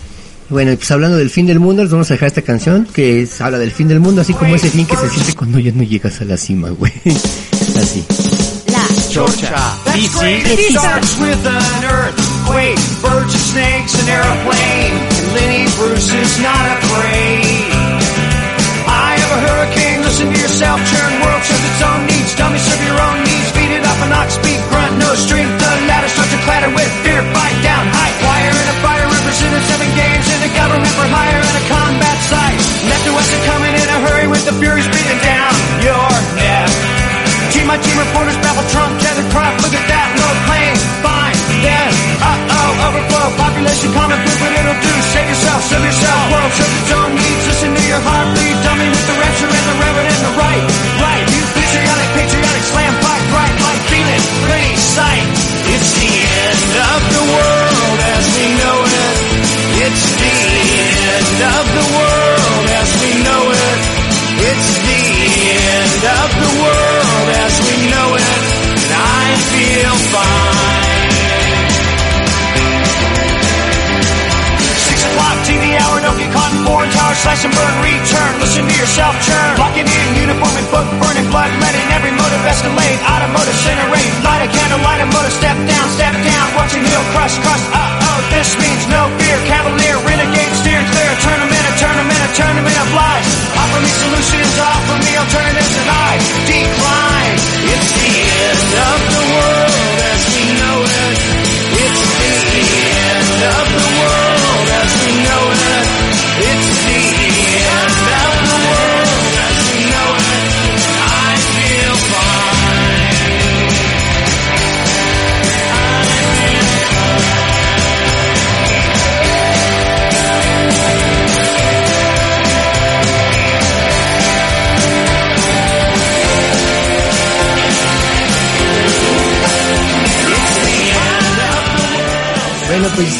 Bueno, 0.51 0.73
y 0.73 0.77
pues 0.77 0.91
hablando 0.91 1.19
del 1.19 1.29
fin 1.29 1.47
del 1.47 1.61
mundo, 1.61 1.83
les 1.83 1.93
vamos 1.93 2.11
a 2.11 2.15
dejar 2.15 2.29
esta 2.29 2.41
canción 2.41 2.87
que 2.95 3.21
es- 3.23 3.41
habla 3.43 3.59
del 3.59 3.71
fin 3.71 3.87
del 3.87 4.01
mundo, 4.01 4.23
así 4.23 4.33
como 4.33 4.55
ese 4.57 4.71
fin 4.71 4.87
que 4.87 4.97
se 4.97 5.11
siente 5.11 5.35
cuando 5.35 5.59
ya 5.59 5.73
no 5.73 5.83
llegas 5.83 6.21
a 6.23 6.25
la 6.25 6.39
cima, 6.39 6.71
güey. 6.71 6.93
Así. 7.77 8.03
La 8.69 8.87
Chorcha. 9.11 9.77
It 9.95 10.71
starts 10.71 11.19
with 11.21 11.47
an 11.47 11.85
earthquake, 11.85 12.79
birds 13.03 13.35
and 13.35 13.43
snakes, 13.43 13.95
an 14.03 14.09
airplane. 14.09 14.95
And 15.19 15.35
Lenny 15.35 15.65
Bruce 15.77 16.13
is 16.15 16.39
not 16.41 16.79
afraid. 16.79 17.58
Yourself, 20.59 20.83
churn. 20.91 21.13
World 21.23 21.43
serves 21.47 21.67
its 21.71 21.83
own 21.87 22.03
needs, 22.11 22.35
dummy 22.35 22.59
serve 22.59 22.83
your 22.83 22.99
own 22.99 23.23
needs. 23.23 23.49
Beat 23.55 23.79
it 23.79 23.85
up 23.87 23.95
an 24.03 24.11
ox, 24.11 24.35
speak, 24.35 24.59
grunt, 24.67 24.99
no 24.99 25.15
strength. 25.15 25.55
The 25.55 25.71
ladder 25.87 26.11
starts 26.11 26.35
to 26.35 26.41
clatter 26.43 26.67
with 26.75 26.91
fear, 27.07 27.23
fight 27.31 27.59
down, 27.63 27.87
high. 27.95 28.11
Wire 28.19 28.51
and 28.51 28.69
a 28.75 28.77
fire 28.83 29.07
represented 29.07 29.63
seven 29.71 29.87
games 29.95 30.27
in 30.27 30.39
the 30.43 30.51
government 30.59 30.91
for 30.99 31.07
hire 31.07 31.39
and 31.39 31.57
a 31.63 31.65
combat 31.71 32.19
site. 32.27 32.59
Left 32.91 33.05
to 33.07 33.13
west 33.15 33.31
are 33.39 33.45
coming 33.47 33.71
in 33.71 33.87
a 33.87 33.99
hurry 34.11 34.27
with 34.27 34.43
the 34.51 34.55
furies 34.59 34.89
beating 34.91 35.23
down 35.23 35.55
your 35.79 36.11
neck. 36.35 36.67
Team 37.55 37.71
my 37.71 37.79
team 37.79 37.95
reporters 37.95 38.35
babble 38.43 38.67
Trump, 38.75 38.99
tether 38.99 39.23
crop, 39.31 39.55
look 39.63 39.71
at 39.71 39.87
that, 39.87 40.09
no 40.19 40.27
pain, 40.51 40.75
fine, 41.07 41.39
then, 41.63 41.91
uh-oh, 42.19 42.87
overflow, 42.91 43.27
population 43.39 43.89
common 43.95 44.19
poop, 44.27 44.37
what 44.43 44.53
it'll 44.59 44.81
do, 44.83 44.95
save 45.15 45.29
yourself, 45.31 45.61
serve 45.71 45.87
yourself, 45.87 46.21
world 46.29 46.53
serves 46.59 46.77
its 46.83 46.93
own 46.93 47.11
needs, 47.15 47.43
listen 47.47 47.71
to 47.73 47.85
your 47.89 48.03
heart, 48.05 48.29
dummy 48.67 48.89
with 48.91 49.07
the 49.07 49.17
rapture 49.23 49.58
and 50.01 50.15
the 50.25 50.39
right, 50.39 50.63
right. 51.03 51.38
Slash 77.23 77.43
and 77.43 77.55
burn, 77.55 77.75
return, 77.83 78.31
listen 78.39 78.63
to 78.63 78.75
yourself 78.79 79.13
churn. 79.27 79.53
Locking 79.59 79.87
in, 79.87 80.07
uniform 80.23 80.55
and 80.55 80.69
book, 80.71 80.87
burning 81.03 81.27
blood, 81.31 81.51
letting 81.59 81.87
every 81.91 82.15
motive 82.15 82.43
escalate, 82.47 82.99
automotive 83.03 83.59
incinerate, 83.59 84.13
light 84.23 84.43
a 84.47 84.49
candle, 84.49 84.81
light 84.87 85.03
a 85.03 85.07
motor, 85.11 85.33
step 85.35 85.57
down, 85.67 85.87
step 85.99 86.15
down, 86.15 86.47
watching 86.55 86.85
heel 86.85 87.05
crush, 87.15 87.35
crush, 87.43 87.65
uh-oh, 87.75 88.19
this 88.31 88.55
means 88.63 88.83
no 88.87 89.11
fear, 89.19 89.39
cavalier, 89.51 89.99
renegade, 90.07 90.53
steer 90.63 90.79
clear, 90.95 91.13
tournament, 91.25 91.65
a 91.67 91.75
tournament, 91.83 92.21
a 92.23 92.31
tournament 92.39 92.77
of 92.79 92.89
lies. 92.95 93.29
Offer 93.59 93.81
me 93.83 93.93
solutions, 93.99 94.55
offer 94.63 94.97
me 95.03 95.13
alternatives, 95.19 95.75
and 95.75 95.89
I 95.91 96.11
decline. 96.47 97.35
It's 97.67 97.91
the 97.99 98.11
end 98.15 98.71
of 98.79 98.99
the 99.11 99.23
world 99.35 99.68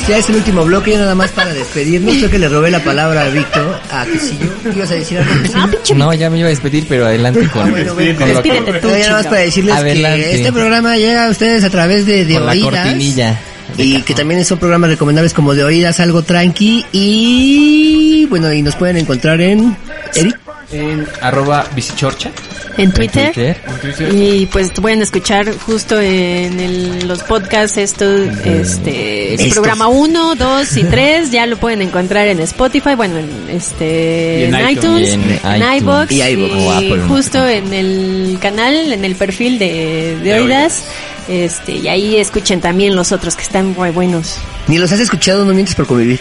ya 0.09 0.19
es 0.19 0.29
el 0.29 0.37
último 0.37 0.65
bloque, 0.65 0.93
ya 0.93 0.99
nada 0.99 1.15
más 1.15 1.31
para 1.31 1.53
despedirnos. 1.55 2.17
Creo 2.17 2.31
que 2.31 2.39
le 2.39 2.49
robé 2.49 2.71
la 2.71 2.81
palabra 2.83 3.23
a 3.23 3.29
Víctor. 3.29 3.79
Ah, 3.91 4.05
que 4.05 4.19
yo. 4.19 4.51
¿Qué 4.71 4.77
ibas 4.77 4.91
a 4.91 4.95
decir 4.95 5.19
algo? 5.19 5.31
Ah, 5.55 5.69
pinche 5.71 5.95
No, 5.95 6.13
ya 6.15 6.31
me 6.31 6.39
iba 6.39 6.47
a 6.47 6.51
despedir, 6.51 6.87
pero 6.89 7.07
adelante 7.07 7.49
con, 7.49 7.67
Ah, 7.69 7.71
bueno, 7.71 7.95
bueno, 7.95 8.19
con, 8.19 8.29
lo- 8.29 8.35
despídete 8.43 8.73
tú, 8.73 8.79
Pero 8.89 8.99
ya 8.99 9.07
nada 9.07 9.13
más 9.19 9.27
para 9.27 9.41
decirles 9.41 9.75
Adelante. 9.75 10.23
que 10.25 10.35
este 10.35 10.53
programa 10.53 10.97
llega 10.97 11.27
a 11.27 11.31
ustedes 11.31 11.65
a 11.65 11.71
través 11.71 12.07
de, 12.07 12.25
de 12.25 12.35
con 12.35 12.47
la 12.47 12.53
oídas. 12.53 13.39
Y 13.77 14.01
que 14.03 14.15
también 14.15 14.45
son 14.45 14.59
programas 14.59 14.91
recomendables 14.91 15.35
como 15.35 15.55
de 15.55 15.63
oídas, 15.63 16.01
algo 16.01 16.23
tranqui. 16.23 16.85
Y 16.93 18.27
bueno, 18.31 18.53
y 18.53 18.63
nos 18.63 18.75
pueden 18.77 18.97
encontrar 18.97 19.41
en 19.41 19.77
Eric. 20.15 20.39
En 20.73 21.07
arroba 21.21 21.67
bicichorcha. 21.75 22.31
En 22.79 22.93
Twitter. 22.93 23.33
Twitter. 23.33 23.61
En 23.67 23.79
Twitter. 23.81 24.15
Y 24.15 24.47
pues 24.47 24.71
pueden 24.71 25.03
escuchar 25.03 25.53
justo 25.59 26.01
en 26.01 26.61
el- 26.61 27.07
los 27.09 27.23
podcasts 27.25 27.77
esto, 27.77 28.05
este, 28.45 29.35
el 29.35 29.41
Estos. 29.41 29.55
programa 29.55 29.89
1, 29.89 30.35
2 30.37 30.77
y 30.77 30.85
3, 30.85 31.31
ya 31.31 31.47
lo 31.47 31.57
pueden 31.57 31.83
encontrar 31.83 32.27
en 32.29 32.41
Spotify, 32.41 32.95
bueno, 32.97 33.19
en 33.19 33.29
este, 33.51 34.41
Y 34.41 34.45
en 34.45 34.55
en 34.55 34.71
iTunes. 34.71 35.09
iTunes, 35.09 35.09
Y 35.09 35.13
en 35.13 35.23
en, 35.23 35.75
iTunes. 35.77 35.83
iVoox, 35.83 36.13
Y 36.13 36.23
iVoox. 36.23 36.55
y 36.55 36.69
Apple, 36.93 37.03
justo 37.09 37.47
en 37.47 37.73
el 37.73 38.39
canal, 38.41 38.93
en 38.93 39.05
el 39.05 39.15
perfil 39.17 39.59
de, 39.59 40.17
de 40.23 40.35
Oidas, 40.41 40.85
este, 41.29 41.73
y 41.73 41.89
ahí 41.89 42.17
escuchen 42.17 42.61
también 42.61 42.97
los 42.97 43.13
otros 43.13 43.37
que 43.37 43.43
están 43.43 43.75
muy 43.75 43.91
buenos. 43.91 44.37
Ni 44.67 44.79
los 44.79 44.91
has 44.93 45.01
escuchado, 45.01 45.45
no 45.45 45.53
mientes 45.53 45.75
por 45.75 45.87
convivir. 45.87 46.19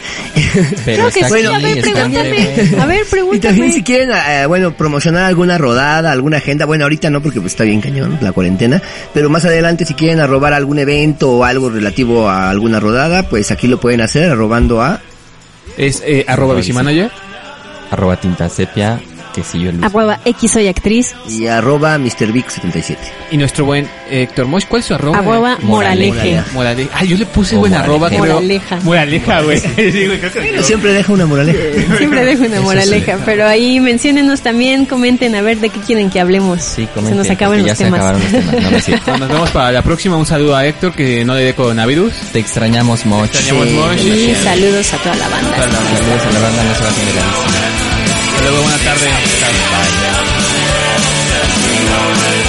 Pero 0.85 1.09
Creo 1.09 1.11
que 1.11 1.19
está 1.21 1.37
sí, 1.37 1.45
a 1.45 1.59
ver, 1.59 1.81
pregúntame, 1.81 2.29
breve. 2.29 2.81
a 2.81 2.85
ver, 2.85 3.05
Y 3.33 3.39
también 3.39 3.71
si 3.71 3.83
quieren, 3.83 4.11
eh, 4.11 4.45
bueno, 4.47 4.73
promocionar 4.73 5.23
alguna 5.23 5.57
rodada, 5.57 6.11
alguna 6.11 6.37
agenda, 6.37 6.65
bueno, 6.65 6.83
ahorita 6.83 7.09
no 7.09 7.21
porque 7.21 7.39
pues, 7.39 7.53
está 7.53 7.63
bien 7.63 7.79
cañón 7.79 8.17
la 8.21 8.33
cuarentena, 8.33 8.81
pero 9.13 9.29
más 9.29 9.45
adelante 9.45 9.85
si 9.85 9.93
quieren 9.93 10.19
arrobar 10.19 10.53
algún 10.53 10.77
evento 10.79 11.31
o 11.31 11.43
algo 11.45 11.69
relativo 11.69 12.29
a 12.29 12.49
alguna 12.49 12.79
rodada, 12.81 13.23
pues 13.23 13.51
aquí 13.51 13.67
lo 13.67 13.79
pueden 13.79 14.01
hacer 14.01 14.29
arrobando 14.29 14.81
a... 14.81 15.01
Es 15.77 16.03
eh, 16.05 16.25
arroba 16.27 16.55
bicimanager. 16.55 17.11
Arroba 17.91 18.17
tinta 18.17 18.49
sepia, 18.49 18.99
yo 19.41 19.71
Luis. 19.71 19.83
Arroba 19.83 20.19
X 20.25 20.51
soy 20.51 20.67
actriz, 20.67 21.15
y 21.29 21.47
arroba 21.47 21.97
MrVic77. 21.97 22.97
Y 23.31 23.37
nuestro 23.37 23.65
buen 23.65 23.87
Héctor 24.09 24.47
Mosh. 24.47 24.65
¿Cuál 24.67 24.79
es 24.81 24.85
su 24.87 24.93
arroba? 24.93 25.17
arroba 25.19 25.57
Moraleje. 25.61 26.11
moraleje. 26.11 26.43
Moraleja. 26.53 26.89
Ah, 26.93 27.03
yo 27.03 27.17
le 27.17 27.25
puse 27.25 27.55
O 27.55 27.59
buen 27.59 27.71
moraleja. 27.71 27.91
arroba, 27.93 28.09
creo. 28.09 28.19
Moraleja. 28.35 28.75
Moraleja, 28.83 29.41
güey. 29.41 29.59
Siempre 30.63 30.93
deja 30.93 31.13
una 31.13 31.25
moraleja. 31.25 31.97
Siempre 31.97 32.25
dejo 32.25 32.43
una 32.45 32.61
moraleja, 32.61 33.17
pero 33.25 33.45
ahí 33.47 33.79
menciónenos 33.79 34.41
también, 34.41 34.85
comenten 34.85 35.35
a 35.35 35.41
ver 35.41 35.57
de 35.59 35.69
qué 35.69 35.79
quieren 35.81 36.09
que 36.09 36.19
hablemos. 36.19 36.61
Sí, 36.61 36.85
se 36.85 36.87
comenten, 36.91 37.17
nos 37.17 37.29
acaban 37.29 37.59
los 37.59 37.67
ya 37.67 37.75
temas. 37.75 37.99
se 37.99 38.05
acabaron 38.05 38.21
los 38.21 38.31
temas. 38.31 38.63
No, 38.63 38.71
no 38.71 38.77
es 38.77 38.85
cierto. 38.85 39.11
Bueno, 39.11 39.25
nos 39.27 39.33
vemos 39.33 39.49
para 39.51 39.71
la 39.71 39.81
próxima. 39.81 40.17
Un 40.17 40.25
saludo 40.25 40.55
a 40.55 40.65
Héctor, 40.65 40.93
que 40.93 41.23
no 41.25 41.35
le 41.35 41.41
dé 41.43 41.53
coronavirus. 41.55 42.13
Te 42.31 42.39
extrañamos 42.39 43.05
mucho. 43.05 43.25
extrañamos 43.25 43.67
Sí, 43.67 43.73
mucho. 43.75 44.15
y 44.19 44.35
saludos 44.43 44.93
a 44.93 44.97
toda 44.97 45.15
la 45.15 45.29
banda. 45.29 45.57
Saludos 45.57 46.21
a 46.27 46.31
la 46.33 46.39
banda, 46.39 46.63
no 46.63 46.75
se 46.75 46.83
va 46.83 46.89
a. 47.93 47.96
Hasta 48.37 48.49
luego, 48.51 48.61
buena 48.61 48.77
tarde. 48.83 49.09
Chao. 51.87 52.46